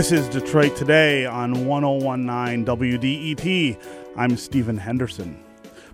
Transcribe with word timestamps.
This 0.00 0.12
is 0.12 0.30
Detroit 0.30 0.76
Today 0.76 1.26
on 1.26 1.66
1019 1.66 2.64
WDET. 2.64 3.78
I'm 4.16 4.34
Stephen 4.38 4.78
Henderson. 4.78 5.49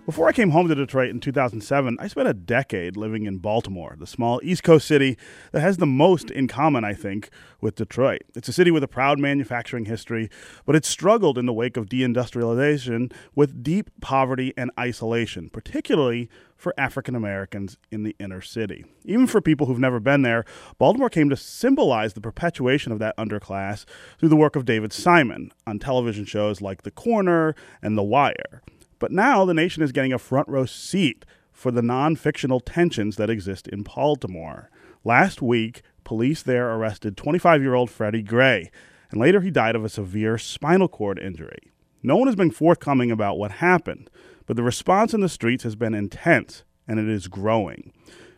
Before 0.07 0.29
I 0.29 0.31
came 0.31 0.51
home 0.51 0.69
to 0.69 0.73
Detroit 0.73 1.09
in 1.09 1.19
2007, 1.19 1.97
I 1.99 2.07
spent 2.07 2.29
a 2.29 2.33
decade 2.33 2.95
living 2.95 3.25
in 3.25 3.39
Baltimore, 3.39 3.97
the 3.99 4.07
small 4.07 4.39
East 4.41 4.63
Coast 4.63 4.87
city 4.87 5.17
that 5.51 5.59
has 5.59 5.75
the 5.75 5.85
most 5.85 6.31
in 6.31 6.47
common, 6.47 6.85
I 6.85 6.93
think, 6.93 7.29
with 7.59 7.75
Detroit. 7.75 8.21
It's 8.33 8.47
a 8.47 8.53
city 8.53 8.71
with 8.71 8.85
a 8.85 8.87
proud 8.87 9.19
manufacturing 9.19 9.83
history, 9.83 10.29
but 10.65 10.77
it's 10.77 10.87
struggled 10.87 11.37
in 11.37 11.45
the 11.45 11.51
wake 11.51 11.75
of 11.75 11.87
deindustrialization 11.87 13.11
with 13.35 13.61
deep 13.61 13.89
poverty 13.99 14.53
and 14.55 14.71
isolation, 14.79 15.49
particularly 15.49 16.29
for 16.55 16.73
African 16.77 17.13
Americans 17.13 17.75
in 17.91 18.03
the 18.03 18.15
inner 18.17 18.39
city. 18.39 18.85
Even 19.03 19.27
for 19.27 19.41
people 19.41 19.67
who've 19.67 19.77
never 19.77 19.99
been 19.99 20.21
there, 20.21 20.45
Baltimore 20.77 21.09
came 21.09 21.29
to 21.31 21.35
symbolize 21.35 22.13
the 22.13 22.21
perpetuation 22.21 22.93
of 22.93 22.99
that 22.99 23.17
underclass 23.17 23.83
through 24.17 24.29
the 24.29 24.37
work 24.37 24.55
of 24.55 24.63
David 24.63 24.93
Simon 24.93 25.51
on 25.67 25.79
television 25.79 26.23
shows 26.23 26.61
like 26.61 26.83
The 26.83 26.91
Corner 26.91 27.55
and 27.81 27.97
The 27.97 28.03
Wire. 28.03 28.61
But 28.99 29.11
now 29.11 29.45
the 29.45 29.53
nation 29.53 29.83
is 29.83 29.91
getting 29.91 30.13
a 30.13 30.19
front 30.19 30.47
row 30.47 30.65
seat 30.65 31.25
for 31.51 31.71
the 31.71 31.81
non 31.81 32.15
fictional 32.15 32.59
tensions 32.59 33.15
that 33.17 33.29
exist 33.29 33.67
in 33.67 33.83
Baltimore. 33.83 34.69
Last 35.03 35.41
week, 35.41 35.81
police 36.03 36.41
there 36.41 36.71
arrested 36.73 37.17
25 37.17 37.61
year 37.61 37.73
old 37.73 37.89
Freddie 37.89 38.21
Gray, 38.21 38.71
and 39.11 39.19
later 39.19 39.41
he 39.41 39.51
died 39.51 39.75
of 39.75 39.83
a 39.85 39.89
severe 39.89 40.37
spinal 40.37 40.87
cord 40.87 41.19
injury. 41.19 41.71
No 42.03 42.15
one 42.15 42.27
has 42.27 42.35
been 42.35 42.51
forthcoming 42.51 43.11
about 43.11 43.37
what 43.37 43.51
happened, 43.53 44.09
but 44.45 44.55
the 44.55 44.63
response 44.63 45.13
in 45.13 45.21
the 45.21 45.29
streets 45.29 45.63
has 45.63 45.75
been 45.75 45.93
intense, 45.93 46.63
and 46.87 46.99
it 46.99 47.09
is 47.09 47.27
growing. 47.27 47.91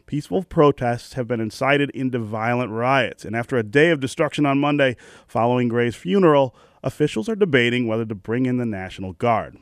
Peaceful 0.05 0.43
protests 0.43 1.13
have 1.13 1.27
been 1.27 1.39
incited 1.39 1.91
into 1.91 2.17
violent 2.17 2.71
riots, 2.71 3.23
and 3.25 3.35
after 3.35 3.57
a 3.57 3.63
day 3.63 3.91
of 3.91 3.99
destruction 3.99 4.45
on 4.45 4.59
Monday 4.59 4.95
following 5.27 5.67
Gray's 5.67 5.95
funeral, 5.95 6.55
officials 6.83 7.29
are 7.29 7.35
debating 7.35 7.85
whether 7.85 8.05
to 8.05 8.15
bring 8.15 8.45
in 8.47 8.57
the 8.57 8.65
National 8.65 9.13
Guard. 9.13 9.57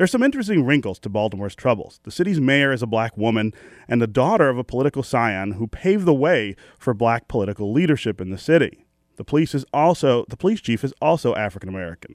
There's 0.00 0.10
some 0.10 0.22
interesting 0.22 0.64
wrinkles 0.64 0.98
to 1.00 1.10
Baltimore's 1.10 1.54
troubles. 1.54 2.00
The 2.04 2.10
city's 2.10 2.40
mayor 2.40 2.72
is 2.72 2.82
a 2.82 2.86
black 2.86 3.18
woman 3.18 3.52
and 3.86 4.00
the 4.00 4.06
daughter 4.06 4.48
of 4.48 4.56
a 4.56 4.64
political 4.64 5.02
scion 5.02 5.52
who 5.52 5.66
paved 5.66 6.06
the 6.06 6.14
way 6.14 6.56
for 6.78 6.94
black 6.94 7.28
political 7.28 7.70
leadership 7.70 8.18
in 8.18 8.30
the 8.30 8.38
city. 8.38 8.86
The 9.16 9.24
police 9.24 9.54
is 9.54 9.66
also 9.74 10.24
the 10.30 10.38
police 10.38 10.62
chief 10.62 10.84
is 10.84 10.94
also 11.02 11.34
African 11.34 11.68
American. 11.68 12.14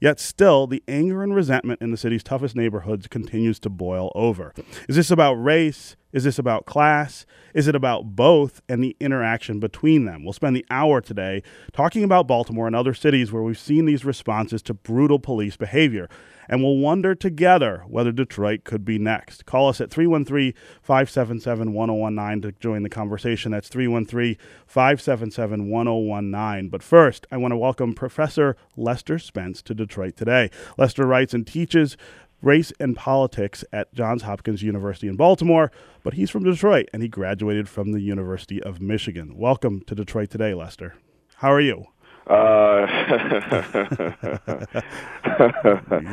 Yet 0.00 0.18
still, 0.18 0.66
the 0.66 0.82
anger 0.88 1.22
and 1.22 1.32
resentment 1.32 1.80
in 1.80 1.92
the 1.92 1.96
city's 1.96 2.24
toughest 2.24 2.56
neighborhoods 2.56 3.06
continues 3.06 3.60
to 3.60 3.70
boil 3.70 4.10
over. 4.16 4.52
Is 4.88 4.96
this 4.96 5.12
about 5.12 5.34
race? 5.34 5.94
Is 6.12 6.24
this 6.24 6.38
about 6.38 6.66
class? 6.66 7.24
Is 7.54 7.68
it 7.68 7.74
about 7.74 8.16
both 8.16 8.62
and 8.68 8.82
the 8.82 8.96
interaction 9.00 9.60
between 9.60 10.06
them? 10.06 10.24
We'll 10.24 10.32
spend 10.32 10.56
the 10.56 10.66
hour 10.70 11.00
today 11.00 11.42
talking 11.72 12.02
about 12.02 12.26
Baltimore 12.26 12.66
and 12.66 12.74
other 12.74 12.94
cities 12.94 13.30
where 13.30 13.42
we've 13.42 13.58
seen 13.58 13.84
these 13.84 14.04
responses 14.04 14.62
to 14.62 14.74
brutal 14.74 15.18
police 15.18 15.56
behavior 15.56 16.08
and 16.50 16.64
we'll 16.64 16.78
wonder 16.78 17.14
together 17.14 17.84
whether 17.86 18.10
Detroit 18.10 18.64
could 18.64 18.84
be 18.84 18.98
next. 18.98 19.46
Call 19.46 19.68
us 19.68 19.80
at 19.80 19.88
313 19.88 20.52
577 20.82 21.72
1019 21.72 22.42
to 22.42 22.58
join 22.58 22.82
the 22.82 22.88
conversation. 22.88 23.52
That's 23.52 23.68
313 23.68 24.36
577 24.66 25.70
1019. 25.70 26.68
But 26.68 26.82
first, 26.82 27.24
I 27.30 27.36
want 27.36 27.52
to 27.52 27.56
welcome 27.56 27.94
Professor 27.94 28.56
Lester 28.76 29.20
Spence 29.20 29.62
to 29.62 29.74
Detroit 29.74 30.16
today. 30.16 30.50
Lester 30.76 31.06
writes 31.06 31.32
and 31.32 31.46
teaches 31.46 31.96
race 32.42 32.72
and 32.80 32.96
politics 32.96 33.64
at 33.72 33.92
Johns 33.94 34.22
Hopkins 34.22 34.62
University 34.62 35.08
in 35.08 35.16
Baltimore, 35.16 35.70
but 36.02 36.14
he's 36.14 36.30
from 36.30 36.44
Detroit 36.44 36.88
and 36.92 37.02
he 37.02 37.08
graduated 37.08 37.68
from 37.68 37.92
the 37.92 38.00
University 38.00 38.62
of 38.62 38.80
Michigan. 38.80 39.36
Welcome 39.36 39.82
to 39.82 39.94
Detroit 39.94 40.30
today, 40.30 40.54
Lester. 40.54 40.94
How 41.36 41.52
are 41.52 41.60
you? 41.60 41.86
Uh, 42.26 42.86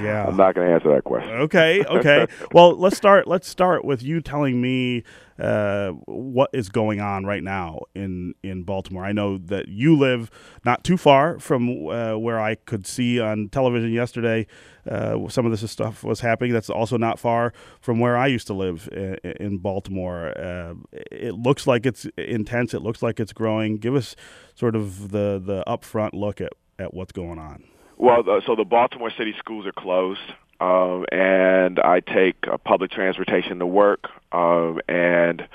yeah, 0.02 0.26
I'm 0.28 0.38
not 0.38 0.56
going 0.56 0.68
to 0.68 0.74
answer 0.74 0.94
that 0.96 1.04
question. 1.04 1.32
Okay, 1.32 1.84
okay. 1.86 2.26
well, 2.54 2.76
let's 2.76 2.98
start. 2.98 3.28
Let's 3.28 3.48
start 3.48 3.86
with 3.86 4.02
you 4.02 4.22
telling 4.22 4.60
me 4.60 5.04
uh, 5.40 5.92
what 6.06 6.50
is 6.54 6.70
going 6.70 7.00
on 7.00 7.26
right 7.26 7.44
now 7.44 7.82
in 7.94 8.34
in 8.44 8.64
Baltimore. 8.64 9.06
I 9.06 9.12
know 9.12 9.38
that 9.38 9.68
you 9.68 9.96
live 9.96 10.32
not 10.66 10.84
too 10.84 10.98
far 10.98 11.40
from 11.40 11.88
uh, 11.88 12.18
where 12.18 12.40
I 12.40 12.56
could 12.56 12.88
see 12.88 13.20
on 13.20 13.50
television 13.50 13.92
yesterday. 13.92 14.48
Uh, 14.90 15.28
some 15.28 15.46
of 15.46 15.52
this 15.52 15.70
stuff 15.70 16.04
was 16.04 16.22
happening. 16.22 16.54
That's 16.54 16.70
also 16.70 16.98
not 16.98 17.20
far 17.20 17.54
from 17.82 18.00
where 18.00 18.18
I 18.18 18.28
used 18.28 18.48
to 18.48 18.54
live 18.54 18.90
in, 18.92 19.18
in 19.40 19.58
Baltimore. 19.58 20.34
Uh, 20.38 20.74
it 21.12 21.36
looks 21.36 21.68
like 21.68 21.86
it's 21.86 22.08
intense. 22.18 22.74
It 22.74 22.82
looks 22.82 23.04
like 23.04 23.20
it's 23.20 23.34
growing. 23.34 23.78
Give 23.78 23.96
us 23.96 24.16
sort 24.56 24.76
of 24.76 25.12
the 25.12 25.42
the 25.44 25.64
upfront 25.68 26.12
look 26.14 26.42
at 26.42 26.54
at 26.80 26.94
what's 26.94 27.12
going 27.12 27.40
on. 27.40 27.64
Well, 27.98 28.24
so 28.46 28.56
the 28.56 28.64
Baltimore 28.64 29.12
City 29.18 29.34
schools 29.40 29.66
are 29.66 29.72
closed 29.72 30.22
um, 30.60 31.06
and 31.12 31.80
I 31.80 32.00
take 32.00 32.36
uh, 32.52 32.58
public 32.58 32.92
transportation 32.92 33.60
to 33.60 33.66
work, 33.66 34.08
um, 34.32 34.80
and 34.88 35.48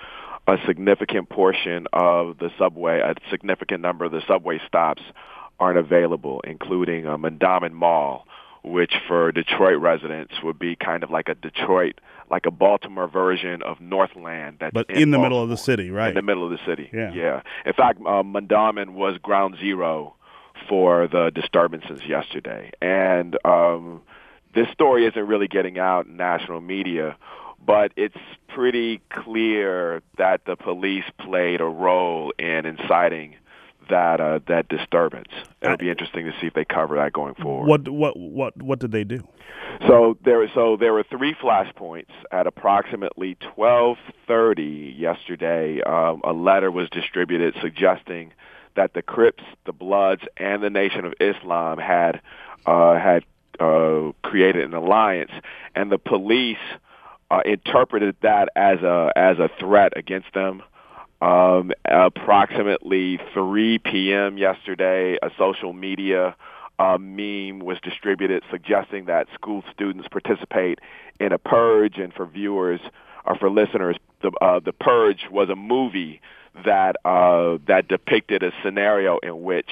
a 0.47 0.57
significant 0.67 1.29
portion 1.29 1.87
of 1.93 2.39
the 2.39 2.51
subway, 2.59 3.01
a 3.01 3.15
significant 3.31 3.81
number 3.81 4.05
of 4.05 4.12
the 4.12 4.23
subway 4.27 4.61
stops 4.67 5.03
aren't 5.61 5.79
available, 5.79 6.41
including 6.45 7.07
um, 7.07 7.23
Mondawmin 7.23 7.73
Mall, 7.73 8.27
which 8.65 8.93
for 9.07 9.33
Detroit 9.33 9.81
residents 9.81 10.35
would 10.43 10.59
be 10.59 10.77
kind 10.77 11.03
of 11.03 11.11
like 11.11 11.29
a 11.29 11.35
Detroit, 11.35 12.01
like 12.31 12.47
a 12.47 12.51
Baltimore 12.51 13.09
version 13.09 13.62
of 13.62 13.81
Northland. 13.81 14.59
That's 14.61 14.73
but 14.73 14.91
in, 14.91 14.97
in 14.97 15.11
the 15.11 15.19
Baltimore, 15.19 15.25
middle 15.25 15.43
of 15.43 15.49
the 15.49 15.57
city, 15.57 15.91
right? 15.91 16.09
In 16.09 16.15
the 16.15 16.23
middle 16.23 16.45
of 16.45 16.51
the 16.51 16.65
city. 16.67 16.91
Yeah. 16.93 17.12
Yeah. 17.12 17.43
In 17.65 17.73
fact, 17.73 18.01
um, 18.07 18.33
Mondawmin 18.33 18.91
was 18.95 19.19
ground 19.19 19.57
zero 19.61 20.15
for 20.69 21.09
the 21.09 21.31
disturbances 21.35 22.01
yesterday, 22.07 22.71
and 22.81 23.37
um, 23.45 24.03
this 24.55 24.69
story 24.73 25.07
isn't 25.07 25.27
really 25.27 25.49
getting 25.49 25.79
out 25.79 26.07
in 26.07 26.17
national 26.17 26.61
media, 26.61 27.17
but 27.65 27.93
it's 27.97 28.17
pretty 28.49 29.01
clear 29.11 30.03
that 30.19 30.45
the 30.45 30.57
police 30.57 31.05
played 31.19 31.61
a 31.61 31.65
role 31.65 32.33
in 32.39 32.67
inciting 32.67 33.37
that 33.89 34.21
uh, 34.21 34.41
that 34.49 34.69
disturbance. 34.69 35.29
It'll 35.61 35.77
be 35.77 35.91
interesting 35.91 36.27
to 36.27 36.33
see 36.41 36.47
if 36.47 36.55
they 36.55 36.65
cover 36.65 36.97
that 36.97 37.12
going 37.12 37.35
forward. 37.35 37.69
What 37.69 37.89
what 37.89 38.19
what 38.19 38.62
what 38.62 38.79
did 38.79 38.93
they 38.93 39.05
do? 39.05 39.27
So 39.87 40.17
there 40.25 40.49
so 40.55 40.77
there 40.77 40.93
were 40.93 41.05
three 41.05 41.35
flashpoints 41.35 42.11
at 42.31 42.47
approximately 42.47 43.37
12:30 43.57 44.99
yesterday. 44.99 45.81
Um, 45.83 46.21
a 46.25 46.33
letter 46.33 46.71
was 46.71 46.89
distributed 46.91 47.55
suggesting 47.61 48.33
that 48.75 48.95
the 48.95 49.03
Crips, 49.03 49.43
the 49.67 49.73
Bloods, 49.73 50.23
and 50.37 50.62
the 50.62 50.71
Nation 50.71 51.05
of 51.05 51.15
Islam 51.21 51.79
had 51.79 52.21
uh, 52.67 52.95
had 52.99 53.25
uh, 53.61 54.13
created 54.23 54.65
an 54.65 54.75
alliance, 54.75 55.33
and 55.75 55.91
the 55.91 55.99
police 55.99 56.59
uh, 57.31 57.41
interpreted 57.45 58.17
that 58.23 58.49
as 58.57 58.81
a 58.81 59.13
as 59.17 59.39
a 59.39 59.49
threat 59.59 59.93
against 59.97 60.33
them. 60.35 60.63
Um, 61.21 61.71
approximately 61.85 63.21
3 63.33 63.79
p.m. 63.79 64.37
yesterday, 64.39 65.19
a 65.23 65.31
social 65.39 65.73
media 65.73 66.35
uh, 66.81 66.99
meme 66.99 67.61
was 67.61 67.79
distributed 67.83 68.43
suggesting 68.51 69.05
that 69.05 69.29
school 69.35 69.62
students 69.73 70.09
participate 70.09 70.81
in 71.21 71.33
a 71.33 71.39
purge, 71.39 71.99
and 71.99 72.12
for 72.12 72.27
viewers 72.27 72.81
or 73.25 73.37
for 73.37 73.51
listeners, 73.51 73.97
the 74.23 74.33
uh, 74.41 74.61
the 74.61 74.73
purge 74.73 75.27
was 75.31 75.49
a 75.49 75.57
movie 75.57 76.21
that 76.65 76.97
uh, 77.05 77.59
that 77.67 77.89
depicted 77.89 78.43
a 78.43 78.53
scenario 78.65 79.19
in 79.23 79.43
which 79.43 79.71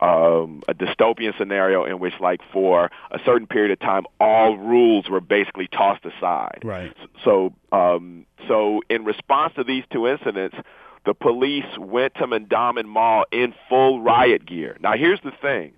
um, 0.00 0.62
a 0.68 0.74
dystopian 0.74 1.36
scenario 1.36 1.84
in 1.84 1.98
which, 1.98 2.14
like, 2.20 2.40
for 2.52 2.90
a 3.10 3.18
certain 3.24 3.46
period 3.46 3.72
of 3.72 3.80
time, 3.80 4.04
all 4.20 4.56
rules 4.56 5.08
were 5.08 5.20
basically 5.20 5.66
tossed 5.68 6.04
aside. 6.04 6.60
Right. 6.62 6.94
So, 7.24 7.52
um, 7.72 8.26
so 8.46 8.82
in 8.88 9.04
response 9.04 9.54
to 9.56 9.64
these 9.64 9.84
two 9.92 10.06
incidents, 10.06 10.56
the 11.04 11.14
police 11.14 11.78
went 11.78 12.14
to 12.14 12.26
Mondawmin 12.26 12.86
Mall 12.86 13.24
in 13.32 13.54
full 13.68 14.00
riot 14.00 14.46
gear. 14.46 14.76
Now, 14.80 14.92
here's 14.92 15.20
the 15.22 15.32
thing: 15.42 15.72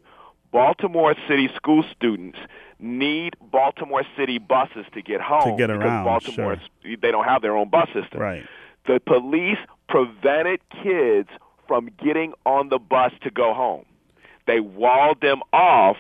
Baltimore 0.53 1.15
City 1.29 1.49
school 1.55 1.85
students 1.95 2.39
need 2.79 3.37
Baltimore 3.53 4.05
City 4.17 4.39
buses 4.39 4.87
to 4.93 5.03
get 5.03 5.21
home 5.21 5.53
to 5.53 5.57
get 5.57 5.71
around. 5.71 6.05
Baltimore, 6.05 6.57
sure. 6.83 6.97
they 6.97 7.11
don't 7.11 7.25
have 7.25 7.43
their 7.43 7.57
own 7.57 7.69
bus 7.69 7.89
system. 7.95 8.21
Right. 8.21 8.45
The 8.87 9.01
police 9.07 9.59
prevented 9.89 10.61
kids 10.83 11.29
from 11.69 11.91
getting 12.03 12.33
on 12.45 12.69
the 12.69 12.79
bus 12.79 13.13
to 13.23 13.31
go 13.31 13.55
home 13.55 13.85
they 14.51 14.59
walled 14.59 15.21
them 15.21 15.43
off 15.53 15.97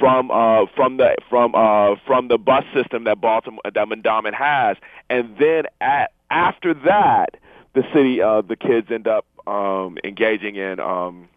from 0.00 0.30
uh, 0.30 0.66
from 0.74 0.96
the 0.96 1.14
from 1.30 1.54
uh, 1.54 1.94
from 2.04 2.26
the 2.26 2.38
bus 2.38 2.64
system 2.74 3.04
that 3.04 3.20
Baltimore 3.20 3.60
that 3.64 3.74
Mondawmin 3.74 4.34
has, 4.34 4.76
and 5.08 5.36
then 5.38 5.64
at 5.80 6.10
after 6.30 6.74
that, 6.74 7.36
the 7.74 7.84
city 7.94 8.20
uh, 8.20 8.40
the 8.40 8.56
kids 8.56 8.88
end 8.90 9.06
up 9.06 9.26
um, 9.46 9.96
engaging 10.02 10.56
in 10.56 10.80
um, 10.80 11.28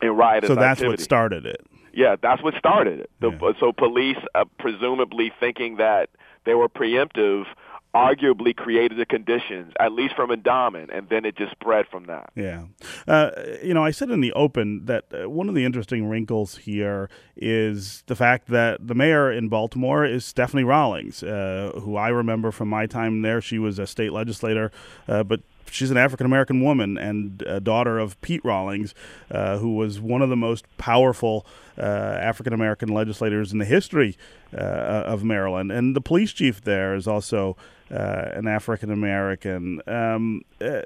in 0.00 0.10
riotous. 0.16 0.48
So 0.48 0.54
that's 0.54 0.80
activity. 0.80 0.88
what 0.92 1.00
started 1.00 1.44
it. 1.44 1.60
Yeah, 1.92 2.16
that's 2.20 2.42
what 2.42 2.54
started 2.54 3.00
it. 3.00 3.10
The, 3.20 3.30
yeah. 3.30 3.52
So 3.60 3.72
police, 3.72 4.16
uh, 4.34 4.46
presumably 4.58 5.30
thinking 5.38 5.76
that 5.76 6.08
they 6.46 6.54
were 6.54 6.70
preemptive, 6.70 7.44
arguably 7.94 8.56
created 8.56 8.98
the 8.98 9.04
conditions, 9.04 9.72
at 9.78 9.92
least 9.92 10.14
from 10.16 10.30
Mondawmin, 10.30 10.88
and 10.96 11.08
then 11.10 11.24
it 11.24 11.36
just 11.36 11.52
spread 11.52 11.86
from 11.88 12.06
that. 12.06 12.30
Yeah. 12.34 12.64
Uh, 13.06 13.30
you 13.62 13.74
know, 13.74 13.84
I 13.84 13.90
said 13.90 14.10
in 14.10 14.20
the 14.20 14.32
open 14.32 14.86
that 14.86 15.04
uh, 15.12 15.28
one 15.28 15.48
of 15.48 15.54
the 15.54 15.64
interesting 15.64 16.08
wrinkles 16.08 16.56
here 16.56 17.10
is 17.36 18.02
the 18.06 18.16
fact 18.16 18.48
that 18.48 18.86
the 18.86 18.94
mayor 18.94 19.30
in 19.30 19.48
Baltimore 19.48 20.06
is 20.06 20.24
Stephanie 20.24 20.64
Rawlings, 20.64 21.22
uh, 21.22 21.72
who 21.82 21.96
I 21.96 22.08
remember 22.08 22.50
from 22.50 22.68
my 22.68 22.86
time 22.86 23.22
there. 23.22 23.40
She 23.42 23.58
was 23.58 23.78
a 23.78 23.86
state 23.86 24.12
legislator, 24.12 24.72
uh, 25.06 25.22
but 25.22 25.40
she's 25.70 25.90
an 25.90 25.96
African 25.98 26.26
American 26.26 26.62
woman 26.62 26.96
and 26.96 27.42
daughter 27.62 27.98
of 27.98 28.20
Pete 28.20 28.44
Rawlings, 28.44 28.94
uh, 29.30 29.58
who 29.58 29.74
was 29.74 30.00
one 30.00 30.22
of 30.22 30.30
the 30.30 30.36
most 30.36 30.64
powerful 30.78 31.46
uh, 31.78 31.82
African 31.82 32.52
American 32.52 32.88
legislators 32.88 33.52
in 33.52 33.58
the 33.58 33.64
history 33.64 34.16
uh, 34.54 34.56
of 34.56 35.24
Maryland. 35.24 35.72
And 35.72 35.96
the 35.96 36.00
police 36.00 36.32
chief 36.32 36.62
there 36.62 36.94
is 36.94 37.08
also 37.08 37.56
an 37.96 38.46
African 38.46 38.90
American. 38.90 39.80
Um, 39.86 40.42
uh, 40.60 40.82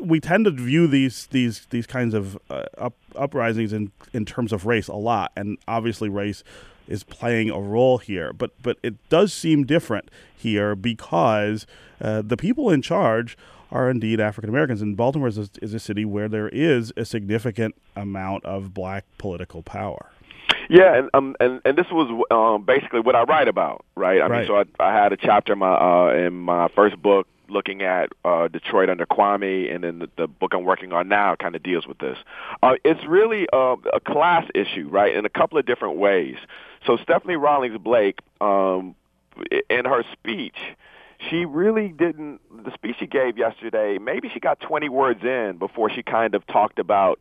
we 0.00 0.20
tend 0.20 0.44
to 0.46 0.50
view 0.50 0.86
these 0.86 1.26
these 1.26 1.66
these 1.70 1.86
kinds 1.86 2.14
of 2.14 2.38
up, 2.78 2.94
uprisings 3.16 3.72
in 3.72 3.92
in 4.12 4.24
terms 4.24 4.52
of 4.52 4.66
race 4.66 4.88
a 4.88 4.94
lot, 4.94 5.32
and 5.36 5.58
obviously 5.66 6.08
race 6.08 6.44
is 6.86 7.02
playing 7.04 7.50
a 7.50 7.60
role 7.60 7.98
here. 7.98 8.32
But 8.32 8.50
but 8.62 8.78
it 8.82 8.94
does 9.08 9.32
seem 9.32 9.64
different 9.64 10.10
here 10.36 10.74
because 10.74 11.66
uh, 12.00 12.22
the 12.22 12.36
people 12.36 12.70
in 12.70 12.82
charge 12.82 13.36
are 13.70 13.90
indeed 13.90 14.20
African 14.20 14.48
Americans. 14.48 14.80
And 14.80 14.96
Baltimore 14.96 15.28
is 15.28 15.38
a, 15.38 15.48
is 15.60 15.74
a 15.74 15.80
city 15.80 16.04
where 16.04 16.28
there 16.28 16.48
is 16.48 16.92
a 16.96 17.04
significant 17.04 17.74
amount 17.96 18.44
of 18.44 18.72
black 18.72 19.04
political 19.18 19.62
power. 19.62 20.10
Yeah, 20.68 20.96
and 20.96 21.10
um, 21.14 21.36
and 21.40 21.60
and 21.64 21.76
this 21.76 21.86
was 21.90 22.24
um, 22.30 22.64
basically 22.64 23.00
what 23.00 23.14
I 23.14 23.22
write 23.22 23.48
about, 23.48 23.84
right? 23.96 24.20
I 24.20 24.26
right. 24.26 24.38
mean, 24.40 24.46
so 24.46 24.56
I, 24.56 24.64
I 24.82 24.94
had 24.94 25.12
a 25.12 25.16
chapter 25.16 25.52
in 25.52 25.58
my 25.58 25.74
uh, 25.74 26.14
in 26.14 26.34
my 26.34 26.68
first 26.74 27.00
book 27.00 27.26
looking 27.48 27.82
at 27.82 28.10
uh, 28.24 28.48
Detroit 28.48 28.88
under 28.88 29.06
Kwame, 29.06 29.72
and 29.72 29.84
then 29.84 29.98
the, 29.98 30.08
the 30.16 30.26
book 30.26 30.52
I'm 30.54 30.64
working 30.64 30.92
on 30.92 31.08
now 31.08 31.36
kind 31.36 31.54
of 31.54 31.62
deals 31.62 31.86
with 31.86 31.98
this. 31.98 32.18
Uh, 32.62 32.74
it's 32.84 33.04
really 33.06 33.46
uh, 33.52 33.76
a 33.92 34.00
class 34.00 34.46
issue, 34.54 34.88
right? 34.88 35.14
In 35.14 35.24
a 35.24 35.28
couple 35.28 35.58
of 35.58 35.66
different 35.66 35.96
ways. 35.96 36.36
So 36.86 36.96
Stephanie 36.96 37.36
Rawlings 37.36 37.78
Blake, 37.78 38.18
um, 38.40 38.94
in 39.68 39.84
her 39.84 40.04
speech, 40.12 40.56
she 41.30 41.44
really 41.44 41.88
didn't. 41.88 42.40
The 42.64 42.72
speech 42.72 42.96
she 42.98 43.06
gave 43.06 43.38
yesterday, 43.38 43.98
maybe 43.98 44.30
she 44.32 44.40
got 44.40 44.60
20 44.60 44.88
words 44.88 45.22
in 45.22 45.56
before 45.58 45.90
she 45.90 46.02
kind 46.02 46.34
of 46.34 46.46
talked 46.46 46.78
about 46.78 47.20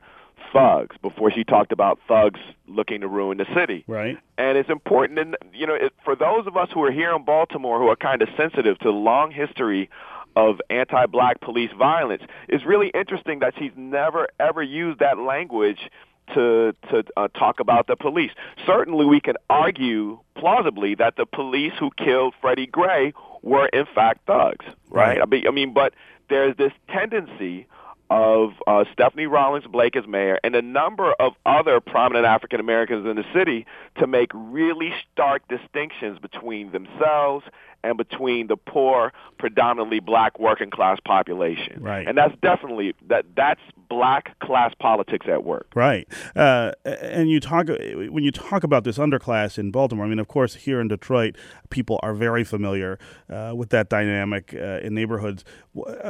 thugs 0.52 0.96
before 1.02 1.32
she 1.32 1.44
talked 1.44 1.72
about 1.72 2.00
thugs 2.08 2.40
looking 2.68 3.02
to 3.02 3.08
ruin 3.08 3.38
the 3.38 3.48
city. 3.56 3.84
Right. 3.88 4.18
And 4.38 4.58
it's 4.58 4.70
important, 4.70 5.20
and 5.20 5.36
you 5.54 5.68
know, 5.68 5.76
it, 5.76 5.94
for 6.04 6.16
those 6.16 6.48
of 6.48 6.58
us 6.58 6.70
who 6.74 6.84
are 6.84 6.92
here 6.92 7.16
in 7.16 7.24
Baltimore 7.24 7.80
who 7.80 7.88
are 7.88 7.96
kind 7.96 8.22
of 8.22 8.30
sensitive 8.38 8.78
to 8.80 8.86
the 8.86 8.92
long 8.92 9.32
history 9.32 9.90
of 10.36 10.60
anti-black 10.70 11.42
police 11.42 11.72
violence, 11.78 12.24
it's 12.48 12.66
really 12.66 12.90
interesting 12.90 13.40
that 13.40 13.54
she's 13.58 13.72
never 13.76 14.28
ever 14.40 14.64
used 14.64 15.00
that 15.00 15.18
language 15.18 15.90
to 16.34 16.74
to 16.90 17.04
uh, 17.18 17.28
talk 17.30 17.60
about 17.60 17.88
the 17.88 17.96
police. 17.96 18.32
Certainly, 18.66 19.06
we 19.06 19.20
can 19.20 19.36
argue 19.50 20.20
plausibly 20.36 20.96
that 20.96 21.16
the 21.18 21.26
police 21.26 21.74
who 21.80 21.92
killed 21.98 22.34
Freddie 22.42 22.68
Gray 22.68 23.14
were 23.42 23.68
in 23.68 23.86
fact 23.94 24.26
thugs, 24.26 24.66
right? 24.90 25.20
right. 25.20 25.22
I 25.22 25.26
mean, 25.26 25.48
I 25.48 25.52
mean, 25.52 25.74
but 25.74 25.94
there's 26.30 26.56
this 26.58 26.72
tendency 26.90 27.68
of 28.10 28.52
uh, 28.68 28.84
Stephanie 28.94 29.26
Rawlings 29.26 29.66
Blake 29.66 29.96
as 29.96 30.06
mayor 30.08 30.40
and 30.44 30.56
a 30.56 30.62
number 30.62 31.14
of 31.14 31.34
other 31.46 31.80
prominent 31.80 32.26
African 32.26 32.60
Americans 32.60 33.06
in 33.08 33.16
the 33.16 33.26
city 33.34 33.66
to 34.00 34.08
make 34.08 34.30
really 34.34 34.94
stark 35.12 35.48
distinctions 35.48 36.20
between 36.20 36.72
themselves 36.72 37.46
and 37.84 37.98
between 37.98 38.48
the 38.48 38.58
poor, 38.58 39.12
predominantly 39.38 40.00
black 40.00 40.40
working 40.40 40.70
class 40.70 41.00
population. 41.06 41.82
Right. 41.82 42.08
And 42.08 42.18
that's 42.18 42.36
definitely 42.42 42.96
that 43.08 43.26
that's 43.36 43.62
black 43.90 44.40
class 44.40 44.74
politics 44.80 45.28
at 45.30 45.44
work. 45.44 45.68
Right. 45.76 46.08
Uh, 46.36 46.72
and 46.86 47.30
you 47.30 47.40
talk 47.40 47.68
when 47.68 48.24
you 48.24 48.32
talk 48.32 48.64
about 48.64 48.84
this 48.84 48.98
underclass 48.98 49.58
in 49.58 49.72
Baltimore. 49.72 50.06
I 50.06 50.10
mean, 50.10 50.20
of 50.20 50.28
course, 50.28 50.56
here 50.56 50.80
in 50.80 50.88
Detroit, 50.88 51.38
people 51.70 52.00
are 52.02 52.14
very 52.14 52.44
familiar 52.44 52.98
uh, 53.30 53.54
with 53.56 53.70
that 53.70 53.90
dynamic 53.90 54.54
uh, 54.54 54.80
in 54.82 54.94
neighborhoods. 54.94 55.44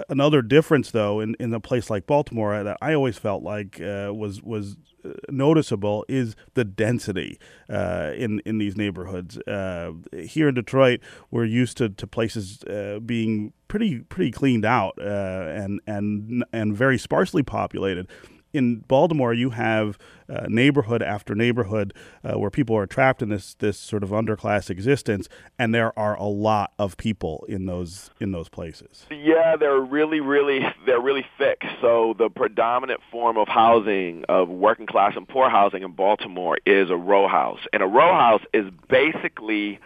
Another 0.09 0.41
difference, 0.41 0.91
though, 0.91 1.19
in, 1.19 1.35
in 1.39 1.53
a 1.53 1.59
place 1.59 1.89
like 1.89 2.05
Baltimore, 2.05 2.63
that 2.63 2.77
I 2.81 2.93
always 2.93 3.17
felt 3.17 3.43
like 3.43 3.81
uh, 3.81 4.11
was 4.13 4.41
was 4.41 4.77
noticeable 5.29 6.05
is 6.07 6.35
the 6.53 6.63
density 6.63 7.39
uh, 7.69 8.11
in 8.15 8.41
in 8.45 8.57
these 8.57 8.75
neighborhoods. 8.75 9.38
Uh, 9.39 9.94
here 10.13 10.50
in 10.50 10.55
Detroit, 10.55 11.00
we're 11.31 11.45
used 11.45 11.77
to, 11.77 11.89
to 11.89 12.07
places 12.07 12.63
uh, 12.63 13.00
being 13.05 13.53
pretty 13.67 14.00
pretty 14.00 14.31
cleaned 14.31 14.65
out 14.65 14.97
uh, 15.00 15.45
and 15.53 15.81
and 15.88 16.44
and 16.53 16.75
very 16.75 16.97
sparsely 16.97 17.44
populated 17.44 18.07
in 18.53 18.77
Baltimore, 18.88 19.33
you 19.33 19.50
have 19.50 19.97
uh, 20.29 20.45
neighborhood 20.47 21.01
after 21.01 21.35
neighborhood 21.35 21.94
uh, 22.23 22.38
where 22.38 22.50
people 22.50 22.77
are 22.77 22.85
trapped 22.85 23.21
in 23.21 23.29
this 23.29 23.55
this 23.55 23.77
sort 23.77 24.03
of 24.03 24.11
underclass 24.11 24.69
existence, 24.69 25.27
and 25.57 25.73
there 25.73 25.97
are 25.97 26.15
a 26.15 26.25
lot 26.25 26.73
of 26.77 26.95
people 26.95 27.45
in 27.50 27.65
those 27.65 28.11
in 28.19 28.31
those 28.31 28.50
places. 28.50 29.07
Yeah, 29.09 29.55
they're 29.55 29.79
really, 29.81 30.21
really 30.21 30.61
they're 30.85 31.01
really 31.01 31.25
thick. 31.38 31.63
So 31.81 32.15
the 32.17 32.29
predominant 32.29 33.01
form 33.11 33.38
of 33.38 33.47
housing 33.47 34.23
of 34.29 34.50
working 34.50 34.85
class 34.85 35.13
and 35.15 35.27
poor 35.27 35.49
housing 35.49 35.81
in 35.83 35.91
Baltimore 35.91 36.57
is 36.65 36.89
a 36.89 36.97
row 36.97 37.27
house, 37.27 37.59
and 37.73 37.81
a 37.81 37.88
row 37.88 38.13
house 38.13 38.44
is 38.53 38.65
basically 38.88 39.79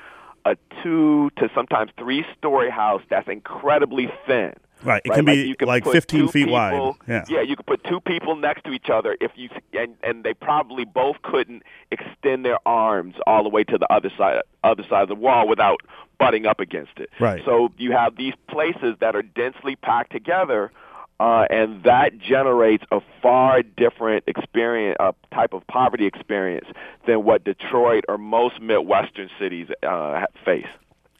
a 0.45 0.57
two 0.83 1.29
to 1.37 1.49
sometimes 1.55 1.91
three 1.97 2.25
story 2.37 2.69
house 2.69 3.01
that's 3.09 3.27
incredibly 3.27 4.09
thin 4.25 4.53
Right. 4.83 5.01
It 5.05 5.09
right? 5.09 5.15
can 5.15 5.25
be 5.25 5.55
like, 5.61 5.85
like 5.85 5.93
15 5.93 6.27
feet 6.27 6.45
people, 6.45 6.53
wide. 6.53 6.93
Yeah. 7.07 7.25
Yeah, 7.27 7.41
you 7.41 7.55
could 7.55 7.65
put 7.65 7.83
two 7.83 7.99
people 8.01 8.35
next 8.35 8.63
to 8.65 8.71
each 8.71 8.89
other 8.89 9.17
if 9.19 9.31
you 9.35 9.49
and 9.73 9.95
and 10.03 10.23
they 10.23 10.33
probably 10.33 10.85
both 10.85 11.21
couldn't 11.23 11.63
extend 11.91 12.45
their 12.45 12.59
arms 12.67 13.15
all 13.25 13.43
the 13.43 13.49
way 13.49 13.63
to 13.63 13.77
the 13.77 13.91
other 13.91 14.11
side 14.17 14.41
other 14.63 14.83
side 14.89 15.03
of 15.03 15.09
the 15.09 15.15
wall 15.15 15.47
without 15.47 15.81
butting 16.19 16.45
up 16.45 16.59
against 16.59 16.97
it. 16.97 17.09
Right. 17.19 17.43
So 17.45 17.71
you 17.77 17.91
have 17.91 18.15
these 18.15 18.33
places 18.47 18.95
that 18.99 19.15
are 19.15 19.21
densely 19.21 19.75
packed 19.75 20.11
together 20.11 20.71
uh, 21.19 21.45
and 21.49 21.83
that 21.83 22.19
generates 22.19 22.83
a 22.91 23.01
far 23.21 23.63
different 23.63 24.23
experience, 24.27 24.97
a 24.99 25.13
type 25.33 25.53
of 25.53 25.65
poverty 25.67 26.05
experience 26.05 26.67
than 27.07 27.23
what 27.23 27.43
Detroit 27.43 28.03
or 28.07 28.17
most 28.17 28.61
Midwestern 28.61 29.29
cities 29.39 29.67
uh, 29.81 30.25
face 30.45 30.67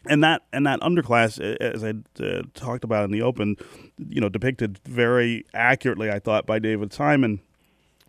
and 0.10 0.24
that 0.24 0.44
and 0.54 0.66
that 0.66 0.80
underclass, 0.82 1.40
as 1.40 1.84
I 1.84 1.94
uh, 2.24 2.44
talked 2.54 2.84
about 2.84 3.06
in 3.06 3.12
the 3.12 3.22
open, 3.22 3.58
you 4.10 4.22
know, 4.22 4.30
depicted 4.30 4.80
very 4.86 5.46
accurately, 5.54 6.10
I 6.10 6.20
thought, 6.20 6.46
by 6.46 6.60
David 6.60 6.94
Simon. 6.94 7.42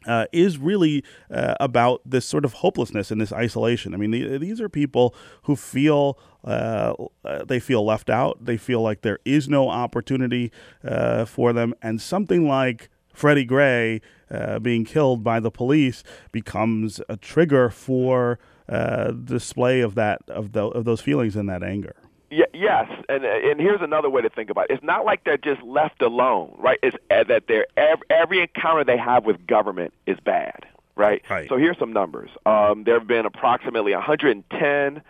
Uh, 0.06 0.26
is 0.32 0.56
really 0.56 1.04
uh, 1.30 1.54
about 1.58 2.00
this 2.06 2.25
sort 2.25 2.44
of 2.44 2.54
hopelessness 2.54 3.11
and 3.11 3.20
this 3.20 3.32
isolation. 3.32 3.92
I 3.92 3.96
mean, 3.96 4.12
the, 4.12 4.38
these 4.38 4.61
are 4.61 4.68
people 4.68 5.14
who 5.42 5.56
feel 5.56 6.16
uh, 6.44 6.94
uh 7.25 7.44
they 7.44 7.58
feel 7.58 7.84
left 7.84 8.08
out. 8.08 8.42
They 8.42 8.56
feel 8.56 8.80
like 8.80 9.02
there 9.02 9.18
is 9.25 9.49
no 9.49 9.68
opportunity 9.68 10.52
uh, 10.84 11.25
for 11.25 11.52
them, 11.52 11.75
and 11.82 12.00
something 12.00 12.46
like 12.46 12.88
Freddie 13.12 13.44
Gray 13.44 14.00
uh, 14.30 14.61
being 14.61 14.84
killed 14.84 15.25
by 15.25 15.40
the 15.40 15.50
police 15.50 16.04
becomes 16.30 17.00
a 17.08 17.16
trigger 17.16 17.68
for 17.68 18.38
uh, 18.68 19.12
display 19.12 19.80
of 19.80 19.94
that 19.94 20.20
of, 20.28 20.52
the, 20.52 20.64
of 20.64 20.84
those 20.84 21.00
feelings 21.00 21.37
and 21.37 21.48
that 21.48 21.62
anger. 21.62 21.94
Yeah, 22.30 22.44
yes, 22.52 22.90
and 23.08 23.25
and 23.25 23.58
here's 23.58 23.80
another 23.80 24.10
way 24.10 24.20
to 24.20 24.28
think 24.28 24.50
about 24.50 24.66
it. 24.68 24.75
It's 24.75 24.84
not 24.84 25.06
like 25.06 25.25
they're 25.25 25.38
just 25.38 25.62
left 25.62 26.02
alone, 26.02 26.54
right? 26.58 26.78
It's 26.82 26.96
uh, 27.10 27.25
that 27.25 27.44
they're 27.48 27.66
every, 27.78 28.04
every 28.10 28.40
encounter 28.42 28.84
they 28.84 28.98
have 28.98 29.25
with 29.25 29.46
government 29.46 29.94
is 30.06 30.18
bad, 30.20 30.66
right? 30.94 31.22
Right. 31.30 31.48
So 31.48 31.56
here's 31.56 31.78
some 31.78 31.94
numbers. 31.94 32.28
Um, 32.44 32.84
there 32.84 32.98
have 32.98 33.08
been 33.08 33.25
approximately 33.25 33.94
110 33.94 35.02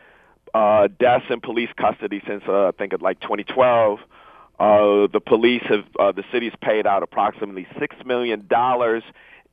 uh, 0.54 0.88
deaths 1.00 1.24
in 1.28 1.40
police 1.40 1.70
custody 1.76 2.22
since 2.24 2.44
uh, 2.46 2.68
I 2.68 2.70
think 2.70 2.92
of 2.92 3.02
like 3.02 3.18
2012. 3.20 3.98
Uh, 4.60 5.08
the 5.12 5.20
police 5.24 5.62
have 5.64 5.84
uh, 5.98 6.12
the 6.12 6.24
city's 6.30 6.52
paid 6.60 6.86
out 6.86 7.02
approximately 7.02 7.66
six 7.80 7.96
million 8.04 8.46
dollars 8.46 9.02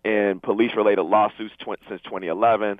in 0.03 0.39
police-related 0.39 1.01
lawsuits 1.01 1.55
tw- 1.57 1.79
since 1.89 2.01
2011. 2.03 2.79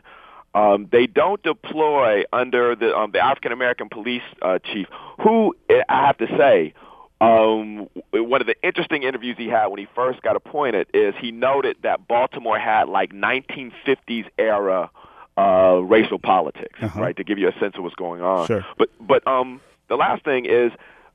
Um, 0.55 0.87
they 0.89 1.05
don't 1.05 1.43
deploy 1.43 2.23
under 2.31 2.75
the 2.75 2.95
um, 2.95 3.11
the 3.11 3.19
African 3.19 3.51
American 3.51 3.89
police 3.89 4.23
uh, 4.41 4.57
chief, 4.59 4.87
who 5.21 5.53
I 5.69 6.07
have 6.07 6.17
to 6.19 6.27
say, 6.37 6.73
um, 7.19 7.89
one 8.11 8.39
of 8.39 8.47
the 8.47 8.55
interesting 8.63 9.03
interviews 9.03 9.35
he 9.37 9.47
had 9.47 9.67
when 9.67 9.79
he 9.79 9.87
first 9.93 10.21
got 10.21 10.37
appointed 10.37 10.87
is 10.93 11.13
he 11.19 11.31
noted 11.31 11.77
that 11.83 12.07
Baltimore 12.07 12.57
had 12.57 12.87
like 12.87 13.11
1950s 13.11 14.25
era 14.37 14.89
uh, 15.37 15.81
racial 15.83 16.19
politics, 16.19 16.79
uh-huh. 16.81 17.01
right? 17.01 17.17
To 17.17 17.23
give 17.25 17.37
you 17.37 17.49
a 17.49 17.59
sense 17.59 17.75
of 17.75 17.83
what's 17.83 17.95
going 17.95 18.21
on. 18.21 18.47
Sure. 18.47 18.65
But 18.77 18.89
but 18.99 19.27
um, 19.27 19.59
the 19.89 19.97
last 19.97 20.23
thing 20.23 20.45
is 20.45 20.71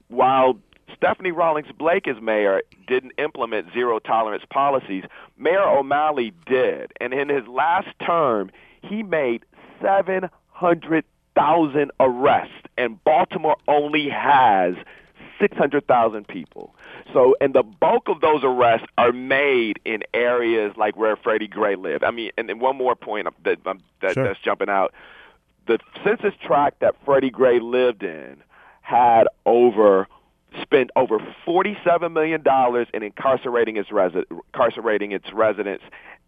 while 0.09 0.59
Stephanie 0.97 1.33
Rawlings 1.33 1.69
Blake 1.79 2.07
as 2.07 2.21
mayor 2.21 2.63
didn't 2.87 3.13
implement 3.17 3.73
zero 3.73 4.01
tolerance 4.01 4.45
policies. 4.51 5.05
Mayor 5.39 5.63
O'Malley 5.63 6.33
did, 6.47 6.93
and 7.01 7.15
in 7.15 7.29
his 7.29 7.47
last 7.47 7.89
term, 8.05 8.51
he 8.83 9.03
made 9.03 9.45
700,000 9.81 11.91
arrests, 12.01 12.55
and 12.77 13.03
Baltimore 13.05 13.57
only 13.69 14.09
has 14.09 14.75
600,000 15.41 16.29
people. 16.29 16.75
So, 17.13 17.35
and 17.41 17.55
the 17.55 17.63
bulk 17.63 18.09
of 18.09 18.21
those 18.21 18.43
arrests 18.45 18.87
are 18.99 19.13
made 19.13 19.81
in 19.85 20.03
areas 20.13 20.75
like 20.77 20.97
where 20.97 21.17
Freddie 21.17 21.49
Gray 21.49 21.77
lived. 21.77 22.05
I 22.05 22.11
mean, 22.11 22.31
and, 22.37 22.51
and 22.51 22.61
one 22.61 22.77
more 22.77 22.95
point 22.95 23.27
that, 23.45 23.65
that 23.65 24.15
sure. 24.15 24.25
that's 24.25 24.41
jumping 24.41 24.69
out: 24.69 24.93
the 25.67 25.79
census 26.05 26.35
tract 26.45 26.81
that 26.81 26.95
Freddie 27.05 27.31
Gray 27.31 27.59
lived 27.59 28.03
in 28.03 28.43
had 28.83 29.25
over 29.47 30.07
spent 30.61 30.91
over 30.97 31.19
$47 31.47 32.13
million 32.13 32.43
in 32.93 33.03
incarcerating 33.03 33.77
its, 33.77 33.91
resi- 33.91 34.25
incarcerating 34.31 35.13
its 35.13 35.33
residents. 35.33 35.85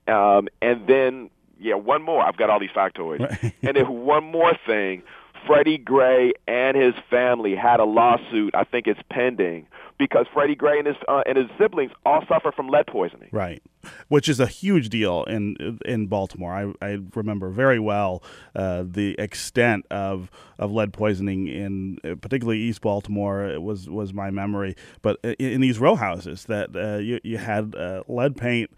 Um, 0.07 0.49
and 0.61 0.87
then, 0.87 1.31
yeah, 1.63 1.75
one 1.75 2.03
more. 2.03 2.23
I've 2.23 2.37
got 2.37 2.51
all 2.51 2.61
these 2.61 2.71
factoids. 2.71 3.21
Right. 3.21 3.55
and 3.63 3.77
then 3.77 3.89
one 4.05 4.25
more 4.25 4.53
thing. 4.67 5.03
Freddie 5.47 5.79
Gray 5.79 6.33
and 6.47 6.77
his 6.77 6.95
family 7.11 7.57
had 7.57 7.81
a 7.81 7.85
lawsuit. 7.85 8.55
I 8.55 8.65
think 8.65 8.87
it's 8.87 9.01
pending 9.11 9.67
because 10.03 10.27
Freddie 10.35 10.57
Gray 10.57 10.79
and 10.79 10.89
his 10.89 10.97
uh, 11.07 11.23
and 11.27 11.39
his 11.39 11.47
siblings 11.57 11.93
all 12.05 12.25
suffer 12.29 12.51
from 12.51 12.67
lead 12.67 12.89
poisoning. 12.89 13.29
Right, 13.31 13.63
which 14.09 14.29
is 14.29 14.41
a 14.41 14.49
huge 14.49 14.89
deal 14.89 15.23
in 15.25 15.79
in 15.85 16.09
Baltimore. 16.09 16.53
I, 16.53 16.85
I 16.85 16.99
remember 17.15 17.51
very 17.51 17.79
well 17.79 18.21
uh, 18.57 18.83
the 18.85 19.15
extent 19.17 19.87
of 19.93 20.29
of 20.59 20.73
lead 20.73 20.93
poisoning 20.93 21.47
in 21.47 21.99
uh, 22.05 22.17
particularly 22.17 22.59
East 22.59 22.81
Baltimore. 22.81 23.45
It 23.45 23.63
was 23.63 23.89
was 23.89 24.13
my 24.13 24.31
memory, 24.31 24.75
but 25.03 25.21
in, 25.23 25.35
in 25.39 25.61
these 25.61 25.79
row 25.79 25.95
houses 25.95 26.47
that 26.47 26.75
uh, 26.75 26.99
you 26.99 27.21
you 27.23 27.39
had 27.39 27.77
uh, 27.77 28.03
lead 28.09 28.37
paint. 28.37 28.71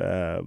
Uh, 0.00 0.40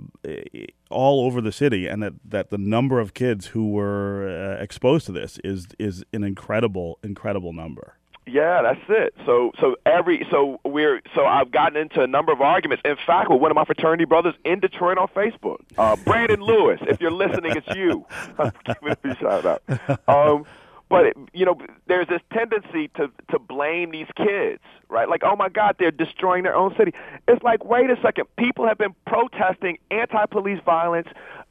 all 0.89 1.23
over 1.25 1.39
the 1.39 1.51
city, 1.51 1.85
and 1.85 2.01
that, 2.01 2.13
that 2.25 2.49
the 2.49 2.57
number 2.57 2.99
of 2.99 3.13
kids 3.13 3.47
who 3.47 3.69
were 3.69 4.57
exposed 4.59 5.05
to 5.05 5.11
this 5.11 5.37
is 5.43 5.67
is 5.77 6.03
an 6.13 6.23
incredible, 6.23 6.97
incredible 7.03 7.53
number. 7.53 7.95
Yeah, 8.27 8.61
that's 8.63 8.81
it. 8.89 9.13
So 9.25 9.51
so 9.59 9.75
every 9.85 10.25
so 10.31 10.59
we're 10.65 11.01
so 11.13 11.25
I've 11.25 11.51
gotten 11.51 11.77
into 11.77 12.01
a 12.01 12.07
number 12.07 12.31
of 12.31 12.41
arguments. 12.41 12.81
In 12.83 12.95
fact, 13.05 13.29
with 13.29 13.39
one 13.39 13.51
of 13.51 13.55
my 13.55 13.65
fraternity 13.65 14.05
brothers 14.05 14.33
in 14.43 14.59
Detroit 14.59 14.97
on 14.97 15.07
Facebook, 15.09 15.57
uh, 15.77 15.95
Brandon 16.05 16.41
Lewis. 16.41 16.79
If 16.87 16.99
you're 17.01 17.11
listening, 17.11 17.55
it's 17.55 17.75
you. 17.75 18.05
Give 18.65 18.81
me 19.03 19.11
a 19.11 19.15
shout 19.15 19.45
out. 19.45 19.63
Um, 20.07 20.45
but 20.89 21.05
it, 21.05 21.17
you 21.33 21.45
know, 21.45 21.57
there's 21.87 22.07
this 22.07 22.21
tendency 22.33 22.87
to 22.95 23.11
to 23.29 23.37
blame 23.37 23.91
these 23.91 24.07
kids, 24.15 24.61
right? 24.89 25.07
Like, 25.07 25.21
oh 25.23 25.35
my 25.35 25.49
God, 25.49 25.75
they're 25.77 25.91
destroying 25.91 26.43
their 26.43 26.55
own 26.55 26.75
city. 26.77 26.93
It's 27.27 27.43
like, 27.43 27.63
wait 27.63 27.89
a 27.91 27.97
second. 28.01 28.25
People 28.37 28.67
have 28.67 28.77
been 28.77 28.95
protesting 29.05 29.77
anti-police 29.91 30.61
violence. 30.65 31.07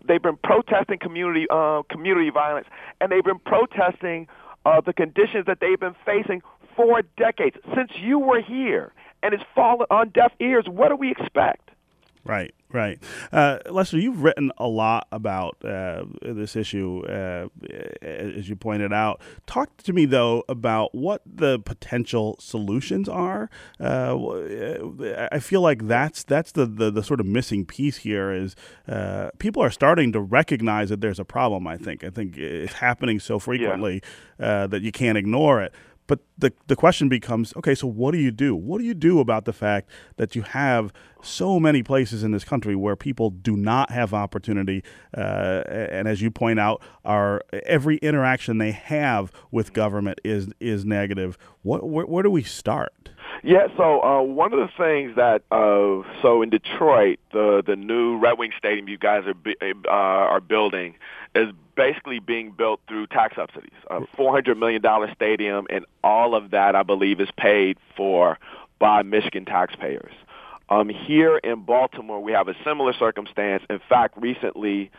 They've 0.07 0.23
been 0.23 0.39
protesting 0.43 0.99
community 0.99 1.47
uh, 1.51 1.83
community 1.89 2.31
violence, 2.31 2.67
and 3.01 3.13
they've 3.13 3.25
been 3.25 3.39
protesting 3.39 4.29
uh, 4.65 4.81
the 4.81 4.93
conditions 4.93 5.47
that 5.47 5.61
they've 5.61 5.81
been 5.81 5.97
facing 6.05 6.43
for 6.77 7.03
decades 7.17 7.57
since 7.75 7.91
you 7.97 8.19
were 8.19 8.41
here, 8.41 8.93
and 9.23 9.35
it's 9.35 9.45
fallen 9.55 9.87
on 9.91 10.11
deaf 10.11 10.33
ears. 10.41 10.67
What 10.69 10.89
do 10.89 10.97
we 10.97 11.11
expect? 11.11 11.71
Right, 12.27 12.55
right. 12.73 12.99
Uh, 13.33 13.59
Lester, 13.69 13.99
you've 13.99 14.23
written 14.23 14.51
a 14.57 14.67
lot 14.67 15.07
about 15.13 15.63
uh, 15.63 16.05
this 16.23 16.57
issue, 16.57 17.03
uh, 17.07 17.49
as 18.01 18.49
you 18.49 18.57
pointed 18.57 18.95
out. 18.95 19.21
Talk 19.47 19.77
to 19.83 19.93
me, 19.93 20.07
though, 20.07 20.43
about 20.49 20.95
what 20.95 21.21
the 21.27 21.59
potential 21.59 22.37
solutions 22.41 23.11
are. 23.11 23.51
Uh, 23.79 24.17
I 25.31 25.39
feel 25.39 25.61
like 25.61 25.87
that's 25.87 26.25
that's 26.25 26.53
the, 26.53 26.65
the, 26.65 26.91
the, 26.91 27.03
sort 27.03 27.21
of 27.21 27.27
missing 27.27 27.67
piece 27.67 27.99
here 27.99 28.33
is 28.33 28.57
uh, 28.89 29.29
people 29.39 29.63
are 29.63 29.71
starting 29.71 30.11
to 30.13 30.21
recognize 30.21 30.89
that 30.89 31.03
there's 31.03 31.21
a 31.21 31.27
problem, 31.27 31.67
I 31.67 31.77
think. 31.77 32.05
I 32.05 32.09
think 32.09 32.39
it's 32.39 32.73
happening 32.75 33.21
so 33.21 33.39
frequently 33.39 34.01
yeah. 34.39 34.47
Uh, 34.47 34.67
that 34.67 34.83
you 34.83 34.93
can't 34.93 35.19
ignore 35.19 35.63
it. 35.63 35.75
But 36.07 36.21
the 36.37 36.53
the 36.67 36.77
question 36.77 37.09
becomes, 37.09 37.55
okay, 37.57 37.75
so 37.75 37.87
what 37.87 38.13
do 38.13 38.19
you 38.19 38.31
do? 38.31 38.55
What 38.55 38.79
do 38.79 38.85
you 38.85 38.95
do 38.95 39.21
about 39.21 39.47
the 39.47 39.53
fact 39.53 39.89
that 40.17 40.37
you 40.37 40.43
have 40.43 40.93
so 41.23 41.59
many 41.59 41.83
places 41.83 42.23
in 42.23 42.31
this 42.33 42.45
country 42.45 42.77
where 42.77 42.95
people 42.95 43.31
do 43.31 43.57
not 43.57 43.91
have 43.91 44.13
opportunity, 44.13 44.85
uh, 45.17 45.63
and 45.67 46.07
as 46.07 46.21
you 46.21 46.31
point 46.31 46.61
out, 46.61 46.83
are 47.05 47.43
every 47.65 47.97
interaction 47.99 48.59
they 48.59 48.73
have 48.73 49.33
with 49.51 49.73
government 49.73 50.21
is 50.25 50.49
is 50.61 50.85
negative. 50.85 51.39
What 51.63 51.89
where, 51.89 52.05
where 52.05 52.23
do 52.23 52.31
we 52.31 52.43
start? 52.43 53.11
Yeah, 53.43 53.69
so 53.77 54.03
uh, 54.03 54.23
one 54.23 54.53
of 54.53 54.59
the 54.59 54.71
things 54.77 55.17
that 55.17 55.43
uh, 55.51 56.03
so 56.23 56.43
in 56.43 56.51
Detroit, 56.51 57.19
the 57.33 57.63
the 57.67 57.77
new 57.77 58.19
Red 58.19 58.39
Wing 58.39 58.53
Stadium 58.57 58.89
you 58.89 58.99
guys 58.99 59.25
are 59.27 59.35
uh, 59.87 59.91
are 59.91 60.41
building 60.41 60.95
is 61.35 61.49
basically 61.75 62.21
being 62.21 62.53
built 62.53 62.81
through 62.89 63.07
tax 63.09 63.37
subsidies. 63.37 63.73
A 63.89 64.01
$400 64.17 64.57
million 64.57 64.83
stadium, 65.15 65.67
and 65.69 65.85
all 66.05 66.35
of 66.35 66.53
that, 66.53 66.77
I 66.77 66.83
believe, 66.85 67.21
is 67.21 67.29
paid 67.37 67.77
for 67.97 68.39
by 68.79 69.03
Michigan 69.03 69.45
taxpayers. 69.45 70.13
Um, 70.69 70.89
here 70.89 71.37
in 71.39 71.63
Baltimore, 71.63 72.23
we 72.23 72.33
have 72.33 72.49
a 72.49 72.55
similar 72.65 72.93
circumstance. 72.93 73.63
In 73.69 73.81
fact, 73.89 74.17
recently, 74.17 74.91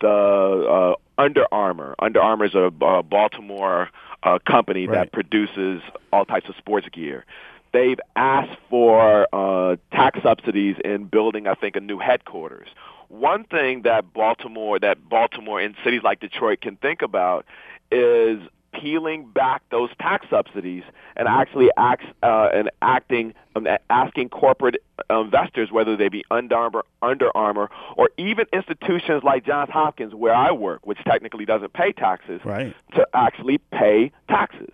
the 0.00 0.08
uh, 0.08 0.94
Under 1.20 1.46
Armour, 1.52 1.94
Under 1.98 2.20
Armour 2.20 2.46
is 2.46 2.54
a 2.54 2.66
uh, 2.66 3.02
Baltimore 3.02 3.90
uh, 4.22 4.38
company 4.46 4.86
right. 4.86 4.94
that 4.94 5.12
produces 5.12 5.82
all 6.12 6.24
types 6.24 6.48
of 6.48 6.56
sports 6.56 6.88
gear. 6.90 7.26
They've 7.72 8.00
asked 8.16 8.58
for 8.68 9.28
uh, 9.32 9.76
tax 9.92 10.22
subsidies 10.22 10.76
in 10.84 11.04
building, 11.04 11.46
I 11.46 11.54
think, 11.54 11.76
a 11.76 11.80
new 11.80 11.98
headquarters. 11.98 12.68
One 13.08 13.44
thing 13.44 13.82
that 13.82 14.12
Baltimore, 14.12 14.78
that 14.78 15.08
Baltimore 15.08 15.60
and 15.60 15.74
cities 15.84 16.02
like 16.02 16.20
Detroit 16.20 16.60
can 16.60 16.76
think 16.76 17.02
about 17.02 17.44
is 17.90 18.40
peeling 18.72 19.26
back 19.26 19.62
those 19.70 19.90
tax 20.00 20.26
subsidies 20.30 20.84
and 21.16 21.26
actually 21.26 21.70
acts, 21.76 22.06
uh, 22.22 22.48
and 22.52 22.70
acting, 22.82 23.34
um, 23.56 23.66
asking 23.88 24.28
corporate 24.28 24.76
investors, 25.10 25.72
whether 25.72 25.96
they 25.96 26.08
be 26.08 26.24
Under 26.30 26.54
Armour, 26.56 26.84
Under 27.02 27.36
Armour, 27.36 27.68
or 27.96 28.10
even 28.16 28.46
institutions 28.52 29.22
like 29.24 29.44
Johns 29.44 29.70
Hopkins, 29.70 30.14
where 30.14 30.34
I 30.34 30.52
work, 30.52 30.86
which 30.86 30.98
technically 31.04 31.44
doesn't 31.44 31.72
pay 31.72 31.92
taxes, 31.92 32.40
right. 32.44 32.74
to 32.94 33.06
actually 33.12 33.58
pay 33.72 34.12
taxes, 34.28 34.72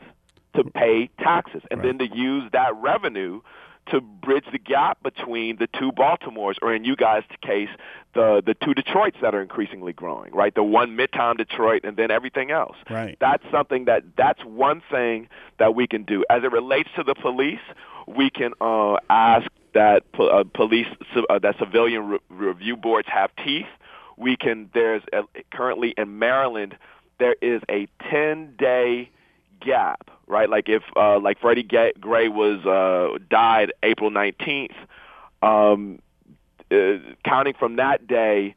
to 0.57 0.65
pay 0.65 1.09
taxes, 1.19 1.63
and 1.71 1.81
right. 1.81 1.99
then 1.99 2.09
to 2.09 2.17
use 2.17 2.51
that 2.53 2.75
revenue 2.77 3.41
to 3.91 4.01
bridge 4.01 4.45
the 4.51 4.59
gap 4.59 5.01
between 5.03 5.57
the 5.59 5.69
two 5.79 5.93
Baltimores, 5.93 6.57
or 6.61 6.75
in 6.75 6.85
you 6.85 6.97
guys' 6.97 7.23
case, 7.41 7.69
the 8.15 8.43
the 8.45 8.55
two 8.55 8.75
Detroits 8.75 9.17
that 9.23 9.35
are 9.35 9.41
increasingly 9.41 9.93
growing, 9.93 10.33
right? 10.35 10.55
The 10.55 10.63
one 10.63 10.97
Midtown 10.97 11.37
Detroit, 11.37 11.83
and 11.85 11.97
then 11.97 12.11
everything 12.11 12.51
else. 12.51 12.77
Right. 12.91 13.17
That's 13.21 13.45
something 13.53 13.85
that 13.85 14.03
that's 14.17 14.45
one 14.45 14.83
thing 14.91 15.29
that 15.59 15.75
we 15.75 15.87
can 15.87 16.03
do. 16.03 16.25
As 16.29 16.43
it 16.43 16.51
relates 16.51 16.89
to 16.97 17.05
the 17.05 17.15
police, 17.15 17.61
we 18.07 18.31
can 18.31 18.53
uh, 18.61 18.97
ask 19.09 19.49
that 19.75 20.03
uh, 20.19 20.45
police 20.53 20.89
uh, 21.31 21.39
that 21.39 21.57
civilian 21.59 22.09
re- 22.09 22.19
review 22.29 22.77
boards 22.77 23.07
have 23.09 23.31
teeth. 23.45 23.67
We 24.17 24.37
can. 24.37 24.71
There's 24.75 25.03
a, 25.13 25.23
currently 25.53 25.95
in 25.97 26.19
Maryland 26.19 26.77
there 27.19 27.37
is 27.41 27.63
a 27.69 27.89
10 28.11 28.55
day 28.59 29.11
gap, 29.61 30.11
right? 30.27 30.49
Like 30.49 30.69
if 30.69 30.83
uh, 30.97 31.19
like 31.19 31.41
Freddie 31.41 31.69
Gray 32.01 32.29
was 32.29 32.65
uh, 32.67 33.19
died 33.31 33.73
April 33.83 34.11
19th, 34.11 34.75
um, 35.43 36.01
uh, 36.71 36.99
counting 37.25 37.55
from 37.59 37.77
that 37.77 38.07
day, 38.07 38.55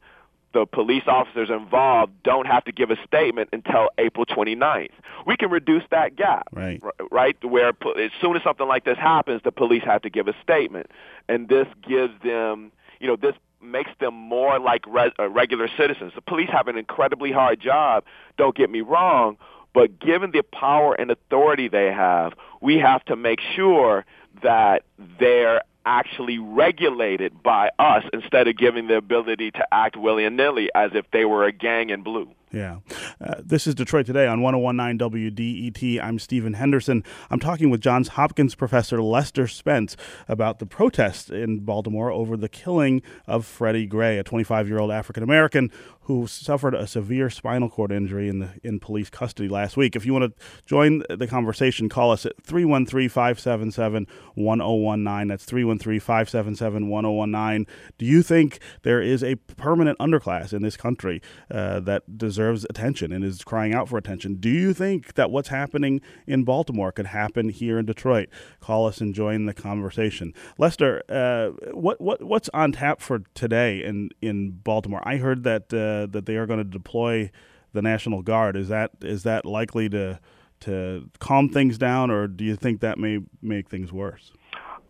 the 0.52 0.66
police 0.66 1.04
officers 1.06 1.48
involved 1.48 2.12
don't 2.24 2.46
have 2.46 2.64
to 2.64 2.72
give 2.72 2.90
a 2.90 2.96
statement 3.06 3.50
until 3.52 3.88
April 3.98 4.26
29th. 4.26 4.90
We 5.26 5.36
can 5.36 5.50
reduce 5.50 5.84
that 5.90 6.16
gap, 6.16 6.48
right? 6.52 6.82
Right, 7.10 7.36
where 7.44 7.68
as 7.68 8.10
soon 8.20 8.36
as 8.36 8.42
something 8.42 8.66
like 8.66 8.84
this 8.84 8.98
happens, 8.98 9.42
the 9.44 9.52
police 9.52 9.84
have 9.84 10.02
to 10.02 10.10
give 10.10 10.26
a 10.26 10.34
statement, 10.42 10.90
and 11.28 11.48
this 11.48 11.68
gives 11.86 12.12
them, 12.24 12.72
you 12.98 13.06
know, 13.06 13.16
this 13.16 13.34
makes 13.62 13.90
them 14.00 14.14
more 14.14 14.58
like 14.58 14.84
re- 14.88 15.12
uh, 15.18 15.28
regular 15.28 15.68
citizens. 15.76 16.12
The 16.14 16.22
police 16.22 16.48
have 16.50 16.66
an 16.66 16.76
incredibly 16.76 17.30
hard 17.30 17.60
job. 17.60 18.04
Don't 18.36 18.56
get 18.56 18.70
me 18.70 18.80
wrong, 18.80 19.36
but 19.72 19.98
given 19.98 20.30
the 20.32 20.42
power 20.42 20.94
and 20.94 21.10
authority 21.10 21.68
they 21.68 21.92
have, 21.92 22.32
we 22.60 22.78
have 22.78 23.04
to 23.06 23.16
make 23.16 23.40
sure 23.54 24.04
that 24.42 24.84
they're 25.18 25.62
actually 25.86 26.38
regulated 26.38 27.42
by 27.42 27.70
us 27.78 28.04
instead 28.12 28.46
of 28.48 28.56
giving 28.56 28.88
the 28.88 28.96
ability 28.96 29.50
to 29.50 29.66
act 29.72 29.96
willy-nilly 29.96 30.70
as 30.74 30.90
if 30.94 31.10
they 31.10 31.24
were 31.24 31.44
a 31.44 31.52
gang 31.52 31.90
in 31.90 32.02
blue. 32.02 32.28
Yeah. 32.52 32.78
Uh, 33.20 33.34
this 33.44 33.68
is 33.68 33.76
Detroit 33.76 34.06
Today 34.06 34.26
on 34.26 34.40
1019 34.40 34.98
WDET. 34.98 36.02
I'm 36.02 36.18
Stephen 36.18 36.54
Henderson. 36.54 37.04
I'm 37.30 37.38
talking 37.38 37.70
with 37.70 37.80
Johns 37.80 38.08
Hopkins 38.08 38.56
professor 38.56 39.00
Lester 39.00 39.46
Spence 39.46 39.96
about 40.26 40.58
the 40.58 40.66
protests 40.66 41.30
in 41.30 41.60
Baltimore 41.60 42.10
over 42.10 42.36
the 42.36 42.48
killing 42.48 43.02
of 43.28 43.46
Freddie 43.46 43.86
Gray, 43.86 44.18
a 44.18 44.24
25 44.24 44.66
year 44.66 44.80
old 44.80 44.90
African 44.90 45.22
American 45.22 45.70
who 46.02 46.26
suffered 46.26 46.74
a 46.74 46.88
severe 46.88 47.30
spinal 47.30 47.68
cord 47.68 47.92
injury 47.92 48.28
in, 48.28 48.40
the, 48.40 48.50
in 48.64 48.80
police 48.80 49.10
custody 49.10 49.48
last 49.48 49.76
week. 49.76 49.94
If 49.94 50.04
you 50.04 50.12
want 50.12 50.36
to 50.36 50.44
join 50.66 51.04
the 51.08 51.28
conversation, 51.28 51.88
call 51.88 52.10
us 52.10 52.26
at 52.26 52.32
313 52.42 53.08
577 53.08 54.08
1019. 54.34 55.28
That's 55.28 55.44
313 55.44 56.00
577 56.00 56.88
1019. 56.88 57.66
Do 57.96 58.06
you 58.06 58.24
think 58.24 58.58
there 58.82 59.00
is 59.00 59.22
a 59.22 59.36
permanent 59.36 60.00
underclass 60.00 60.52
in 60.52 60.62
this 60.62 60.76
country 60.76 61.22
uh, 61.48 61.78
that 61.80 62.18
deserves 62.18 62.39
deserves 62.40 62.64
attention 62.70 63.12
and 63.12 63.22
is 63.22 63.44
crying 63.44 63.74
out 63.74 63.86
for 63.86 63.98
attention. 63.98 64.36
Do 64.36 64.48
you 64.48 64.72
think 64.72 65.14
that 65.14 65.30
what's 65.30 65.48
happening 65.48 66.00
in 66.26 66.44
Baltimore 66.44 66.90
could 66.90 67.06
happen 67.06 67.50
here 67.50 67.78
in 67.78 67.84
Detroit? 67.84 68.30
Call 68.60 68.86
us 68.86 69.00
and 69.00 69.14
join 69.14 69.44
the 69.44 69.52
conversation. 69.52 70.32
Lester, 70.56 71.02
uh, 71.10 71.48
what 71.72 72.00
what 72.00 72.22
what's 72.22 72.48
on 72.54 72.72
tap 72.72 73.02
for 73.02 73.20
today 73.34 73.84
in 73.84 74.08
in 74.22 74.52
Baltimore? 74.52 75.02
I 75.04 75.18
heard 75.18 75.44
that 75.44 75.64
uh, 75.64 76.10
that 76.12 76.24
they 76.24 76.36
are 76.36 76.46
going 76.46 76.58
to 76.58 76.64
deploy 76.64 77.30
the 77.74 77.82
National 77.82 78.22
Guard. 78.22 78.56
Is 78.56 78.68
that 78.68 78.92
is 79.02 79.22
that 79.24 79.44
likely 79.44 79.90
to 79.90 80.18
to 80.60 81.10
calm 81.18 81.50
things 81.50 81.76
down, 81.76 82.10
or 82.10 82.26
do 82.26 82.44
you 82.44 82.56
think 82.56 82.80
that 82.80 82.98
may 82.98 83.18
make 83.42 83.68
things 83.68 83.92
worse? 83.92 84.32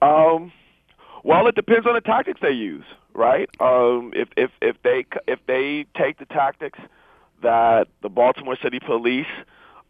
Um, 0.02 0.52
well, 1.25 1.49
it 1.49 1.57
depends 1.57 1.85
on 1.87 1.95
the 1.95 2.00
tactics 2.00 2.38
they 2.40 2.52
use, 2.52 2.85
right? 3.12 3.49
Um, 3.59 4.12
if 4.14 4.28
if 4.37 4.50
if 4.62 4.76
they 4.85 5.04
if 5.26 5.40
they 5.47 5.87
take 5.97 6.19
the 6.19 6.26
tactics 6.26 6.78
that 7.42 7.88
the 8.02 8.09
Baltimore 8.09 8.56
City 8.62 8.80
Police 8.80 9.26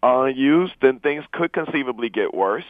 uh, 0.03 0.25
use, 0.25 0.71
then 0.81 1.01
things 1.01 1.25
could 1.33 1.53
conceivably 1.53 2.09
get 2.09 2.35
worse. 2.35 2.65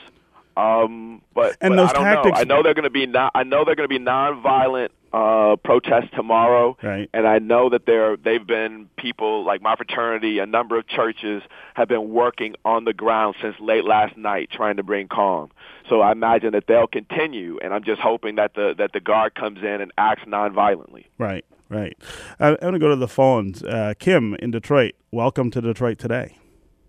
Um, 0.56 1.22
but, 1.34 1.56
and 1.60 1.70
but 1.70 1.76
those 1.76 1.90
I 1.90 1.92
don't 1.92 2.04
tactics, 2.04 2.34
know. 2.34 2.40
I 2.40 2.44
know 2.44 2.62
they're 2.62 2.74
going 2.74 2.84
to 2.84 2.90
be 2.90 3.06
not. 3.06 3.32
I 3.34 3.44
know 3.44 3.64
they're 3.64 3.76
going 3.76 3.88
to 3.88 3.98
be 3.98 4.04
nonviolent 4.04 4.88
uh, 5.12 5.56
protests 5.56 6.10
tomorrow, 6.14 6.76
right. 6.82 7.08
and 7.12 7.26
I 7.26 7.38
know 7.38 7.70
that 7.70 7.86
there 7.86 8.16
they've 8.16 8.46
been 8.46 8.88
people 8.96 9.44
like 9.44 9.62
my 9.62 9.76
fraternity, 9.76 10.38
a 10.38 10.46
number 10.46 10.78
of 10.78 10.86
churches 10.86 11.42
have 11.74 11.88
been 11.88 12.10
working 12.10 12.56
on 12.64 12.84
the 12.84 12.92
ground 12.92 13.36
since 13.40 13.56
late 13.60 13.84
last 13.84 14.16
night 14.16 14.50
trying 14.50 14.76
to 14.76 14.82
bring 14.82 15.08
calm. 15.08 15.50
So 15.88 16.00
I 16.00 16.12
imagine 16.12 16.52
that 16.52 16.66
they'll 16.66 16.86
continue, 16.86 17.58
and 17.62 17.72
I'm 17.72 17.84
just 17.84 18.00
hoping 18.00 18.36
that 18.36 18.54
the 18.54 18.74
that 18.78 18.92
the 18.92 19.00
guard 19.00 19.34
comes 19.34 19.58
in 19.58 19.80
and 19.80 19.92
acts 19.96 20.24
nonviolently. 20.26 21.06
Right, 21.18 21.44
right. 21.70 21.96
Uh, 22.38 22.56
I 22.60 22.64
want 22.64 22.74
to 22.74 22.78
go 22.78 22.88
to 22.88 22.96
the 22.96 23.08
phones. 23.08 23.62
Uh, 23.62 23.94
Kim 23.98 24.34
in 24.34 24.50
Detroit, 24.50 24.94
welcome 25.10 25.50
to 25.52 25.60
Detroit 25.60 25.98
today. 25.98 26.36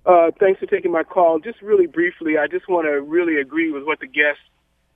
Uh, 0.06 0.32
thanks 0.40 0.60
for 0.60 0.66
taking 0.66 0.92
my 0.92 1.04
call. 1.04 1.40
Just 1.40 1.62
really 1.62 1.86
briefly, 1.86 2.38
I 2.38 2.48
just 2.48 2.68
want 2.68 2.88
to 2.88 3.02
really 3.02 3.40
agree 3.40 3.72
with 3.72 3.84
what 3.84 4.00
the 4.00 4.08
guest 4.08 4.40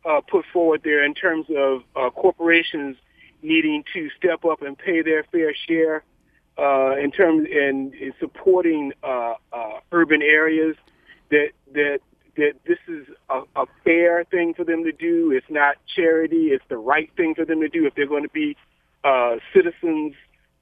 uh, 0.04 0.22
put 0.22 0.46
forward 0.52 0.82
there 0.84 1.04
in 1.04 1.14
terms 1.14 1.46
of 1.56 1.84
uh, 1.96 2.10
corporations 2.10 2.98
needing 3.42 3.84
to 3.94 4.10
step 4.18 4.44
up 4.44 4.64
and 4.64 4.78
pay 4.78 5.04
their 5.04 5.24
fair 5.32 5.54
share 5.68 6.04
uh, 6.58 6.96
in 6.98 7.12
terms 7.12 7.48
in, 7.48 7.94
in 8.00 8.14
supporting 8.20 8.92
urban 9.92 10.22
areas. 10.22 10.76
That 11.30 11.50
that 11.74 12.00
that 12.38 12.54
this 12.66 12.78
is 12.88 13.08
a, 13.30 13.42
a 13.56 13.66
fair 13.84 14.24
thing 14.26 14.54
for 14.54 14.64
them 14.64 14.84
to 14.84 14.92
do. 14.92 15.32
It's 15.32 15.50
not 15.50 15.78
charity. 15.96 16.48
It's 16.48 16.64
the 16.70 16.78
right 16.78 17.10
thing 17.16 17.36
for 17.36 17.46
them 17.46 17.62
to 17.62 17.70
do 17.70 17.86
if 17.86 17.96
they're 17.96 18.08
going 18.08 18.24
to 18.24 18.30
be 18.30 18.58
uh, 19.06 19.38
citizens 19.54 20.16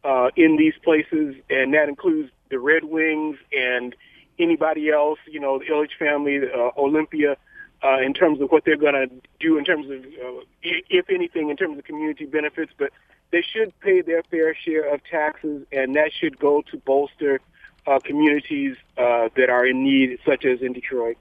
uh, 0.03 0.29
in 0.35 0.57
these 0.57 0.73
places, 0.83 1.35
and 1.49 1.73
that 1.73 1.87
includes 1.87 2.29
the 2.49 2.59
Red 2.59 2.83
Wings 2.83 3.37
and 3.57 3.95
anybody 4.37 4.89
else, 4.91 5.19
you 5.25 5.39
know, 5.39 5.59
the 5.59 5.65
Ilitch 5.65 5.97
family, 5.97 6.39
uh, 6.53 6.69
Olympia, 6.77 7.37
uh, 7.83 7.99
in 7.99 8.13
terms 8.13 8.41
of 8.41 8.51
what 8.51 8.65
they're 8.65 8.77
going 8.77 8.93
to 8.93 9.09
do 9.39 9.57
in 9.57 9.65
terms 9.65 9.89
of, 9.89 10.03
uh, 10.03 10.41
if 10.61 11.09
anything, 11.09 11.49
in 11.49 11.57
terms 11.57 11.77
of 11.77 11.83
community 11.85 12.25
benefits. 12.25 12.71
But 12.77 12.91
they 13.31 13.41
should 13.41 13.77
pay 13.79 14.01
their 14.01 14.23
fair 14.23 14.55
share 14.55 14.93
of 14.93 15.01
taxes, 15.03 15.65
and 15.71 15.95
that 15.95 16.11
should 16.13 16.37
go 16.37 16.61
to 16.71 16.77
bolster 16.77 17.39
uh, 17.87 17.99
communities 17.99 18.75
uh, 18.97 19.29
that 19.35 19.49
are 19.49 19.65
in 19.65 19.83
need, 19.83 20.19
such 20.25 20.45
as 20.45 20.61
in 20.61 20.73
Detroit. 20.73 21.17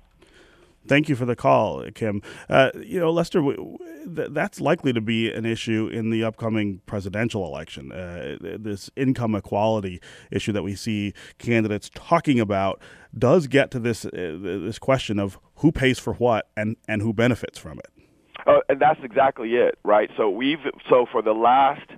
Thank 0.86 1.08
you 1.08 1.16
for 1.16 1.24
the 1.24 1.36
call, 1.36 1.84
Kim. 1.94 2.22
Uh, 2.48 2.70
you 2.80 2.98
know, 2.98 3.10
Lester, 3.10 3.40
th- 3.42 4.28
that's 4.30 4.60
likely 4.60 4.92
to 4.92 5.00
be 5.00 5.32
an 5.32 5.46
issue 5.46 5.88
in 5.92 6.10
the 6.10 6.24
upcoming 6.24 6.80
presidential 6.86 7.46
election. 7.46 7.92
Uh, 7.92 8.36
this 8.40 8.90
income 8.96 9.34
equality 9.34 10.00
issue 10.30 10.52
that 10.52 10.62
we 10.62 10.74
see 10.74 11.14
candidates 11.38 11.90
talking 11.94 12.40
about 12.40 12.80
does 13.16 13.46
get 13.46 13.70
to 13.70 13.78
this 13.78 14.04
uh, 14.04 14.10
this 14.12 14.78
question 14.78 15.18
of 15.18 15.38
who 15.56 15.70
pays 15.70 15.98
for 15.98 16.14
what 16.14 16.48
and, 16.56 16.76
and 16.88 17.02
who 17.02 17.12
benefits 17.12 17.58
from 17.58 17.78
it. 17.78 17.88
Uh, 18.46 18.60
and 18.68 18.80
that's 18.80 19.00
exactly 19.04 19.54
it, 19.54 19.78
right? 19.84 20.10
So 20.16 20.28
we've 20.30 20.66
so 20.88 21.06
for 21.10 21.22
the 21.22 21.34
last 21.34 21.88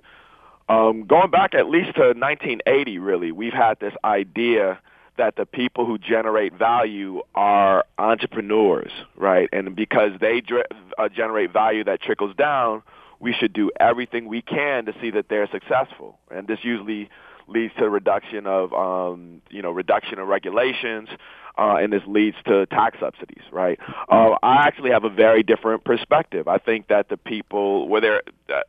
um, 0.67 1.05
going 1.05 1.29
back 1.29 1.53
at 1.53 1.69
least 1.69 1.95
to 1.95 2.13
1980, 2.13 2.99
really, 2.99 3.31
we've 3.31 3.53
had 3.53 3.79
this 3.79 3.93
idea 4.03 4.79
that 5.17 5.35
the 5.35 5.45
people 5.45 5.85
who 5.85 5.97
generate 5.97 6.53
value 6.53 7.21
are 7.33 7.85
entrepreneurs, 7.97 8.91
right? 9.15 9.49
And 9.53 9.75
because 9.75 10.11
they 10.19 10.41
dr- 10.41 10.67
uh, 10.97 11.09
generate 11.09 11.51
value 11.53 11.83
that 11.85 12.01
trickles 12.01 12.35
down, 12.35 12.83
we 13.19 13.33
should 13.33 13.53
do 13.53 13.71
everything 13.79 14.27
we 14.27 14.41
can 14.41 14.85
to 14.85 14.93
see 15.01 15.11
that 15.11 15.29
they're 15.29 15.47
successful. 15.51 16.19
And 16.29 16.47
this 16.47 16.59
usually 16.63 17.09
leads 17.47 17.73
to 17.75 17.89
reduction 17.89 18.47
of, 18.47 18.73
um, 18.73 19.41
you 19.49 19.61
know, 19.61 19.71
reduction 19.71 20.19
of 20.19 20.27
regulations, 20.27 21.09
uh, 21.57 21.77
and 21.79 21.93
this 21.93 22.01
leads 22.07 22.35
to 22.45 22.65
tax 22.65 22.99
subsidies, 22.99 23.43
right? 23.51 23.79
Uh, 24.09 24.35
I 24.43 24.67
actually 24.67 24.91
have 24.91 25.05
a 25.05 25.09
very 25.09 25.43
different 25.43 25.85
perspective. 25.85 26.47
I 26.47 26.57
think 26.57 26.87
that 26.87 27.07
the 27.07 27.17
people, 27.17 27.87
whether 27.87 28.21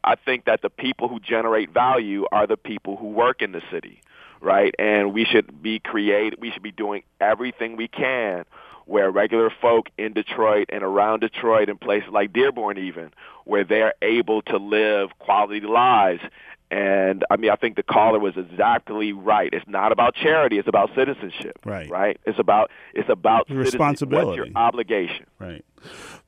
I 0.05 0.15
think 0.15 0.45
that 0.45 0.63
the 0.63 0.71
people 0.71 1.09
who 1.09 1.19
generate 1.19 1.71
value 1.73 2.27
are 2.31 2.47
the 2.47 2.57
people 2.57 2.97
who 2.97 3.09
work 3.09 3.43
in 3.43 3.53
the 3.53 3.63
city 3.73 4.01
right? 4.41 4.75
And 4.79 5.13
we 5.13 5.25
should 5.25 5.63
be 5.63 5.79
creative. 5.79 6.39
We 6.41 6.51
should 6.51 6.63
be 6.63 6.73
doing 6.73 7.03
everything 7.21 7.77
we 7.77 7.89
can 7.89 8.45
where 8.87 9.11
regular 9.11 9.51
folk 9.61 9.89
in 9.99 10.13
Detroit 10.13 10.71
and 10.73 10.83
around 10.83 11.21
Detroit 11.21 11.69
and 11.69 11.81
places 11.81 12.09
like 12.13 12.33
Dearborn 12.33 12.79
even, 12.79 13.11
where 13.45 13.65
they're 13.65 13.95
able 14.01 14.43
to 14.43 14.57
live 14.57 15.11
quality 15.19 15.61
lives. 15.61 16.23
And 16.71 17.25
I 17.31 17.37
mean, 17.37 17.51
I 17.51 17.57
think 17.57 17.77
the 17.77 17.85
caller 17.85 18.19
was 18.19 18.37
exactly 18.37 19.13
right. 19.13 19.51
It's 19.53 19.67
not 19.69 19.93
about 19.93 20.15
charity; 20.15 20.59
it's 20.59 20.67
about 20.67 20.91
citizenship. 20.97 21.59
Right. 21.65 21.89
Right. 21.89 22.19
It's 22.27 22.41
about 22.41 22.71
it's 22.93 23.09
about 23.09 23.49
responsibility. 23.49 24.41
What's 24.41 24.51
your 24.51 24.59
obligation? 24.59 25.27
Right. 25.39 25.65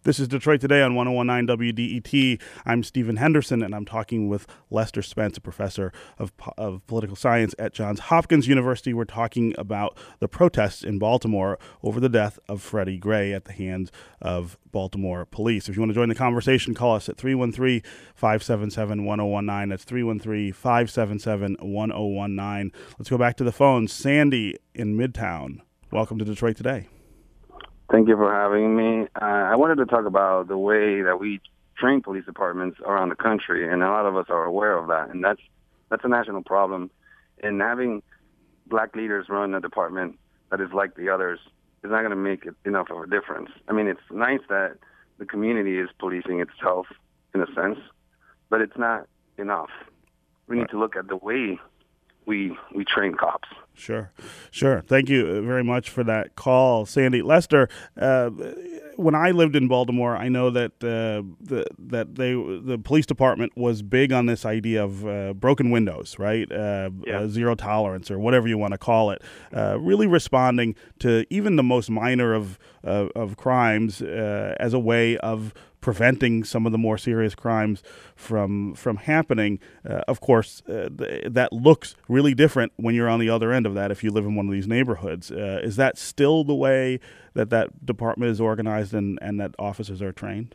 This 0.04 0.20
is 0.20 0.28
Detroit 0.28 0.60
Today 0.60 0.80
on 0.82 0.94
1019 0.94 1.74
WDET. 1.74 2.40
I'm 2.64 2.82
Stephen 2.82 3.16
Henderson, 3.16 3.62
and 3.62 3.74
I'm 3.74 3.84
talking 3.84 4.28
with 4.28 4.46
Lester 4.70 5.02
Spence, 5.02 5.36
a 5.36 5.40
professor 5.40 5.92
of, 6.18 6.32
of 6.56 6.86
political 6.86 7.16
science 7.16 7.54
at 7.58 7.72
Johns 7.72 8.00
Hopkins 8.00 8.46
University. 8.46 8.94
We're 8.94 9.04
talking 9.04 9.54
about 9.58 9.96
the 10.20 10.28
protests 10.28 10.84
in 10.84 10.98
Baltimore 10.98 11.58
over 11.82 11.98
the 11.98 12.08
death 12.08 12.38
of 12.48 12.62
Freddie 12.62 12.98
Gray 12.98 13.32
at 13.32 13.46
the 13.46 13.52
hands 13.52 13.90
of 14.22 14.56
Baltimore 14.70 15.24
police. 15.24 15.68
If 15.68 15.76
you 15.76 15.82
want 15.82 15.90
to 15.90 15.94
join 15.94 16.08
the 16.08 16.14
conversation, 16.14 16.74
call 16.74 16.94
us 16.94 17.08
at 17.08 17.16
313 17.16 17.82
577 18.14 19.04
1019. 19.04 19.68
That's 19.68 19.84
313 19.84 20.27
577 20.28 21.56
1019. 21.60 22.72
Let's 22.98 23.10
go 23.10 23.18
back 23.18 23.36
to 23.36 23.44
the 23.44 23.52
phone. 23.52 23.88
Sandy 23.88 24.56
in 24.74 24.96
Midtown. 24.96 25.60
Welcome 25.90 26.18
to 26.18 26.24
Detroit 26.24 26.56
Today. 26.56 26.88
Thank 27.90 28.08
you 28.08 28.16
for 28.16 28.32
having 28.32 28.76
me. 28.76 29.08
Uh, 29.20 29.24
I 29.24 29.56
wanted 29.56 29.76
to 29.76 29.86
talk 29.86 30.04
about 30.04 30.48
the 30.48 30.58
way 30.58 31.00
that 31.00 31.18
we 31.18 31.40
train 31.78 32.02
police 32.02 32.26
departments 32.26 32.78
around 32.84 33.08
the 33.08 33.16
country, 33.16 33.66
and 33.66 33.82
a 33.82 33.88
lot 33.88 34.04
of 34.04 34.16
us 34.16 34.26
are 34.28 34.44
aware 34.44 34.76
of 34.76 34.88
that, 34.88 35.08
and 35.08 35.24
that's 35.24 35.40
that's 35.90 36.04
a 36.04 36.08
national 36.08 36.42
problem. 36.42 36.90
And 37.42 37.60
having 37.62 38.02
black 38.66 38.94
leaders 38.94 39.26
run 39.30 39.54
a 39.54 39.60
department 39.60 40.18
that 40.50 40.60
is 40.60 40.68
like 40.74 40.96
the 40.96 41.08
others 41.08 41.40
is 41.82 41.90
not 41.90 42.00
going 42.00 42.10
to 42.10 42.16
make 42.16 42.46
enough 42.66 42.88
of 42.90 42.98
a 42.98 43.06
difference. 43.06 43.50
I 43.68 43.72
mean, 43.72 43.86
it's 43.86 44.00
nice 44.10 44.40
that 44.48 44.76
the 45.18 45.24
community 45.24 45.78
is 45.78 45.88
policing 45.98 46.40
itself 46.40 46.86
in 47.34 47.40
a 47.40 47.46
sense, 47.54 47.78
but 48.50 48.60
it's 48.60 48.76
not 48.76 49.06
enough. 49.38 49.70
We 50.48 50.56
need 50.56 50.68
to 50.70 50.78
look 50.78 50.96
at 50.96 51.08
the 51.08 51.16
way 51.16 51.58
we 52.26 52.56
we 52.74 52.84
train 52.84 53.14
cops. 53.14 53.48
Sure, 53.74 54.10
sure. 54.50 54.82
Thank 54.86 55.08
you 55.08 55.40
very 55.42 55.62
much 55.62 55.88
for 55.88 56.02
that 56.04 56.34
call, 56.34 56.84
Sandy 56.84 57.22
Lester. 57.22 57.68
Uh, 57.96 58.30
when 58.96 59.14
I 59.14 59.30
lived 59.30 59.54
in 59.54 59.68
Baltimore, 59.68 60.16
I 60.16 60.28
know 60.28 60.50
that 60.50 60.72
uh, 60.82 61.22
the 61.40 61.64
that 61.78 62.16
they 62.16 62.32
the 62.32 62.78
police 62.82 63.06
department 63.06 63.56
was 63.56 63.82
big 63.82 64.12
on 64.12 64.26
this 64.26 64.44
idea 64.44 64.82
of 64.82 65.06
uh, 65.06 65.32
broken 65.34 65.70
windows, 65.70 66.16
right? 66.18 66.50
Uh, 66.50 66.90
yeah. 67.06 67.28
zero 67.28 67.54
tolerance 67.54 68.10
or 68.10 68.18
whatever 68.18 68.48
you 68.48 68.58
want 68.58 68.72
to 68.72 68.78
call 68.78 69.12
it. 69.12 69.22
Uh, 69.54 69.78
really 69.80 70.08
responding 70.08 70.74
to 70.98 71.24
even 71.30 71.54
the 71.54 71.62
most 71.62 71.88
minor 71.88 72.34
of 72.34 72.58
of 72.82 73.36
crimes 73.36 74.02
uh, 74.02 74.56
as 74.58 74.74
a 74.74 74.78
way 74.78 75.16
of 75.18 75.54
preventing 75.80 76.44
some 76.44 76.66
of 76.66 76.72
the 76.72 76.78
more 76.78 76.98
serious 76.98 77.34
crimes 77.34 77.82
from 78.16 78.74
from 78.74 78.96
happening. 78.96 79.58
Uh, 79.88 80.02
of 80.08 80.20
course, 80.20 80.62
uh, 80.68 80.88
th- 80.96 81.32
that 81.32 81.52
looks 81.52 81.94
really 82.08 82.34
different 82.34 82.72
when 82.76 82.94
you're 82.94 83.08
on 83.08 83.20
the 83.20 83.30
other 83.30 83.52
end 83.52 83.66
of 83.66 83.74
that. 83.74 83.90
If 83.90 84.02
you 84.02 84.10
live 84.10 84.24
in 84.24 84.34
one 84.34 84.46
of 84.46 84.52
these 84.52 84.66
neighborhoods, 84.66 85.30
uh, 85.30 85.60
is 85.62 85.76
that 85.76 85.98
still 85.98 86.44
the 86.44 86.54
way 86.54 87.00
that 87.34 87.50
that 87.50 87.84
department 87.86 88.30
is 88.30 88.40
organized 88.40 88.94
and, 88.94 89.18
and 89.22 89.40
that 89.40 89.54
officers 89.58 90.02
are 90.02 90.12
trained? 90.12 90.54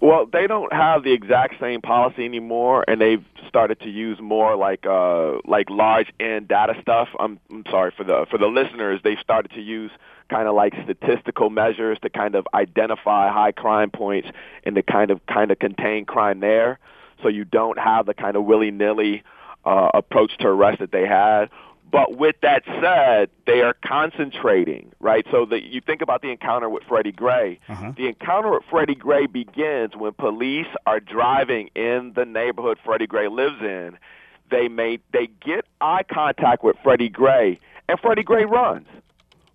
Well, 0.00 0.26
they 0.30 0.46
don't 0.46 0.72
have 0.72 1.04
the 1.04 1.12
exact 1.12 1.54
same 1.60 1.80
policy 1.80 2.24
anymore, 2.24 2.84
and 2.86 3.00
they've 3.00 3.24
started 3.48 3.80
to 3.80 3.88
use 3.88 4.18
more 4.20 4.54
like 4.54 4.84
uh, 4.84 5.38
like 5.46 5.70
large-N 5.70 6.46
data 6.46 6.74
stuff. 6.82 7.08
I'm, 7.18 7.40
I'm 7.50 7.64
sorry 7.70 7.92
for 7.96 8.04
the 8.04 8.26
for 8.30 8.38
the 8.38 8.46
listeners. 8.46 9.00
They've 9.02 9.18
started 9.18 9.52
to 9.52 9.60
use 9.60 9.90
kind 10.28 10.48
of 10.48 10.54
like 10.54 10.74
statistical 10.84 11.50
measures 11.50 11.98
to 12.02 12.10
kind 12.10 12.34
of 12.34 12.46
identify 12.52 13.32
high 13.32 13.52
crime 13.52 13.90
points 13.90 14.28
and 14.64 14.74
to 14.76 14.82
kind 14.82 15.10
of 15.10 15.24
kind 15.26 15.50
of 15.50 15.58
contain 15.58 16.04
crime 16.04 16.40
there, 16.40 16.78
so 17.22 17.28
you 17.28 17.44
don't 17.44 17.78
have 17.78 18.06
the 18.06 18.14
kind 18.14 18.36
of 18.36 18.44
willy 18.44 18.70
nilly 18.70 19.22
uh, 19.64 19.90
approach 19.94 20.36
to 20.38 20.46
arrest 20.46 20.80
that 20.80 20.92
they 20.92 21.06
had. 21.06 21.46
But 21.90 22.16
with 22.16 22.36
that 22.42 22.64
said, 22.80 23.30
they 23.46 23.60
are 23.62 23.74
concentrating, 23.84 24.92
right? 25.00 25.24
So 25.30 25.46
that 25.46 25.62
you 25.62 25.80
think 25.80 26.02
about 26.02 26.20
the 26.20 26.30
encounter 26.30 26.68
with 26.68 26.82
Freddie 26.82 27.12
Gray. 27.12 27.60
Uh-huh. 27.68 27.92
The 27.96 28.08
encounter 28.08 28.50
with 28.50 28.64
Freddie 28.68 28.96
Gray 28.96 29.26
begins 29.26 29.94
when 29.94 30.12
police 30.12 30.66
are 30.84 31.00
driving 31.00 31.70
in 31.76 32.12
the 32.14 32.24
neighborhood 32.24 32.78
Freddie 32.84 33.06
Gray 33.06 33.28
lives 33.28 33.60
in. 33.60 33.98
They 34.50 34.68
may 34.68 34.98
they 35.12 35.28
get 35.44 35.64
eye 35.80 36.02
contact 36.02 36.62
with 36.62 36.76
Freddie 36.82 37.08
Gray, 37.08 37.58
and 37.88 37.98
Freddie 37.98 38.22
Gray 38.22 38.44
runs. 38.44 38.86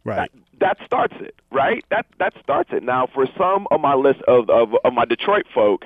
Right. 0.04 0.32
That, 0.60 0.78
that 0.80 0.86
starts 0.86 1.15
it, 1.20 1.36
right? 1.52 1.84
That 1.89 2.06
that 2.20 2.34
starts 2.41 2.72
it. 2.72 2.84
Now, 2.84 3.08
for 3.13 3.28
some 3.38 3.67
of 3.72 3.82
my 3.82 3.96
list 3.96 4.22
of 4.28 4.50
of, 4.50 4.74
of 4.84 4.94
my 4.94 5.06
Detroit 5.06 5.46
folk, 5.54 5.86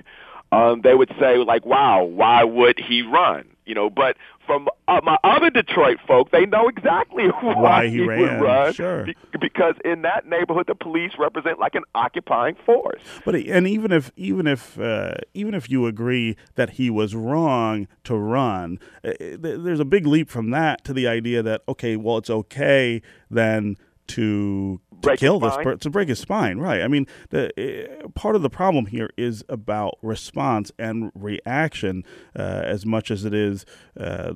um, 0.51 0.81
they 0.81 0.93
would 0.93 1.11
say 1.19 1.37
like, 1.37 1.65
"Wow, 1.65 2.03
why 2.03 2.43
would 2.43 2.79
he 2.79 3.01
run?" 3.01 3.45
You 3.65 3.73
know, 3.73 3.89
but 3.89 4.17
from 4.45 4.67
uh, 4.87 5.01
my 5.03 5.17
other 5.23 5.49
Detroit 5.49 5.97
folk, 6.07 6.31
they 6.31 6.45
know 6.45 6.67
exactly 6.67 7.27
why, 7.41 7.55
why 7.55 7.87
he, 7.87 7.93
he 7.93 8.07
ran. 8.07 8.19
would 8.19 8.41
run. 8.41 8.73
Sure. 8.73 9.07
because 9.39 9.75
in 9.83 10.01
that 10.03 10.27
neighborhood, 10.27 10.67
the 10.67 10.75
police 10.75 11.13
represent 11.17 11.59
like 11.59 11.75
an 11.75 11.83
occupying 11.93 12.55
force. 12.65 13.01
But 13.23 13.35
and 13.35 13.67
even 13.67 13.91
if 13.91 14.11
even 14.15 14.47
if 14.47 14.79
uh, 14.79 15.15
even 15.33 15.53
if 15.53 15.69
you 15.69 15.87
agree 15.87 16.35
that 16.55 16.71
he 16.71 16.89
was 16.89 17.15
wrong 17.15 17.87
to 18.03 18.15
run, 18.15 18.79
uh, 19.03 19.13
there's 19.19 19.79
a 19.79 19.85
big 19.85 20.05
leap 20.05 20.29
from 20.29 20.51
that 20.51 20.83
to 20.85 20.93
the 20.93 21.07
idea 21.07 21.41
that 21.43 21.61
okay, 21.67 21.95
well, 21.95 22.17
it's 22.17 22.29
okay 22.29 23.01
then 23.29 23.77
to 24.07 24.79
to 25.05 25.17
kill 25.17 25.39
this 25.39 25.55
person 25.57 25.79
to 25.79 25.89
break 25.89 26.09
his 26.09 26.19
spine 26.19 26.57
right. 26.57 26.81
I 26.81 26.87
mean 26.87 27.07
the 27.29 28.03
uh, 28.03 28.07
part 28.09 28.35
of 28.35 28.41
the 28.41 28.49
problem 28.49 28.87
here 28.87 29.09
is 29.17 29.43
about 29.49 29.97
response 30.01 30.71
and 30.77 31.11
reaction 31.15 32.03
uh, 32.37 32.41
as 32.65 32.85
much 32.85 33.11
as 33.11 33.25
it 33.25 33.33
is 33.33 33.65
uh, 33.99 34.33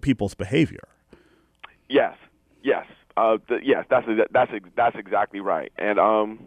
people's 0.00 0.34
behavior. 0.34 0.88
Yes. 1.88 2.16
Yes. 2.62 2.86
Uh, 3.16 3.38
the, 3.48 3.58
yes 3.62 3.84
that's 3.90 4.06
that's 4.32 4.52
that's 4.74 4.96
exactly 4.96 5.40
right. 5.40 5.72
And 5.76 5.98
um 5.98 6.38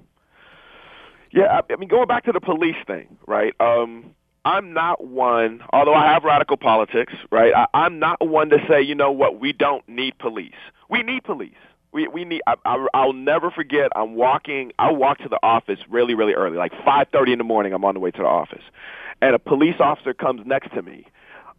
yeah 1.31 1.59
I, 1.59 1.73
I 1.73 1.75
mean 1.75 1.89
going 1.89 2.07
back 2.07 2.25
to 2.25 2.31
the 2.31 2.41
police 2.41 2.77
thing 2.87 3.17
right 3.27 3.53
um 3.59 4.15
I'm 4.45 4.73
not 4.73 5.03
one, 5.03 5.63
although 5.73 5.95
I 5.95 6.05
have 6.13 6.23
radical 6.23 6.55
politics, 6.55 7.13
right? 7.31 7.51
I, 7.55 7.65
I'm 7.73 7.97
not 7.97 8.25
one 8.25 8.49
to 8.49 8.63
say, 8.69 8.79
you 8.79 8.93
know 8.93 9.11
what, 9.11 9.39
we 9.39 9.51
don't 9.53 9.87
need 9.89 10.19
police. 10.19 10.53
We 10.87 11.01
need 11.01 11.23
police 11.23 11.55
we 11.95 12.07
we 12.09 12.25
need. 12.25 12.41
I, 12.45 12.55
I, 12.65 12.87
I'll 12.93 13.13
never 13.13 13.49
forget. 13.49 13.91
I'm 13.95 14.15
walking. 14.15 14.73
I 14.77 14.91
walk 14.91 15.19
to 15.19 15.29
the 15.29 15.39
office 15.41 15.79
really 15.89 16.13
really 16.13 16.33
early, 16.33 16.57
like 16.57 16.73
5:30 16.73 17.31
in 17.31 17.37
the 17.39 17.43
morning. 17.43 17.73
I'm 17.73 17.85
on 17.85 17.95
the 17.95 17.99
way 17.99 18.11
to 18.11 18.17
the 18.17 18.27
office, 18.27 18.63
and 19.21 19.33
a 19.33 19.39
police 19.39 19.79
officer 19.79 20.13
comes 20.13 20.45
next 20.45 20.73
to 20.73 20.81
me. 20.83 21.07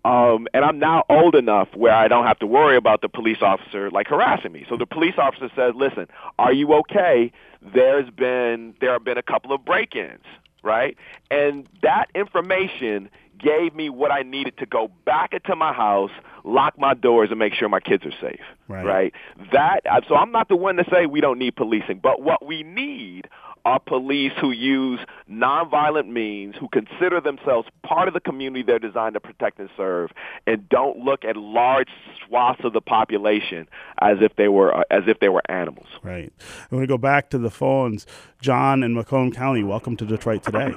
Um, 0.04 0.46
and 0.54 0.64
I'm 0.64 0.78
now 0.78 1.04
old 1.08 1.34
enough 1.34 1.68
where 1.74 1.92
I 1.92 2.06
don't 2.06 2.26
have 2.26 2.38
to 2.38 2.46
worry 2.46 2.76
about 2.76 3.00
the 3.00 3.08
police 3.08 3.42
officer 3.42 3.90
like 3.90 4.06
harassing 4.06 4.52
me. 4.52 4.64
So 4.68 4.76
the 4.76 4.86
police 4.86 5.14
officer 5.18 5.50
says, 5.56 5.74
"Listen, 5.74 6.06
are 6.38 6.52
you 6.52 6.74
okay? 6.74 7.32
There's 7.60 8.08
been 8.10 8.74
there 8.80 8.92
have 8.92 9.04
been 9.04 9.18
a 9.18 9.22
couple 9.22 9.52
of 9.52 9.64
break-ins, 9.64 10.24
right? 10.62 10.96
And 11.30 11.66
that 11.82 12.10
information 12.14 13.08
gave 13.38 13.74
me 13.74 13.90
what 13.90 14.12
I 14.12 14.22
needed 14.22 14.58
to 14.58 14.66
go 14.66 14.90
back 15.04 15.32
into 15.32 15.56
my 15.56 15.72
house, 15.72 16.10
lock 16.46 16.78
my 16.78 16.94
doors, 16.94 17.30
and 17.30 17.38
make 17.38 17.52
sure 17.52 17.68
my 17.68 17.80
kids 17.80 18.04
are 18.06 18.14
safe. 18.20 18.40
Right. 18.68 18.86
right? 18.86 19.12
That 19.52 19.80
so 20.08 20.14
I'm 20.14 20.32
not 20.32 20.48
the 20.48 20.56
one 20.56 20.76
to 20.76 20.84
say 20.90 21.06
we 21.06 21.20
don't 21.20 21.38
need 21.38 21.56
policing, 21.56 22.00
but 22.02 22.22
what 22.22 22.46
we 22.46 22.62
need 22.62 23.28
are 23.66 23.80
police 23.80 24.32
who 24.40 24.52
use 24.52 25.00
nonviolent 25.28 26.08
means, 26.08 26.54
who 26.58 26.68
consider 26.68 27.20
themselves 27.20 27.66
part 27.82 28.06
of 28.06 28.14
the 28.14 28.20
community 28.20 28.62
they're 28.62 28.78
designed 28.78 29.14
to 29.14 29.20
protect 29.20 29.58
and 29.58 29.68
serve, 29.76 30.10
and 30.46 30.68
don't 30.68 30.98
look 30.98 31.24
at 31.24 31.36
large 31.36 31.88
swaths 32.24 32.60
of 32.62 32.72
the 32.72 32.80
population 32.80 33.68
as 34.00 34.18
if 34.20 34.36
they 34.36 34.46
were 34.46 34.72
uh, 34.72 34.84
as 34.90 35.02
if 35.08 35.18
they 35.18 35.28
were 35.28 35.42
animals. 35.50 35.88
Right. 36.02 36.32
I'm 36.62 36.78
going 36.78 36.82
to 36.82 36.86
go 36.86 36.96
back 36.96 37.28
to 37.30 37.38
the 37.38 37.50
phones. 37.50 38.06
John 38.40 38.84
in 38.84 38.94
Macomb 38.94 39.32
County, 39.32 39.64
welcome 39.64 39.96
to 39.96 40.06
Detroit 40.06 40.44
today. 40.44 40.72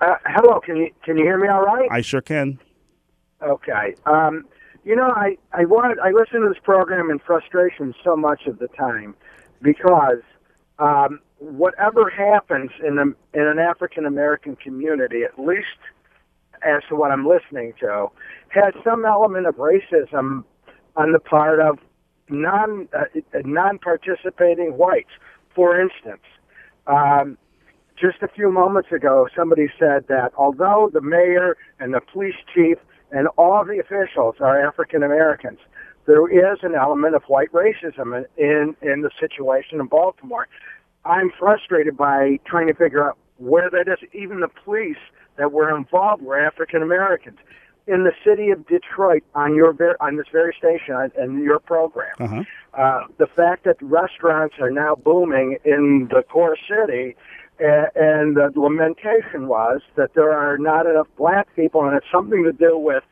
Uh, 0.00 0.14
hello, 0.26 0.60
can 0.60 0.76
you 0.76 0.90
can 1.04 1.16
you 1.16 1.22
hear 1.22 1.38
me 1.38 1.46
all 1.46 1.62
right? 1.62 1.88
I 1.92 2.00
sure 2.00 2.20
can. 2.20 2.58
Okay. 3.42 3.94
Um, 4.06 4.46
you 4.84 4.96
know, 4.96 5.10
I 5.14 5.36
I 5.52 5.64
wanted 5.64 5.98
I 5.98 6.10
listen 6.10 6.40
to 6.40 6.48
this 6.48 6.62
program 6.62 7.10
in 7.10 7.18
frustration 7.18 7.94
so 8.02 8.16
much 8.16 8.46
of 8.46 8.58
the 8.58 8.68
time 8.68 9.14
because 9.60 10.22
um, 10.78 11.20
whatever 11.38 12.10
happens 12.10 12.70
in 12.86 12.96
the 12.96 13.14
in 13.34 13.46
an 13.46 13.58
African 13.58 14.06
American 14.06 14.56
community, 14.56 15.22
at 15.22 15.38
least 15.38 15.78
as 16.62 16.82
to 16.88 16.96
what 16.96 17.10
I'm 17.10 17.26
listening 17.26 17.74
to, 17.80 18.08
has 18.48 18.74
some 18.82 19.04
element 19.04 19.46
of 19.46 19.56
racism 19.56 20.44
on 20.96 21.12
the 21.12 21.20
part 21.20 21.60
of 21.60 21.78
non 22.28 22.88
uh, 22.96 23.04
non 23.44 23.78
participating 23.78 24.76
whites. 24.76 25.10
For 25.54 25.80
instance. 25.80 26.22
Um, 26.86 27.36
just 28.00 28.22
a 28.22 28.28
few 28.28 28.52
moments 28.52 28.92
ago, 28.92 29.26
somebody 29.36 29.66
said 29.76 30.06
that 30.08 30.30
although 30.38 30.88
the 30.92 31.00
mayor 31.00 31.56
and 31.80 31.92
the 31.92 32.00
police 32.00 32.36
chief 32.54 32.78
and 33.10 33.28
all 33.36 33.64
the 33.64 33.78
officials 33.78 34.36
are 34.40 34.60
African 34.66 35.02
Americans, 35.02 35.58
there 36.06 36.26
is 36.28 36.58
an 36.62 36.74
element 36.74 37.14
of 37.14 37.22
white 37.24 37.52
racism 37.52 38.24
in, 38.36 38.74
in 38.80 39.02
the 39.02 39.10
situation 39.20 39.80
in 39.80 39.86
Baltimore. 39.86 40.48
I'm 41.04 41.30
frustrated 41.38 41.96
by 41.96 42.38
trying 42.46 42.66
to 42.68 42.74
figure 42.74 43.06
out 43.06 43.18
where 43.36 43.70
that 43.70 43.88
is. 43.88 43.98
Even 44.12 44.40
the 44.40 44.48
police 44.48 44.96
that 45.36 45.52
were 45.52 45.74
involved 45.76 46.22
were 46.22 46.38
African 46.38 46.82
Americans. 46.82 47.38
In 47.86 48.04
the 48.04 48.12
city 48.22 48.50
of 48.50 48.66
Detroit, 48.66 49.22
on 49.34 49.54
your 49.54 49.72
ver- 49.72 49.96
on 50.00 50.16
this 50.16 50.26
very 50.30 50.54
station 50.58 51.10
and 51.16 51.42
your 51.42 51.58
program, 51.58 52.14
uh-huh. 52.20 52.44
uh, 52.74 53.06
the 53.16 53.26
fact 53.26 53.64
that 53.64 53.76
restaurants 53.80 54.56
are 54.60 54.70
now 54.70 54.94
booming 54.94 55.56
in 55.64 56.08
the 56.10 56.22
core 56.22 56.56
city 56.68 57.16
and 57.60 58.36
the 58.36 58.52
lamentation 58.54 59.48
was 59.48 59.80
that 59.96 60.14
there 60.14 60.32
are 60.32 60.58
not 60.58 60.86
enough 60.86 61.08
black 61.16 61.54
people, 61.56 61.84
and 61.84 61.96
it's 61.96 62.06
something 62.12 62.44
to 62.44 62.52
do 62.52 62.78
with 62.78 63.02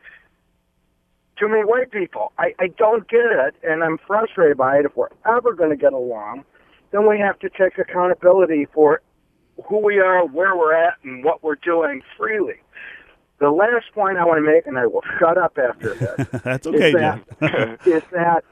too 1.37 1.47
many 1.47 1.63
white 1.63 1.91
people. 1.91 2.31
I, 2.37 2.53
I 2.59 2.67
don't 2.67 3.07
get 3.09 3.25
it, 3.25 3.55
and 3.63 3.83
I'm 3.83 3.97
frustrated 4.05 4.57
by 4.57 4.77
it. 4.77 4.85
If 4.85 4.95
we're 4.95 5.09
ever 5.25 5.53
going 5.53 5.69
to 5.69 5.75
get 5.75 5.93
along, 5.93 6.45
then 6.91 7.07
we 7.07 7.19
have 7.19 7.37
to 7.39 7.49
take 7.49 7.77
accountability 7.77 8.67
for 8.73 9.01
who 9.65 9.79
we 9.79 9.99
are, 9.99 10.25
where 10.25 10.55
we're 10.55 10.73
at, 10.73 10.93
and 11.03 11.23
what 11.23 11.43
we're 11.43 11.55
doing 11.55 12.01
freely. 12.17 12.55
The 13.39 13.49
last 13.51 13.85
point 13.93 14.17
I 14.17 14.25
want 14.25 14.39
to 14.39 14.51
make, 14.51 14.65
and 14.65 14.77
I 14.79 14.87
will 14.87 15.03
shut 15.19 15.37
up 15.37 15.57
after 15.57 15.93
this. 15.93 16.27
That's 16.43 16.65
okay, 16.65 16.87
is 16.87 16.93
that, 16.93 17.79
is 17.85 18.03
that 18.11 18.43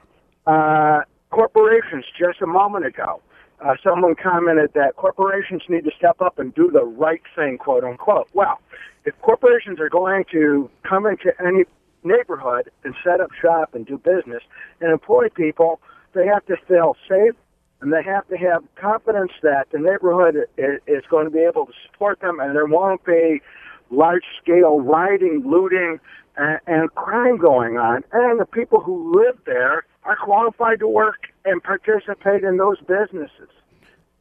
uh, 0.45 1.01
corporations 1.31 2.05
just 2.19 2.41
a 2.41 2.47
moment 2.47 2.85
ago 2.85 3.21
uh, 3.63 3.75
someone 3.83 4.15
commented 4.15 4.71
that 4.73 4.95
corporations 4.95 5.63
need 5.69 5.83
to 5.85 5.91
step 5.97 6.21
up 6.21 6.39
and 6.39 6.53
do 6.53 6.69
the 6.71 6.83
right 6.83 7.21
thing, 7.35 7.57
quote 7.57 7.83
unquote. 7.83 8.27
Well, 8.33 8.59
if 9.05 9.19
corporations 9.21 9.79
are 9.79 9.89
going 9.89 10.25
to 10.31 10.69
come 10.87 11.05
into 11.05 11.31
any 11.39 11.63
neighborhood 12.03 12.71
and 12.83 12.93
set 13.03 13.21
up 13.21 13.31
shop 13.41 13.73
and 13.73 13.85
do 13.85 13.97
business 13.97 14.43
and 14.81 14.91
employ 14.91 15.29
people, 15.29 15.79
they 16.13 16.25
have 16.25 16.45
to 16.45 16.55
feel 16.67 16.95
safe 17.07 17.35
and 17.81 17.91
they 17.93 18.03
have 18.03 18.27
to 18.29 18.37
have 18.37 18.63
confidence 18.75 19.31
that 19.43 19.67
the 19.71 19.79
neighborhood 19.79 20.47
is 20.57 21.03
going 21.09 21.25
to 21.25 21.31
be 21.31 21.39
able 21.39 21.65
to 21.65 21.73
support 21.91 22.19
them 22.19 22.39
and 22.39 22.55
there 22.55 22.65
won't 22.65 23.03
be 23.05 23.41
large 23.91 24.23
scale 24.41 24.79
rioting, 24.79 25.43
looting, 25.45 25.99
and, 26.37 26.59
and 26.67 26.93
crime 26.95 27.37
going 27.37 27.77
on. 27.77 28.03
And 28.11 28.39
the 28.39 28.45
people 28.45 28.79
who 28.79 29.15
live 29.15 29.37
there 29.45 29.85
are 30.03 30.15
qualified 30.15 30.79
to 30.79 30.87
work 30.87 31.27
and 31.45 31.63
participate 31.63 32.43
in 32.43 32.57
those 32.57 32.79
businesses. 32.81 33.49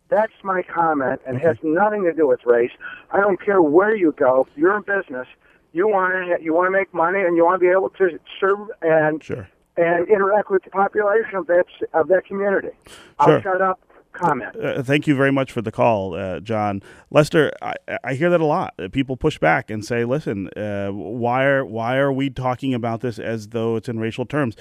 That's 0.08 0.32
my 0.42 0.62
comment, 0.62 1.20
and 1.26 1.38
okay. 1.38 1.46
has 1.46 1.56
nothing 1.62 2.04
to 2.04 2.12
do 2.12 2.28
with 2.28 2.40
race. 2.44 2.70
I 3.10 3.20
don't 3.20 3.40
care 3.40 3.62
where 3.62 3.96
you 3.96 4.12
go. 4.16 4.46
You're 4.54 4.76
in 4.76 4.82
business, 4.82 5.26
you 5.72 5.88
want 5.88 6.12
to 6.12 6.44
you 6.44 6.54
want 6.54 6.66
to 6.66 6.70
make 6.70 6.92
money, 6.94 7.20
and 7.20 7.36
you 7.36 7.44
want 7.44 7.60
to 7.60 7.66
be 7.66 7.72
able 7.72 7.90
to 7.90 8.18
serve 8.38 8.68
and 8.82 9.22
sure. 9.22 9.48
and 9.76 10.08
interact 10.08 10.50
with 10.50 10.62
the 10.62 10.70
population 10.70 11.36
of 11.36 11.46
that 11.48 11.64
of 11.94 12.08
that 12.08 12.26
community. 12.26 12.70
I'll 13.18 13.40
shut 13.40 13.60
up 13.60 13.80
comment. 14.14 14.56
Uh, 14.56 14.82
thank 14.82 15.06
you 15.06 15.14
very 15.14 15.32
much 15.32 15.52
for 15.52 15.60
the 15.60 15.72
call, 15.72 16.14
uh, 16.14 16.40
John. 16.40 16.82
Lester, 17.10 17.52
I, 17.60 17.74
I, 18.02 18.14
hear 18.14 18.30
that 18.30 18.40
a 18.40 18.44
lot. 18.44 18.74
People 18.92 19.16
push 19.16 19.38
back 19.38 19.70
and 19.70 19.84
say, 19.84 20.04
"Listen, 20.04 20.48
uh, 20.56 20.90
why 20.90 21.44
are 21.44 21.64
why 21.64 21.96
are 21.96 22.12
we 22.12 22.30
talking 22.30 22.72
about 22.72 23.00
this 23.00 23.18
as 23.18 23.48
though 23.48 23.76
it's 23.76 23.88
in 23.88 23.98
racial 23.98 24.24
terms?" 24.24 24.56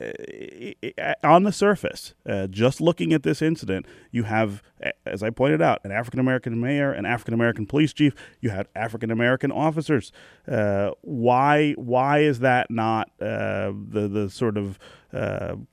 Uh, 0.00 1.14
on 1.24 1.42
the 1.42 1.50
surface, 1.52 2.14
uh, 2.28 2.46
just 2.46 2.80
looking 2.80 3.12
at 3.12 3.24
this 3.24 3.42
incident, 3.42 3.86
you 4.12 4.22
have, 4.22 4.62
as 5.04 5.22
I 5.22 5.30
pointed 5.30 5.60
out, 5.60 5.80
an 5.82 5.90
African 5.90 6.20
American 6.20 6.60
mayor, 6.60 6.92
an 6.92 7.04
African 7.04 7.34
American 7.34 7.66
police 7.66 7.92
chief. 7.92 8.14
You 8.40 8.50
had 8.50 8.68
African 8.76 9.10
American 9.10 9.50
officers. 9.50 10.12
Uh, 10.46 10.90
why 11.00 11.72
why 11.72 12.20
is 12.20 12.38
that 12.38 12.70
not 12.70 13.10
the 13.18 13.74
the 13.90 14.30
sort 14.30 14.56
of 14.56 14.78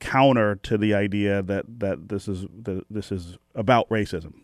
counter 0.00 0.56
to 0.56 0.76
the 0.76 0.94
idea 0.94 1.42
that, 1.42 1.64
that 1.78 2.08
this 2.08 2.26
is 2.26 2.46
that 2.62 2.84
this 2.90 3.12
is 3.12 3.38
about 3.54 3.88
racism? 3.88 4.34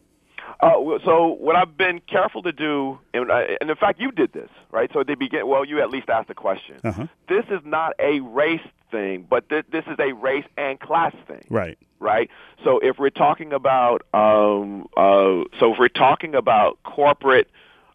Uh, 0.61 0.99
so 1.05 1.37
what 1.39 1.55
I've 1.55 1.77
been 1.77 2.01
careful 2.01 2.43
to 2.43 2.53
do, 2.53 2.99
and, 3.15 3.31
uh, 3.31 3.43
and 3.61 3.71
in 3.71 3.77
fact 3.77 4.01
you 4.01 4.11
did 4.11 4.33
this, 4.33 4.51
right? 4.73 4.91
So 4.93 5.05
they 5.05 5.15
begin. 5.15 5.47
Well, 5.47 5.65
you 5.65 5.81
at 5.81 5.91
least 5.91 6.09
asked 6.09 6.29
the 6.29 6.35
question. 6.35 6.77
Uh-huh. 6.83 7.07
This 7.29 7.45
is 7.51 7.61
not 7.65 7.93
a 8.01 8.21
race 8.21 8.67
thing, 8.91 9.27
but 9.29 9.49
th- 9.49 9.67
this 9.71 9.85
is 9.87 9.97
a 10.01 10.13
race 10.13 10.47
and 10.57 10.81
class 10.81 11.15
thing. 11.29 11.45
Right. 11.49 11.79
Right. 12.01 12.31
So 12.65 12.81
if 12.81 12.99
we're 12.99 13.11
talking 13.11 13.53
about, 13.53 14.03
um, 14.13 14.89
uh, 14.97 15.45
so 15.61 15.73
if 15.73 15.79
we're 15.79 15.89
talking 15.89 16.35
about 16.35 16.83
corporate 16.83 17.49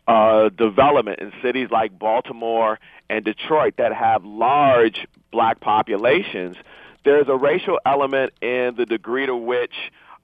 uh, 0.08 0.50
development 0.50 1.20
in 1.20 1.32
cities 1.42 1.70
like 1.72 1.98
Baltimore 1.98 2.80
and 3.10 3.24
Detroit 3.26 3.76
that 3.78 3.94
have 3.94 4.24
large 4.24 5.08
black 5.32 5.60
populations, 5.60 6.56
there's 7.04 7.28
a 7.28 7.36
racial 7.36 7.80
element 7.86 8.34
in 8.42 8.76
the 8.76 8.86
degree 8.86 9.26
to 9.26 9.36
which 9.36 9.74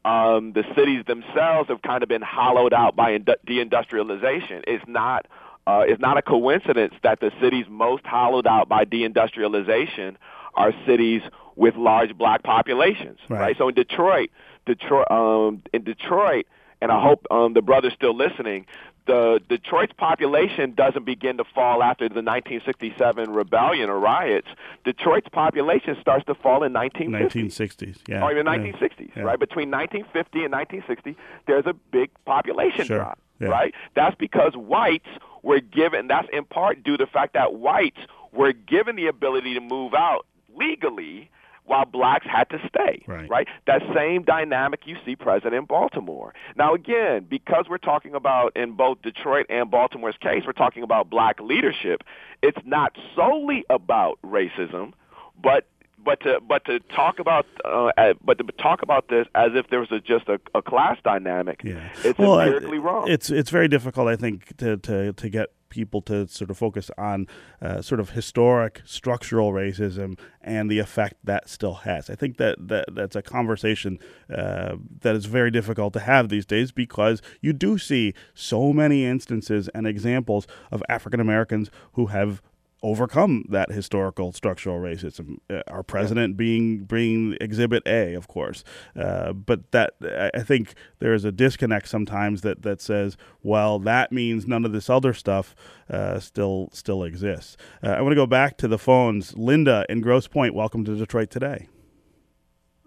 um, 0.05 0.53
the 0.53 0.63
cities 0.75 1.03
themselves 1.07 1.69
have 1.69 1.81
kind 1.81 2.03
of 2.03 2.09
been 2.09 2.21
hollowed 2.21 2.73
out 2.73 2.95
by 2.95 3.11
ind- 3.11 3.29
deindustrialization. 3.47 4.63
It's 4.67 4.83
not 4.87 5.25
uh, 5.67 5.83
it's 5.87 6.01
not 6.01 6.17
a 6.17 6.21
coincidence 6.21 6.93
that 7.03 7.19
the 7.19 7.31
cities 7.41 7.65
most 7.69 8.03
hollowed 8.05 8.47
out 8.47 8.67
by 8.69 8.85
deindustrialization 8.85 10.15
are 10.55 10.73
cities 10.87 11.21
with 11.55 11.75
large 11.75 12.17
black 12.17 12.41
populations, 12.43 13.19
Right. 13.29 13.39
right? 13.39 13.57
So 13.57 13.67
in 13.67 13.75
Detroit, 13.75 14.29
Detroit, 14.65 15.05
um, 15.11 15.61
in 15.73 15.83
Detroit, 15.83 16.47
and 16.81 16.91
I 16.91 17.01
hope 17.03 17.25
um, 17.29 17.53
the 17.53 17.61
brother's 17.61 17.93
still 17.93 18.15
listening. 18.15 18.65
The 19.09 19.41
Detroit's 19.49 19.93
population 19.97 20.73
doesn't 20.75 21.03
begin 21.03 21.37
to 21.37 21.43
fall 21.43 21.81
after 21.81 22.07
the 22.07 22.21
1967 22.21 23.31
rebellion 23.31 23.89
or 23.89 23.99
riots. 23.99 24.47
Detroit's 24.85 25.27
population 25.29 25.97
starts 25.99 26.25
to 26.27 26.35
fall 26.35 26.61
in 26.63 26.73
1950 26.73 27.49
1960s. 27.49 27.97
Yeah. 28.07 28.23
or 28.23 28.31
even 28.31 28.45
yeah. 28.45 28.51
1960s, 28.57 29.09
Yeah. 29.15 29.23
right? 29.23 29.39
Between 29.39 29.71
1950 29.71 30.43
and 30.43 30.51
1960, 30.51 31.17
there's 31.47 31.65
a 31.65 31.73
big 31.73 32.11
population 32.25 32.85
Sure. 32.85 32.97
drop, 32.99 33.19
Yeah. 33.39 33.47
right? 33.47 33.73
That's 33.95 34.15
because 34.15 34.55
whites 34.55 35.09
were 35.41 35.59
given. 35.59 36.05
That's 36.07 36.27
in 36.31 36.45
part 36.45 36.83
due 36.83 36.95
to 36.97 37.03
the 37.05 37.09
fact 37.11 37.33
that 37.33 37.55
whites 37.55 38.01
were 38.31 38.53
given 38.53 38.95
the 38.95 39.07
ability 39.07 39.55
to 39.55 39.59
move 39.61 39.95
out 39.95 40.27
legally. 40.55 41.31
While 41.69 41.85
blacks 41.85 42.25
had 42.25 42.49
to 42.49 42.57
stay, 42.67 43.03
Right. 43.07 43.47
That 43.67 43.83
same 43.95 44.23
dynamic 44.23 44.81
you 44.87 44.97
see 45.05 45.15
present 45.15 45.53
in 45.53 45.65
Baltimore. 45.65 46.33
Now, 46.55 46.73
again, 46.73 47.27
because 47.29 47.65
we're 47.69 47.77
talking 47.77 48.15
about 48.15 48.57
in 48.57 48.71
both 48.71 49.03
Detroit 49.03 49.45
and 49.49 49.69
Baltimore's 49.69 50.17
case, 50.19 50.43
we're 50.47 50.53
talking 50.53 50.81
about 50.81 51.11
black 51.11 51.39
leadership. 51.39 52.03
It's 52.41 52.57
not 52.65 52.97
solely 53.15 53.65
about 53.69 54.17
racism, 54.25 54.93
but 55.41 55.67
but 56.03 56.21
to 56.21 56.39
but 56.41 56.65
to 56.65 56.79
talk 56.95 57.19
about 57.19 57.45
uh, 57.63 57.91
uh, 57.97 58.13
but 58.25 58.39
to 58.39 58.45
talk 58.53 58.81
about 58.81 59.09
this 59.09 59.27
as 59.35 59.51
if 59.53 59.67
there 59.69 59.79
was 59.81 59.91
a, 59.91 59.99
just 59.99 60.27
a, 60.27 60.39
a 60.55 60.63
class 60.63 60.97
dynamic, 61.03 61.61
Yeah. 61.63 61.87
it's 62.03 62.17
Well, 62.17 62.39
I- 62.39 62.47
wrong. 62.49 63.07
It's 63.07 63.29
it's 63.29 63.51
very 63.51 63.67
difficult, 63.67 64.07
I 64.07 64.15
think, 64.15 64.57
to 64.57 64.77
to, 64.77 65.13
to 65.13 65.29
get 65.29 65.49
people 65.69 66.01
to 66.03 66.27
sort 66.27 66.49
of 66.49 66.57
focus 66.57 66.91
on 66.97 67.27
uh, 67.61 67.81
sort 67.81 67.99
of 67.99 68.11
historic 68.11 68.81
structural 68.85 69.51
racism 69.51 70.17
and 70.41 70.69
the 70.69 70.79
effect 70.79 71.15
that 71.23 71.49
still 71.49 71.75
has. 71.75 72.09
I 72.09 72.15
think 72.15 72.37
that, 72.37 72.67
that 72.67 72.85
that's 72.93 73.15
a 73.15 73.21
conversation 73.21 73.99
uh, 74.33 74.75
that 75.01 75.15
is 75.15 75.25
very 75.25 75.51
difficult 75.51 75.93
to 75.93 75.99
have 75.99 76.29
these 76.29 76.45
days 76.45 76.71
because 76.71 77.21
you 77.41 77.53
do 77.53 77.77
see 77.77 78.13
so 78.33 78.73
many 78.73 79.05
instances 79.05 79.69
and 79.69 79.85
examples 79.87 80.47
of 80.71 80.83
African 80.89 81.19
Americans 81.19 81.69
who 81.93 82.07
have 82.07 82.41
overcome 82.81 83.43
that 83.49 83.71
historical 83.71 84.31
structural 84.31 84.79
racism. 84.79 85.37
Uh, 85.49 85.61
our 85.67 85.83
president 85.83 86.37
being 86.37 86.83
being 86.85 87.37
Exhibit 87.41 87.83
A, 87.85 88.13
of 88.13 88.27
course, 88.27 88.63
uh, 88.95 89.33
but 89.33 89.71
that 89.71 89.93
I 90.01 90.31
I 90.33 90.43
think 90.43 90.73
there 90.99 91.13
is 91.13 91.25
a 91.25 91.31
disconnect 91.31 91.87
sometimes 91.87 92.41
that 92.41 92.61
that 92.63 92.81
says, 92.81 93.17
well, 93.43 93.79
that 93.79 94.11
means 94.11 94.47
none 94.47 94.65
of 94.65 94.71
this 94.71 94.89
other 94.89 95.13
stuff 95.13 95.55
uh, 95.89 96.19
still 96.19 96.69
still 96.71 97.03
exists. 97.03 97.57
Uh, 97.83 97.89
I 97.89 98.01
want 98.01 98.11
to 98.11 98.15
go 98.15 98.25
back 98.27 98.57
to 98.57 98.67
the 98.67 98.77
phones. 98.77 99.35
Linda 99.37 99.85
in 99.89 100.01
Grosse 100.01 100.27
Pointe, 100.27 100.55
welcome 100.55 100.85
to 100.85 100.95
Detroit 100.95 101.29
today. 101.29 101.67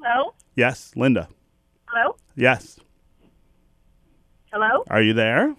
Hello? 0.00 0.34
Yes, 0.56 0.92
Linda. 0.96 1.28
Hello? 1.86 2.16
Yes, 2.34 2.78
Hello? 4.52 4.84
are 4.88 5.02
you 5.02 5.12
there? 5.12 5.54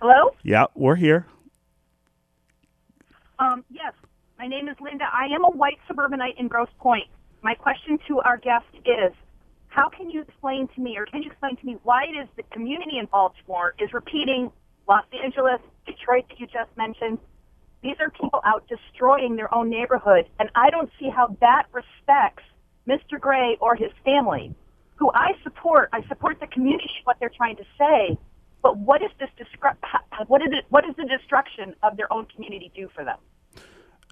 Hello? 0.00 0.34
Yeah, 0.42 0.66
we're 0.74 0.96
here. 0.96 1.26
Um, 3.44 3.62
yes. 3.68 3.92
My 4.38 4.46
name 4.46 4.68
is 4.68 4.76
Linda. 4.80 5.04
I 5.04 5.26
am 5.34 5.44
a 5.44 5.50
white 5.50 5.78
suburbanite 5.86 6.36
in 6.38 6.48
Grosse 6.48 6.72
Pointe. 6.78 7.08
My 7.42 7.54
question 7.54 7.98
to 8.08 8.20
our 8.20 8.38
guest 8.38 8.64
is, 8.86 9.12
how 9.68 9.90
can 9.90 10.08
you 10.08 10.22
explain 10.22 10.66
to 10.74 10.80
me, 10.80 10.96
or 10.96 11.04
can 11.04 11.22
you 11.22 11.30
explain 11.30 11.56
to 11.56 11.66
me, 11.66 11.76
why 11.82 12.04
it 12.04 12.16
is 12.16 12.28
the 12.36 12.42
community 12.44 12.96
in 12.98 13.06
Baltimore 13.06 13.74
is 13.78 13.92
repeating 13.92 14.50
Los 14.88 15.04
Angeles, 15.12 15.60
Detroit 15.84 16.24
that 16.30 16.40
you 16.40 16.46
just 16.46 16.74
mentioned? 16.76 17.18
These 17.82 17.96
are 18.00 18.08
people 18.08 18.40
out 18.46 18.64
destroying 18.66 19.36
their 19.36 19.54
own 19.54 19.68
neighborhood, 19.68 20.24
and 20.38 20.48
I 20.54 20.70
don't 20.70 20.90
see 20.98 21.10
how 21.14 21.36
that 21.42 21.64
respects 21.72 22.44
Mr. 22.88 23.20
Gray 23.20 23.58
or 23.60 23.76
his 23.76 23.92
family, 24.06 24.54
who 24.96 25.10
I 25.12 25.32
support. 25.42 25.90
I 25.92 26.00
support 26.08 26.40
the 26.40 26.46
community, 26.46 26.88
what 27.04 27.18
they're 27.20 27.36
trying 27.36 27.56
to 27.56 27.64
say. 27.76 28.16
But 28.62 28.78
what 28.78 29.02
is 29.02 29.10
this? 29.20 29.28
What 30.28 30.40
is 30.40 30.48
it? 30.52 30.64
What 30.70 30.84
does 30.84 30.96
the 30.96 31.04
destruction 31.04 31.74
of 31.82 31.98
their 31.98 32.10
own 32.10 32.24
community 32.34 32.72
do 32.74 32.88
for 32.94 33.04
them? 33.04 33.18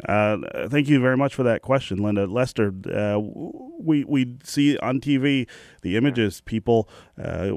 Uh, 0.08 0.38
thank 0.68 0.88
you 0.88 1.00
very 1.00 1.16
much 1.16 1.34
for 1.34 1.42
that 1.42 1.62
question, 1.62 1.98
Linda. 1.98 2.26
Lester, 2.26 2.72
uh, 2.92 3.18
we 3.78 4.04
we 4.04 4.36
see 4.42 4.78
on 4.78 5.00
TV 5.00 5.46
the 5.82 5.96
images 5.96 6.40
people 6.40 6.88
uh, 7.22 7.50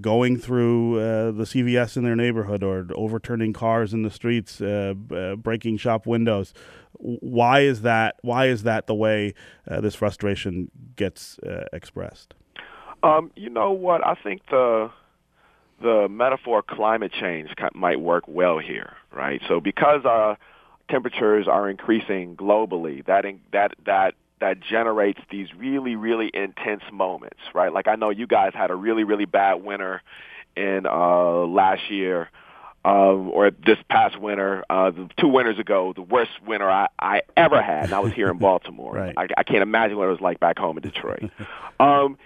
going 0.00 0.36
through 0.36 0.98
uh, 0.98 1.30
the 1.30 1.44
CVS 1.44 1.96
in 1.96 2.04
their 2.04 2.16
neighborhood 2.16 2.62
or 2.62 2.86
overturning 2.94 3.52
cars 3.52 3.94
in 3.94 4.02
the 4.02 4.10
streets, 4.10 4.60
uh, 4.60 4.94
uh, 5.14 5.36
breaking 5.36 5.76
shop 5.76 6.06
windows. 6.06 6.52
Why 6.98 7.60
is 7.60 7.82
that? 7.82 8.16
Why 8.22 8.46
is 8.46 8.62
that 8.64 8.86
the 8.86 8.94
way 8.94 9.34
uh, 9.68 9.80
this 9.80 9.94
frustration 9.94 10.70
gets 10.96 11.38
uh, 11.40 11.64
expressed? 11.72 12.34
Um, 13.02 13.30
you 13.36 13.50
know 13.50 13.72
what? 13.72 14.04
I 14.04 14.14
think 14.14 14.42
the 14.50 14.90
the 15.80 16.08
metaphor 16.08 16.62
climate 16.62 17.12
change 17.12 17.50
might 17.74 18.00
work 18.00 18.24
well 18.26 18.58
here, 18.58 18.94
right? 19.12 19.40
So 19.46 19.60
because 19.60 20.04
uh, 20.04 20.36
temperatures 20.88 21.46
are 21.48 21.68
increasing 21.68 22.36
globally, 22.36 23.04
that 23.06 23.24
in, 23.24 23.40
that 23.52 23.74
that 23.84 24.14
that 24.40 24.60
generates 24.60 25.20
these 25.30 25.48
really 25.54 25.96
really 25.96 26.30
intense 26.32 26.82
moments, 26.92 27.40
right? 27.54 27.72
Like 27.72 27.88
I 27.88 27.96
know 27.96 28.10
you 28.10 28.26
guys 28.26 28.52
had 28.54 28.70
a 28.70 28.74
really 28.74 29.04
really 29.04 29.24
bad 29.24 29.54
winter 29.64 30.02
in 30.56 30.86
uh, 30.86 31.44
last 31.46 31.90
year. 31.90 32.30
Um, 32.84 33.30
or 33.30 33.50
this 33.50 33.78
past 33.90 34.16
winter, 34.16 34.64
uh, 34.70 34.92
the 34.92 35.10
two 35.18 35.26
winters 35.26 35.58
ago, 35.58 35.92
the 35.92 36.02
worst 36.02 36.30
winter 36.46 36.70
I, 36.70 36.86
I 37.00 37.22
ever 37.36 37.60
had, 37.60 37.86
and 37.86 37.92
I 37.92 37.98
was 37.98 38.12
here 38.12 38.30
in 38.30 38.38
Baltimore. 38.38 38.92
Right. 38.94 39.14
I, 39.16 39.26
I 39.36 39.42
can't 39.42 39.62
imagine 39.62 39.96
what 39.96 40.06
it 40.06 40.12
was 40.12 40.20
like 40.20 40.38
back 40.38 40.56
home 40.56 40.76
in 40.76 40.84
Detroit. 40.84 41.32
um, 41.80 42.16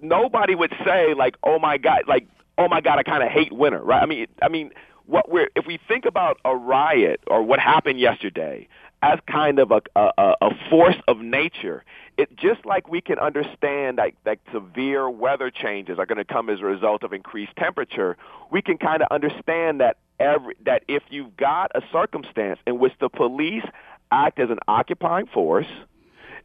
nobody 0.00 0.54
would 0.54 0.72
say 0.84 1.14
like, 1.14 1.34
"Oh 1.42 1.58
my 1.58 1.78
god," 1.78 2.02
like, 2.06 2.28
"Oh 2.56 2.68
my 2.68 2.80
god, 2.80 3.00
I 3.00 3.02
kind 3.02 3.24
of 3.24 3.30
hate 3.30 3.52
winter," 3.52 3.80
right? 3.80 4.00
I 4.00 4.06
mean, 4.06 4.28
I 4.40 4.48
mean, 4.48 4.70
what 5.06 5.30
we're 5.30 5.48
if 5.56 5.66
we 5.66 5.78
think 5.88 6.04
about 6.04 6.38
a 6.44 6.54
riot 6.54 7.20
or 7.26 7.42
what 7.42 7.58
happened 7.58 7.98
yesterday 7.98 8.68
as 9.02 9.18
kind 9.30 9.58
of 9.58 9.70
a 9.70 9.82
a, 9.96 10.34
a 10.40 10.50
force 10.70 10.96
of 11.08 11.18
nature, 11.18 11.84
it 12.16 12.34
just 12.36 12.64
like 12.64 12.88
we 12.88 13.00
can 13.00 13.18
understand 13.18 13.98
that 13.98 14.12
that 14.24 14.38
severe 14.52 15.10
weather 15.10 15.50
changes 15.50 15.98
are 15.98 16.06
going 16.06 16.18
to 16.18 16.24
come 16.24 16.48
as 16.48 16.60
a 16.60 16.64
result 16.64 17.02
of 17.02 17.12
increased 17.12 17.54
temperature. 17.56 18.16
We 18.50 18.62
can 18.62 18.78
kind 18.78 19.02
of 19.02 19.08
understand 19.10 19.80
that 19.80 19.98
every 20.20 20.54
that 20.64 20.84
if 20.88 21.02
you've 21.10 21.36
got 21.36 21.72
a 21.74 21.82
circumstance 21.92 22.60
in 22.66 22.78
which 22.78 22.92
the 23.00 23.08
police 23.08 23.64
act 24.10 24.38
as 24.38 24.50
an 24.50 24.58
occupying 24.68 25.26
force, 25.26 25.66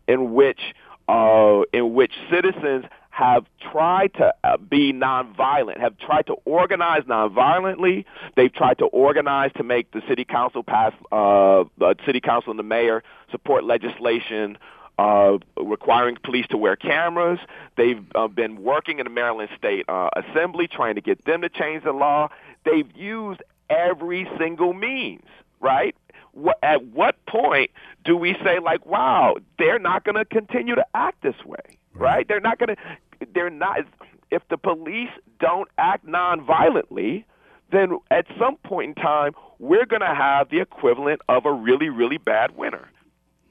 in 0.07 0.33
which 0.33 0.59
uh, 1.07 1.61
in 1.73 1.93
which 1.93 2.13
citizens 2.31 2.85
have 3.09 3.45
tried 3.71 4.13
to 4.13 4.31
uh, 4.43 4.57
be 4.57 4.93
nonviolent, 4.93 5.79
have 5.79 5.97
tried 5.97 6.27
to 6.27 6.33
organize 6.45 7.01
nonviolently. 7.03 8.05
They've 8.35 8.53
tried 8.53 8.77
to 8.77 8.85
organize 8.85 9.51
to 9.57 9.63
make 9.63 9.91
the 9.91 10.01
city 10.07 10.23
council 10.23 10.61
pass, 10.61 10.93
uh, 11.11 11.63
the 11.79 11.95
city 12.05 12.21
council 12.21 12.51
and 12.51 12.59
the 12.59 12.63
mayor 12.63 13.03
support 13.31 13.63
legislation 13.63 14.57
uh, 14.99 15.37
requiring 15.59 16.17
police 16.23 16.45
to 16.49 16.57
wear 16.57 16.75
cameras. 16.75 17.39
They've 17.75 18.03
uh, 18.15 18.27
been 18.27 18.61
working 18.63 18.99
in 18.99 19.05
the 19.05 19.09
Maryland 19.09 19.49
State 19.57 19.85
uh, 19.87 20.09
Assembly 20.15 20.67
trying 20.67 20.95
to 20.95 21.01
get 21.01 21.25
them 21.25 21.41
to 21.41 21.49
change 21.49 21.83
the 21.83 21.93
law. 21.93 22.29
They've 22.65 22.89
used 22.95 23.41
every 23.69 24.27
single 24.37 24.73
means, 24.73 25.25
right? 25.59 25.95
What, 26.37 26.59
at 26.61 26.85
what 26.85 27.15
point 27.25 27.71
do 28.05 28.15
we 28.15 28.35
say 28.43 28.59
like, 28.59 28.85
wow, 28.85 29.37
they're 29.57 29.79
not 29.79 30.03
going 30.03 30.15
to 30.15 30.25
continue 30.25 30.75
to 30.75 30.85
act 30.93 31.23
this 31.23 31.43
way, 31.43 31.79
right? 31.93 32.27
They're 32.27 32.39
not 32.39 32.59
going 32.59 32.75
to. 32.75 33.27
They're 33.33 33.49
not. 33.49 33.79
If 34.29 34.47
the 34.49 34.57
police 34.57 35.09
don't 35.39 35.67
act 35.79 36.05
non-violently, 36.05 37.25
then 37.71 37.97
at 38.11 38.27
some 38.37 38.57
point 38.57 38.89
in 38.89 39.03
time, 39.03 39.33
we're 39.57 39.85
going 39.87 40.01
to 40.01 40.13
have 40.13 40.49
the 40.49 40.59
equivalent 40.59 41.21
of 41.27 41.45
a 41.45 41.51
really, 41.51 41.89
really 41.89 42.17
bad 42.17 42.55
winter. 42.55 42.87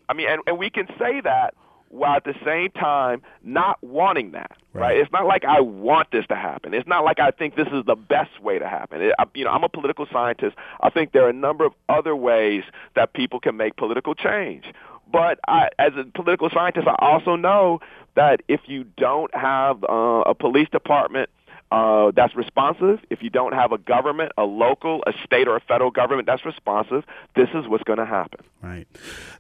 I 0.09 0.15
mean, 0.15 0.29
and, 0.29 0.43
and 0.47 0.57
we 0.57 0.71
can 0.71 0.87
say 0.99 1.21
that 1.23 1.55
while 1.97 2.17
at 2.17 2.25
the 2.25 2.35
same 2.45 2.71
time 2.71 3.23
not 3.43 3.83
wanting 3.83 4.33
that. 4.33 4.53
Right. 4.73 4.83
Right. 4.83 4.99
It's 4.99 5.13
not 5.13 5.27
like 5.27 5.45
I 5.45 5.61
want 5.61 6.11
this 6.11 6.27
to 6.27 6.37
happen. 6.37 6.75
It's 6.75 6.87
not 6.87 7.05
like 7.05 7.19
I 7.19 7.31
think 7.31 7.57
this 7.57 7.69
is 7.73 7.85
the 7.87 7.97
best 7.97 8.43
way 8.43 8.59
to 8.59 8.69
happen. 8.69 9.01
It, 9.01 9.15
I, 9.19 9.25
you 9.35 9.45
know, 9.45 9.51
I'm 9.51 9.65
a 9.65 9.69
political 9.69 10.07
scientist. 10.13 10.57
I 10.81 10.91
think 10.91 11.13
there 11.13 11.25
are 11.25 11.31
a 11.31 11.35
number 11.35 11.65
of 11.65 11.73
other 11.89 12.15
ways 12.15 12.65
that 12.95 13.15
people 13.15 13.41
can 13.41 13.57
make 13.57 13.77
political 13.77 14.15
change. 14.15 14.67
But 15.11 15.39
I, 15.49 15.69
as 15.79 15.93
a 15.97 16.05
political 16.05 16.51
scientist, 16.51 16.87
I 16.87 16.97
also 17.01 17.37
know 17.37 17.81
that 18.17 18.43
if 18.49 18.61
you 18.67 18.85
don't 18.97 19.35
have 19.35 19.83
uh, 19.85 20.23
a 20.27 20.35
police 20.35 20.69
department 20.69 21.31
uh, 21.71 22.13
that's 22.15 22.35
responsive, 22.37 23.01
if 23.11 23.23
you 23.23 23.31
don't 23.31 23.53
have 23.53 23.73
a 23.73 23.79
government, 23.79 24.33
a 24.39 24.45
local, 24.45 25.03
a 25.07 25.13
state, 25.25 25.49
or 25.49 25.57
a 25.57 25.61
federal 25.61 25.91
government 25.91 26.27
that's 26.27 26.45
responsive, 26.45 27.05
this 27.35 27.49
is 27.55 27.67
what's 27.67 27.85
going 27.85 27.99
to 27.99 28.07
happen. 28.07 28.45
Right. 28.63 28.87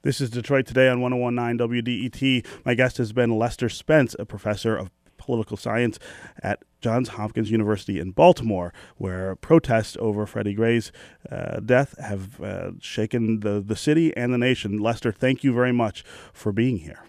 This 0.02 0.20
is 0.20 0.30
Detroit 0.30 0.66
Today 0.66 0.88
on 0.88 1.00
1019 1.00 1.84
WDET. 1.84 2.46
My 2.64 2.74
guest 2.74 2.98
has 2.98 3.12
been 3.12 3.38
Lester 3.38 3.68
Spence, 3.68 4.16
a 4.18 4.24
professor 4.24 4.76
of 4.76 4.90
political 5.18 5.56
science 5.56 5.98
at 6.42 6.62
Johns 6.80 7.10
Hopkins 7.10 7.50
University 7.50 7.98
in 7.98 8.10
Baltimore, 8.10 8.72
where 8.96 9.36
protests 9.36 9.96
over 10.00 10.26
Freddie 10.26 10.54
Gray's 10.54 10.92
uh, 11.30 11.60
death 11.60 11.98
have 11.98 12.40
uh, 12.40 12.72
shaken 12.80 13.40
the, 13.40 13.60
the 13.60 13.76
city 13.76 14.16
and 14.16 14.32
the 14.32 14.38
nation. 14.38 14.78
Lester, 14.78 15.12
thank 15.12 15.44
you 15.44 15.52
very 15.52 15.72
much 15.72 16.04
for 16.32 16.52
being 16.52 16.78
here. 16.78 17.04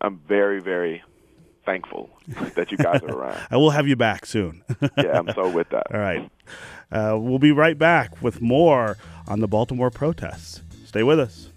I'm 0.00 0.18
very, 0.18 0.60
very 0.60 1.02
thankful 1.64 2.10
that 2.54 2.70
you 2.70 2.76
guys 2.76 3.02
are 3.02 3.10
around. 3.10 3.40
I 3.50 3.56
will 3.56 3.70
have 3.70 3.86
you 3.86 3.96
back 3.96 4.26
soon. 4.26 4.62
yeah, 4.96 5.18
I'm 5.18 5.32
so 5.34 5.48
with 5.48 5.68
that. 5.70 5.92
All 5.92 6.00
right. 6.00 6.30
Uh, 6.90 7.16
we'll 7.18 7.38
be 7.38 7.52
right 7.52 7.78
back 7.78 8.22
with 8.22 8.40
more 8.40 8.96
on 9.28 9.40
the 9.40 9.48
Baltimore 9.48 9.90
protests. 9.90 10.62
Stay 10.84 11.02
with 11.02 11.20
us. 11.20 11.48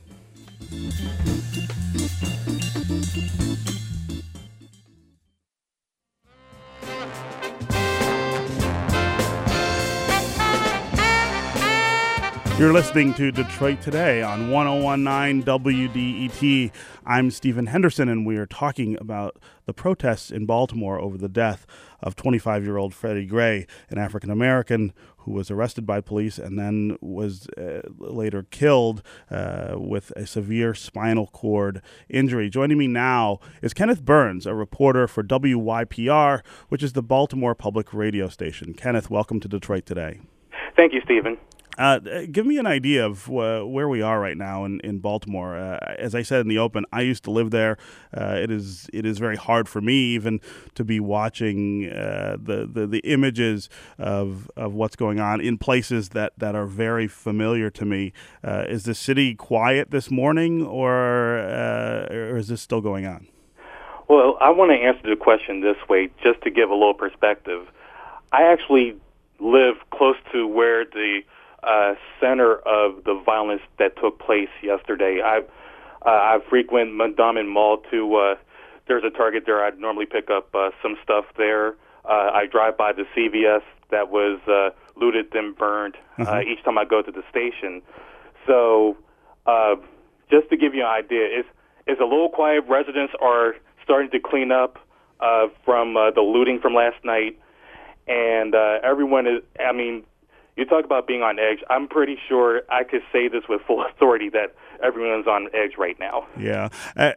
You're 12.64 12.72
listening 12.72 13.14
to 13.16 13.30
Detroit 13.30 13.82
Today 13.82 14.22
on 14.24 14.50
1019 14.50 15.44
WDET. 15.44 16.72
I'm 17.06 17.30
Stephen 17.30 17.66
Henderson, 17.66 18.08
and 18.08 18.26
we 18.26 18.38
are 18.38 18.46
talking 18.46 18.98
about 19.02 19.36
the 19.66 19.74
protests 19.74 20.32
in 20.32 20.46
Baltimore 20.46 20.98
over 20.98 21.18
the 21.18 21.28
death 21.28 21.68
of 22.02 22.16
25 22.16 22.64
year 22.64 22.78
old 22.78 22.94
Freddie 22.94 23.26
Gray, 23.26 23.68
an 23.90 23.98
African 23.98 24.30
American 24.30 24.94
who 25.18 25.34
was 25.34 25.52
arrested 25.52 25.86
by 25.86 26.00
police 26.00 26.38
and 26.38 26.58
then 26.58 26.96
was 27.02 27.50
uh, 27.58 27.82
later 27.98 28.44
killed 28.50 29.04
uh, 29.30 29.74
with 29.76 30.12
a 30.12 30.26
severe 30.26 30.74
spinal 30.74 31.28
cord 31.28 31.82
injury. 32.08 32.50
Joining 32.50 32.78
me 32.78 32.88
now 32.88 33.40
is 33.62 33.74
Kenneth 33.74 34.06
Burns, 34.06 34.46
a 34.46 34.56
reporter 34.56 35.06
for 35.10 35.22
WYPR, 35.22 36.40
which 36.70 36.82
is 36.82 36.94
the 36.94 37.04
Baltimore 37.04 37.56
public 37.56 37.94
radio 37.94 38.30
station. 38.30 38.74
Kenneth, 38.74 39.10
welcome 39.10 39.42
to 39.42 39.50
Detroit 39.50 39.86
Today. 39.86 40.22
Thank 40.78 40.94
you, 40.94 41.02
Stephen. 41.04 41.38
Uh, 41.78 42.00
give 42.32 42.46
me 42.46 42.58
an 42.58 42.68
idea 42.68 43.06
of 43.06 43.28
uh, 43.30 43.62
where 43.64 43.90
we 43.90 44.02
are 44.02 44.20
right 44.20 44.38
now 44.38 44.64
in, 44.64 44.80
in 44.82 45.00
Baltimore. 45.00 45.58
Uh, 45.58 45.96
as 45.98 46.14
I 46.14 46.22
said 46.22 46.42
in 46.42 46.48
the 46.48 46.60
open, 46.60 46.86
I 46.94 47.02
used 47.02 47.24
to 47.24 47.32
live 47.32 47.50
there. 47.50 47.78
Uh, 48.16 48.38
it 48.40 48.52
is 48.52 48.90
it 48.94 49.06
is 49.06 49.18
very 49.18 49.36
hard 49.36 49.68
for 49.68 49.82
me 49.82 49.96
even 50.14 50.40
to 50.76 50.84
be 50.84 51.00
watching 51.00 51.90
uh, 51.90 52.38
the, 52.42 52.70
the 52.72 52.86
the 52.86 53.00
images 53.00 53.70
of 53.98 54.52
of 54.56 54.74
what's 54.74 54.96
going 54.96 55.20
on 55.20 55.42
in 55.42 55.58
places 55.58 56.10
that, 56.10 56.34
that 56.38 56.56
are 56.56 56.68
very 56.68 57.08
familiar 57.08 57.72
to 57.72 57.86
me. 57.86 58.14
Uh, 58.44 58.66
is 58.68 58.84
the 58.84 58.96
city 58.96 59.34
quiet 59.34 59.90
this 59.90 60.12
morning, 60.12 60.64
or 60.64 60.94
or 60.94 62.38
is 62.38 62.50
this 62.50 62.62
still 62.62 62.82
going 62.82 63.06
on? 63.06 63.28
Well, 64.08 64.38
I 64.40 64.52
want 64.52 64.72
to 64.72 64.76
answer 64.76 65.10
the 65.10 65.16
question 65.16 65.62
this 65.62 65.78
way, 65.90 66.10
just 66.22 66.42
to 66.44 66.52
give 66.52 66.70
a 66.70 66.74
little 66.74 66.94
perspective. 66.94 67.68
I 68.32 68.44
actually 68.44 68.96
live 69.40 69.76
close 69.92 70.18
to 70.34 70.46
where 70.46 70.86
the 70.86 71.22
uh, 71.66 71.96
center 72.20 72.56
of 72.56 73.04
the 73.04 73.22
violence 73.26 73.62
that 73.80 73.96
took 74.02 74.20
place 74.20 74.50
yesterday. 74.62 75.22
I 75.24 75.40
uh, 76.06 76.10
I 76.10 76.40
frequent 76.50 76.92
Mondawmin 76.92 77.48
Mall 77.48 77.78
to. 77.92 78.16
Uh, 78.16 78.36
there's 78.88 79.04
a 79.06 79.10
Target 79.10 79.44
there. 79.46 79.64
I'd 79.64 79.80
normally 79.80 80.06
pick 80.06 80.30
up 80.30 80.54
uh, 80.54 80.72
some 80.82 80.98
stuff 81.02 81.26
there. 81.38 81.76
Uh, 82.04 82.32
I 82.34 82.46
drive 82.52 82.78
by 82.78 82.92
the 82.92 83.06
CVS 83.16 83.62
that 83.92 84.10
was 84.10 84.40
uh, 84.48 84.76
looted 85.00 85.28
then 85.32 85.54
burned 85.58 85.96
uh, 86.20 86.42
each 86.42 86.64
time 86.64 86.78
I 86.78 86.86
go 86.86 87.02
to 87.02 87.12
the 87.12 87.24
station. 87.30 87.82
So, 88.46 88.98
uh, 89.46 89.76
just 90.30 90.50
to 90.50 90.58
give 90.58 90.74
you 90.74 90.82
an 90.82 90.88
idea, 90.88 91.26
it's 91.30 91.48
it's 91.88 92.02
a 92.02 92.06
little 92.06 92.30
quiet. 92.30 92.64
Residents 92.68 93.14
are 93.22 93.56
starting 93.84 94.10
to 94.12 94.20
clean 94.20 94.52
up 94.52 94.80
uh, 95.20 95.48
from 95.64 95.96
uh, 95.96 96.12
the 96.12 96.22
looting 96.22 96.60
from 96.60 96.74
last 96.74 97.04
night, 97.04 97.40
and 98.08 98.56
uh, 98.56 98.80
everyone 98.84 99.28
is. 99.28 99.42
I 99.60 99.72
mean, 99.72 100.04
you 100.56 100.66
talk 100.66 100.86
about 100.86 101.08
being 101.08 101.22
on 101.22 101.40
edge. 101.40 101.60
I'm 101.70 101.88
pretty 101.88 102.18
sure 102.28 102.62
I 102.70 102.84
could 102.84 103.02
say 103.12 103.28
this 103.28 103.44
with 103.50 103.62
full 103.62 103.84
authority 103.90 104.30
that 104.30 104.56
everyone's 104.84 105.28
on 105.28 105.48
edge 105.54 105.78
right 105.78 105.98
now. 106.00 106.28
Yeah, 106.40 106.70
uh, 106.96 107.14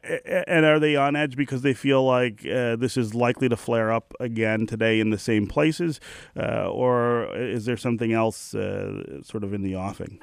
and 0.46 0.64
are 0.64 0.78
they 0.78 0.96
on 0.96 1.16
edge 1.16 1.36
because 1.36 1.62
they 1.62 1.74
feel 1.74 2.04
like 2.04 2.46
uh, 2.46 2.76
this 2.76 2.96
is 2.96 3.14
likely 3.14 3.48
to 3.48 3.56
flare 3.56 3.92
up 3.92 4.14
again 4.20 4.66
today 4.66 5.00
in 5.00 5.10
the 5.10 5.18
same 5.18 5.46
places, 5.46 6.00
uh, 6.36 6.68
or 6.70 7.34
is 7.36 7.66
there 7.66 7.76
something 7.76 8.12
else 8.12 8.54
uh, 8.54 9.22
sort 9.22 9.44
of 9.44 9.52
in 9.52 9.62
the 9.62 9.76
offing? 9.76 10.18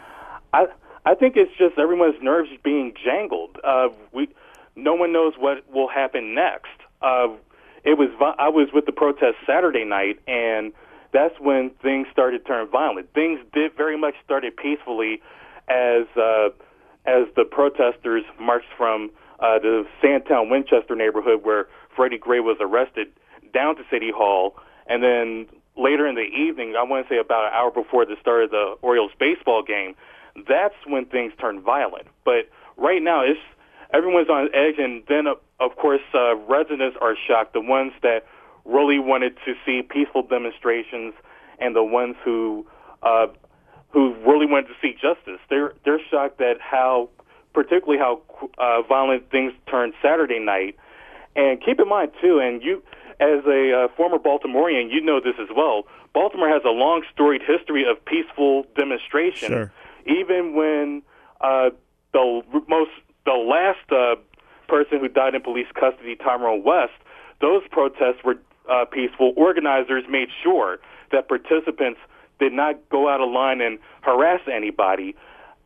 I 0.53 0.65
I 1.05 1.15
think 1.15 1.35
it's 1.35 1.51
just 1.57 1.77
everyone's 1.77 2.21
nerves 2.21 2.49
being 2.63 2.93
jangled. 3.03 3.57
Uh, 3.63 3.89
we 4.11 4.29
no 4.75 4.95
one 4.95 5.13
knows 5.13 5.33
what 5.37 5.69
will 5.71 5.89
happen 5.89 6.33
next. 6.33 6.71
Uh, 7.01 7.27
it 7.83 7.97
was 7.97 8.09
I 8.39 8.49
was 8.49 8.69
with 8.73 8.85
the 8.85 8.91
protest 8.91 9.35
Saturday 9.45 9.83
night 9.83 10.19
and 10.27 10.71
that's 11.13 11.39
when 11.39 11.69
things 11.81 12.07
started 12.11 12.39
to 12.39 12.43
turn 12.43 12.67
violent. 12.69 13.13
Things 13.13 13.39
did 13.53 13.77
very 13.77 13.97
much 13.97 14.15
started 14.25 14.57
peacefully 14.57 15.21
as 15.69 16.05
uh, 16.17 16.49
as 17.05 17.27
the 17.35 17.45
protesters 17.49 18.23
marched 18.39 18.73
from 18.77 19.11
uh, 19.39 19.59
the 19.59 19.85
Sandtown 20.01 20.49
Winchester 20.49 20.95
neighborhood 20.95 21.43
where 21.43 21.67
Freddie 21.95 22.17
Gray 22.17 22.39
was 22.39 22.57
arrested 22.59 23.07
down 23.53 23.75
to 23.75 23.83
City 23.91 24.11
Hall, 24.13 24.55
and 24.87 25.03
then 25.03 25.45
later 25.77 26.07
in 26.07 26.15
the 26.15 26.21
evening, 26.21 26.75
I 26.77 26.83
want 26.83 27.07
to 27.07 27.13
say 27.13 27.19
about 27.19 27.45
an 27.45 27.51
hour 27.53 27.71
before 27.71 28.05
the 28.05 28.15
start 28.19 28.45
of 28.45 28.51
the 28.51 28.75
Orioles 28.81 29.11
baseball 29.19 29.63
game, 29.63 29.95
that's 30.47 30.75
when 30.87 31.05
things 31.05 31.33
turned 31.39 31.61
violent. 31.61 32.07
But 32.25 32.49
right 32.77 33.01
now, 33.01 33.21
it's 33.21 33.39
everyone's 33.93 34.29
on 34.29 34.49
edge, 34.53 34.75
and 34.79 35.03
then 35.07 35.27
uh, 35.27 35.35
of 35.59 35.75
course 35.75 36.01
uh, 36.13 36.35
residents 36.35 36.97
are 36.99 37.15
shocked. 37.27 37.53
The 37.53 37.61
ones 37.61 37.93
that 38.01 38.25
really 38.65 38.99
wanted 38.99 39.35
to 39.45 39.53
see 39.65 39.81
peaceful 39.81 40.23
demonstrations 40.23 41.13
and 41.59 41.75
the 41.75 41.83
ones 41.83 42.15
who 42.23 42.65
uh, 43.01 43.27
who 43.91 44.15
really 44.25 44.45
wanted 44.45 44.67
to 44.67 44.73
see 44.81 44.93
justice. 44.93 45.39
They're 45.49 45.73
they're 45.85 46.01
shocked 46.09 46.41
at 46.41 46.59
how, 46.59 47.09
particularly 47.53 47.99
how 47.99 48.21
uh, 48.57 48.81
violent 48.83 49.29
things 49.29 49.53
turned 49.69 49.93
Saturday 50.01 50.39
night. 50.39 50.75
And 51.35 51.63
keep 51.63 51.79
in 51.79 51.87
mind 51.87 52.11
too, 52.21 52.39
and 52.39 52.61
you, 52.61 52.83
as 53.19 53.45
a 53.45 53.85
uh, 53.85 53.87
former 53.95 54.17
Baltimorean, 54.19 54.91
you 54.91 55.01
know 55.01 55.19
this 55.19 55.35
as 55.39 55.49
well. 55.55 55.83
Baltimore 56.13 56.49
has 56.49 56.61
a 56.63 56.69
long 56.69 57.03
storied 57.11 57.41
history 57.41 57.85
of 57.89 58.03
peaceful 58.05 58.65
demonstration. 58.77 59.49
Sure. 59.49 59.71
Even 60.05 60.53
when 60.53 61.01
uh, 61.41 61.69
the 62.13 62.41
most 62.67 62.91
the 63.25 63.31
last 63.31 63.91
uh, 63.91 64.15
person 64.67 64.99
who 64.99 65.07
died 65.07 65.35
in 65.35 65.41
police 65.41 65.67
custody, 65.79 66.15
Tyrone 66.15 66.63
West, 66.63 66.93
those 67.41 67.63
protests 67.71 68.23
were 68.23 68.37
uh, 68.69 68.85
peaceful, 68.85 69.33
organizers 69.35 70.03
made 70.09 70.29
sure 70.41 70.79
that 71.11 71.27
participants 71.27 71.99
did 72.39 72.53
not 72.53 72.77
go 72.89 73.09
out 73.09 73.21
of 73.21 73.29
line 73.29 73.61
and 73.61 73.79
harass 74.01 74.41
anybody. 74.51 75.15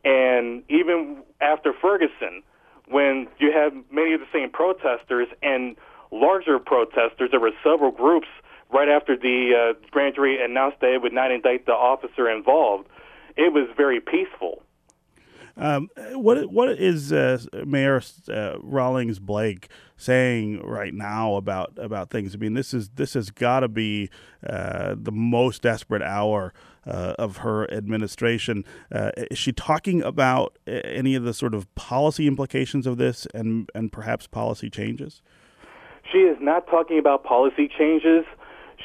And 0.04 0.62
even 0.68 1.22
after 1.40 1.72
Ferguson, 1.72 2.42
when 2.88 3.28
you 3.38 3.52
had 3.52 3.72
many 3.90 4.14
of 4.14 4.20
the 4.20 4.26
same 4.32 4.50
protesters 4.50 5.28
and 5.42 5.76
larger 6.10 6.58
protesters, 6.58 7.30
there 7.30 7.40
were 7.40 7.52
several 7.62 7.90
groups 7.90 8.28
right 8.70 8.88
after 8.88 9.16
the 9.16 9.74
uh, 9.74 9.88
grand 9.90 10.14
jury 10.14 10.42
announced 10.42 10.80
that 10.80 10.92
it 10.92 11.02
would 11.02 11.12
not 11.12 11.30
indict 11.30 11.66
the 11.66 11.72
officer 11.72 12.28
involved. 12.28 12.86
It 13.36 13.52
was 13.52 13.68
very 13.76 14.00
peaceful. 14.00 14.62
Um, 15.58 15.90
what 16.12 16.52
what 16.52 16.68
is 16.70 17.12
uh, 17.12 17.38
Mayor 17.66 18.00
uh, 18.28 18.58
Rawlings 18.60 19.18
Blake 19.18 19.68
saying 19.96 20.62
right 20.62 20.94
now 20.94 21.34
about 21.34 21.72
about 21.76 22.10
things? 22.10 22.34
I 22.34 22.38
mean, 22.38 22.54
this 22.54 22.72
is 22.72 22.90
this 22.90 23.14
has 23.14 23.30
got 23.30 23.60
to 23.60 23.68
be 23.68 24.08
uh, 24.48 24.94
the 24.96 25.10
most 25.10 25.62
desperate 25.62 26.02
hour 26.02 26.54
uh, 26.86 27.14
of 27.18 27.38
her 27.38 27.68
administration. 27.72 28.64
Uh, 28.92 29.10
is 29.16 29.38
she 29.38 29.50
talking 29.50 30.00
about 30.00 30.56
any 30.66 31.16
of 31.16 31.24
the 31.24 31.34
sort 31.34 31.54
of 31.54 31.72
policy 31.74 32.28
implications 32.28 32.86
of 32.86 32.96
this 32.96 33.26
and 33.34 33.68
and 33.74 33.90
perhaps 33.90 34.28
policy 34.28 34.70
changes? 34.70 35.22
She 36.12 36.18
is 36.18 36.38
not 36.40 36.68
talking 36.68 37.00
about 37.00 37.24
policy 37.24 37.68
changes. 37.68 38.24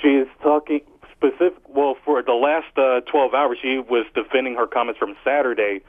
She 0.02 0.10
is 0.10 0.28
talking 0.42 0.82
specific. 1.16 1.62
Well, 1.70 1.96
for 2.04 2.24
the 2.24 2.34
last 2.34 2.76
uh, 2.78 3.02
12 3.10 3.34
hours, 3.34 3.60
she 3.62 3.78
was 3.78 4.06
defending 4.16 4.56
her 4.56 4.68
comments 4.68 4.98
from 4.98 5.16
Saturday 5.24 5.82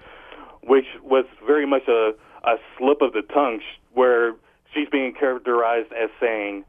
which 0.67 0.87
was 1.03 1.25
very 1.47 1.67
much 1.67 1.87
a, 1.89 2.13
a 2.45 2.57
slip 2.77 3.03
of 3.03 3.13
the 3.13 3.23
tongue, 3.23 3.61
where 3.93 4.35
she's 4.73 4.89
being 4.91 5.15
characterized 5.15 5.93
as 5.93 6.11
saying 6.21 6.65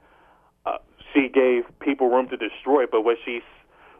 uh, 0.66 0.78
she 1.14 1.30
gave 1.30 1.64
people 1.80 2.10
room 2.10 2.28
to 2.30 2.38
destroy, 2.38 2.86
but 2.86 3.02
what 3.02 3.18
she 3.26 3.42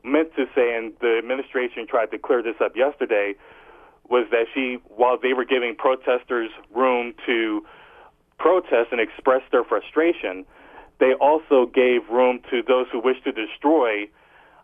meant 0.04 0.36
to 0.36 0.46
say, 0.54 0.76
and 0.76 0.94
the 1.02 1.18
administration 1.18 1.88
tried 1.88 2.12
to 2.12 2.18
clear 2.18 2.44
this 2.44 2.56
up 2.62 2.76
yesterday, 2.76 3.34
was 4.10 4.28
that 4.32 4.46
she, 4.54 4.78
while 4.88 5.18
they 5.18 5.34
were 5.34 5.46
giving 5.46 5.76
protesters 5.76 6.52
room 6.74 7.14
to 7.26 7.66
protest 8.38 8.90
and 8.92 9.02
express 9.02 9.42
their 9.52 9.64
frustration, 9.64 10.46
they 11.00 11.14
also 11.14 11.66
gave 11.74 12.08
room 12.10 12.40
to 12.52 12.62
those 12.62 12.86
who 12.92 13.00
wish 13.00 13.18
to 13.24 13.32
destroy 13.32 14.04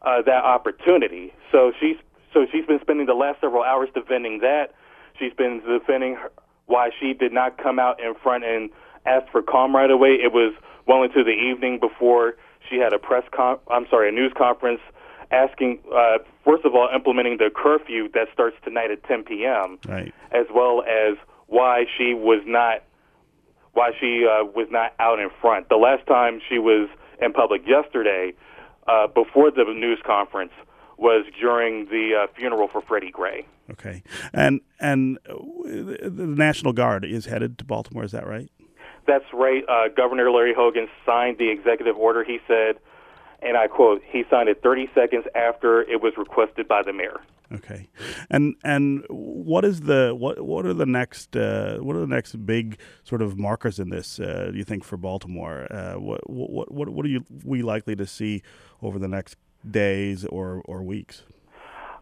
uh, 0.03 0.21
that 0.21 0.43
opportunity. 0.43 1.33
So 1.51 1.71
she's 1.79 1.97
so 2.33 2.45
she's 2.51 2.65
been 2.65 2.79
spending 2.79 3.07
the 3.07 3.13
last 3.13 3.41
several 3.41 3.63
hours 3.63 3.89
defending 3.93 4.39
that. 4.39 4.73
She's 5.21 5.33
been 5.33 5.61
defending 5.67 6.15
her, 6.15 6.31
why 6.65 6.89
she 6.99 7.13
did 7.13 7.31
not 7.31 7.61
come 7.61 7.77
out 7.77 8.01
in 8.01 8.15
front 8.15 8.43
and 8.43 8.71
ask 9.05 9.31
for 9.31 9.43
calm 9.43 9.75
right 9.75 9.91
away. 9.91 10.09
It 10.13 10.33
was 10.33 10.53
well 10.87 11.03
into 11.03 11.23
the 11.23 11.31
evening 11.31 11.79
before 11.79 12.35
she 12.67 12.77
had 12.77 12.91
a 12.91 12.99
press 12.99 13.23
con. 13.31 13.59
I'm 13.69 13.85
sorry, 13.89 14.09
a 14.09 14.11
news 14.11 14.33
conference 14.35 14.81
asking, 15.29 15.79
uh, 15.93 16.17
first 16.43 16.65
of 16.65 16.73
all, 16.73 16.89
implementing 16.93 17.37
the 17.37 17.51
curfew 17.53 18.09
that 18.13 18.27
starts 18.33 18.57
tonight 18.63 18.89
at 18.89 19.03
10 19.03 19.23
p.m. 19.23 19.77
Right. 19.87 20.13
As 20.31 20.47
well 20.53 20.83
as 20.83 21.17
why 21.47 21.85
she 21.97 22.13
was 22.13 22.41
not 22.47 22.83
why 23.73 23.91
she 23.99 24.25
uh, 24.25 24.43
was 24.43 24.67
not 24.69 24.93
out 24.99 25.19
in 25.19 25.29
front. 25.39 25.69
The 25.69 25.77
last 25.77 26.05
time 26.05 26.41
she 26.49 26.59
was 26.59 26.89
in 27.21 27.31
public 27.31 27.61
yesterday, 27.65 28.33
uh, 28.87 29.07
before 29.07 29.49
the 29.49 29.63
news 29.63 29.99
conference, 30.05 30.51
was 30.97 31.25
during 31.39 31.85
the 31.85 32.23
uh, 32.23 32.27
funeral 32.35 32.67
for 32.67 32.81
Freddie 32.81 33.11
Gray. 33.11 33.45
Okay, 33.71 34.03
and 34.33 34.61
and 34.79 35.17
the 35.25 36.35
National 36.37 36.73
Guard 36.73 37.05
is 37.05 37.25
headed 37.25 37.57
to 37.59 37.65
Baltimore. 37.65 38.03
Is 38.03 38.11
that 38.11 38.27
right? 38.27 38.49
That's 39.07 39.25
right. 39.33 39.63
Uh, 39.67 39.87
Governor 39.95 40.29
Larry 40.31 40.53
Hogan 40.53 40.87
signed 41.05 41.37
the 41.37 41.49
executive 41.49 41.97
order. 41.97 42.23
He 42.23 42.39
said 42.47 42.77
and 43.41 43.57
I 43.57 43.67
quote, 43.67 44.01
he 44.05 44.23
signed 44.29 44.49
it 44.49 44.61
30 44.61 44.89
seconds 44.93 45.25
after 45.35 45.81
it 45.81 46.01
was 46.01 46.13
requested 46.17 46.67
by 46.67 46.83
the 46.83 46.93
mayor. 46.93 47.21
Okay, 47.53 47.89
and 48.29 48.55
and 48.63 49.03
what 49.09 49.65
is 49.65 49.81
the 49.81 50.15
what 50.17 50.39
what 50.39 50.65
are 50.65 50.73
the 50.73 50.85
next 50.85 51.35
uh, 51.35 51.79
what 51.79 51.97
are 51.97 51.99
the 51.99 52.07
next 52.07 52.45
big 52.45 52.77
sort 53.03 53.21
of 53.21 53.37
markers 53.37 53.77
in 53.77 53.89
this? 53.89 54.21
Uh, 54.21 54.49
do 54.53 54.57
you 54.57 54.63
think 54.63 54.85
for 54.85 54.95
Baltimore? 54.95 55.67
Uh, 55.69 55.95
what 55.95 56.29
what 56.29 56.71
what 56.71 56.89
what 56.89 57.05
are 57.05 57.09
you 57.09 57.25
we 57.43 57.61
likely 57.61 57.93
to 57.97 58.05
see 58.05 58.41
over 58.81 58.97
the 58.97 59.09
next 59.09 59.35
days 59.69 60.23
or 60.23 60.61
or 60.63 60.81
weeks? 60.81 61.23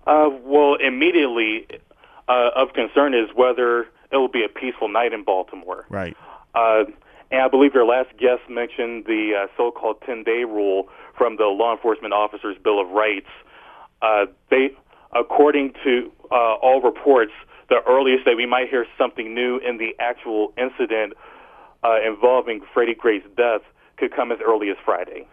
Uh, 0.08 0.30
well, 0.44 0.76
immediately 0.76 1.68
uh, 2.28 2.50
of 2.56 2.74
concern 2.74 3.14
is 3.14 3.30
whether 3.36 3.82
it 4.12 4.18
will 4.18 4.28
be 4.28 4.44
a 4.44 4.50
peaceful 4.50 4.88
night 4.88 5.14
in 5.14 5.24
Baltimore. 5.24 5.86
Right. 5.90 6.16
Uh, 6.56 6.86
and 7.32 7.42
I 7.42 7.48
believe 7.48 7.74
your 7.76 7.86
last 7.86 8.10
guest 8.18 8.42
mentioned 8.50 9.06
the 9.06 9.48
so-called 9.56 10.02
10-day 10.02 10.46
rule 10.46 10.90
from 11.18 11.38
the 11.38 11.46
Law 11.46 11.74
Enforcement 11.74 12.14
Officers 12.14 12.58
Bill 12.64 12.82
of 12.82 12.90
Rights. 12.90 13.28
Uh, 14.02 14.26
they, 14.50 14.72
according 15.14 15.74
to 15.84 16.12
uh, 16.32 16.56
all 16.56 16.82
reports, 16.82 17.34
the 17.70 17.82
earliest 17.88 18.26
that 18.26 18.36
we 18.36 18.46
might 18.46 18.70
hear 18.70 18.86
something 18.98 19.34
new 19.34 19.58
in 19.58 19.78
the 19.78 19.96
actual 20.00 20.54
incident 20.58 21.14
uh, 21.84 21.98
involving 22.06 22.62
Freddie 22.74 22.96
Gray's 22.96 23.24
death 23.38 23.62
could 23.98 24.16
come 24.16 24.32
as 24.32 24.40
early 24.46 24.70
as 24.70 24.78
Friday. 24.84 25.28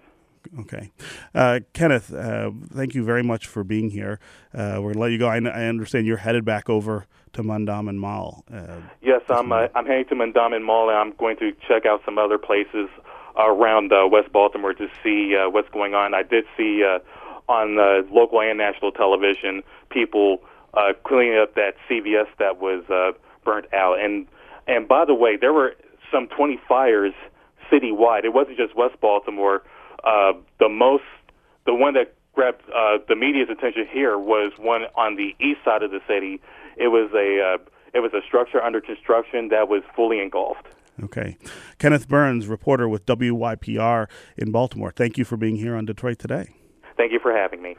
Okay. 0.61 0.93
Uh, 1.35 1.61
Kenneth, 1.73 2.13
uh, 2.13 2.51
thank 2.73 2.95
you 2.95 3.05
very 3.05 3.23
much 3.23 3.47
for 3.47 3.65
being 3.65 3.91
here. 3.91 4.21
Uh, 4.55 4.77
we're 4.77 4.93
going 4.93 4.95
to 4.95 5.01
let 5.01 5.13
you 5.13 5.19
go. 5.19 5.29
I, 5.29 5.37
I, 5.37 5.67
understand 5.67 6.07
you're 6.07 6.17
headed 6.17 6.45
back 6.45 6.69
over 6.69 7.07
to 7.35 7.43
Mondawmin 7.43 7.97
Mall. 7.97 8.45
Uh, 8.53 8.81
yes, 9.03 9.23
I'm, 9.29 9.53
uh, 9.53 9.69
I'm 9.75 9.87
heading 9.87 10.07
to 10.07 10.15
Mondawmin 10.15 10.63
Mall, 10.65 10.89
and 10.89 10.99
I'm 10.99 11.13
going 11.17 11.37
to 11.39 11.53
check 11.69 11.87
out 11.87 12.03
some 12.05 12.19
other 12.19 12.39
places 12.39 12.89
around 13.37 13.93
uh, 13.93 14.07
West 14.11 14.33
Baltimore 14.33 14.73
to 14.75 14.89
see 15.03 15.37
uh, 15.37 15.51
what's 15.51 15.69
going 15.71 15.95
on. 15.95 16.15
I 16.15 16.23
did 16.23 16.45
see 16.57 16.83
uh, 16.85 16.99
on 17.51 17.79
uh, 17.79 18.03
local 18.11 18.41
and 18.41 18.59
national 18.59 18.93
television 18.93 19.63
people 19.91 20.39
uh, 20.75 20.93
cleaning 21.05 21.39
up 21.39 21.55
that 21.55 21.75
CVS 21.89 22.27
that 22.39 22.59
was 22.59 22.85
uh, 22.91 23.13
burnt 23.45 23.73
out. 23.73 23.99
And 24.01 24.27
and 24.67 24.89
by 24.89 25.05
the 25.05 25.15
way, 25.15 25.37
there 25.37 25.53
were 25.53 25.75
some 26.11 26.27
20 26.29 26.61
fires 26.69 27.15
citywide. 27.71 28.25
It 28.25 28.33
wasn't 28.33 28.57
just 28.57 28.75
West 28.77 29.01
Baltimore. 29.01 29.63
Uh, 30.07 30.33
the 30.61 30.69
most, 30.69 31.05
the 31.67 31.75
one 31.75 31.95
that 31.95 32.15
grabbed 32.33 32.63
uh, 32.71 32.99
the 33.09 33.17
media's 33.17 33.49
attention 33.51 33.87
here 33.91 34.17
was 34.17 34.53
one 34.57 34.83
on 34.95 35.17
the 35.17 35.35
east 35.45 35.59
side 35.65 35.83
of 35.83 35.91
the 35.91 36.01
city. 36.07 36.41
It 36.77 36.89
was 36.89 37.11
a 37.13 37.43
uh, 37.43 37.71
it 37.93 38.01
was 38.01 38.13
a 38.15 38.21
structure 38.27 38.63
under 38.63 38.81
construction 38.81 39.49
that 39.49 39.69
was 39.69 39.83
fully 39.95 40.21
engulfed. 40.21 40.69
Okay. 41.03 41.37
Kenneth 41.79 42.09
Burns, 42.09 42.47
reporter 42.47 42.89
with 42.89 43.05
WYPR 43.07 44.07
in 44.37 44.51
Baltimore. 44.51 44.93
Thank 44.95 45.19
you 45.19 45.25
for 45.25 45.37
being 45.37 45.57
here 45.57 45.75
on 45.75 45.85
Detroit 45.85 46.19
Today. 46.19 46.55
Thank 46.97 47.13
you 47.13 47.19
for 47.19 47.33
having 47.37 47.61
me. 47.63 47.77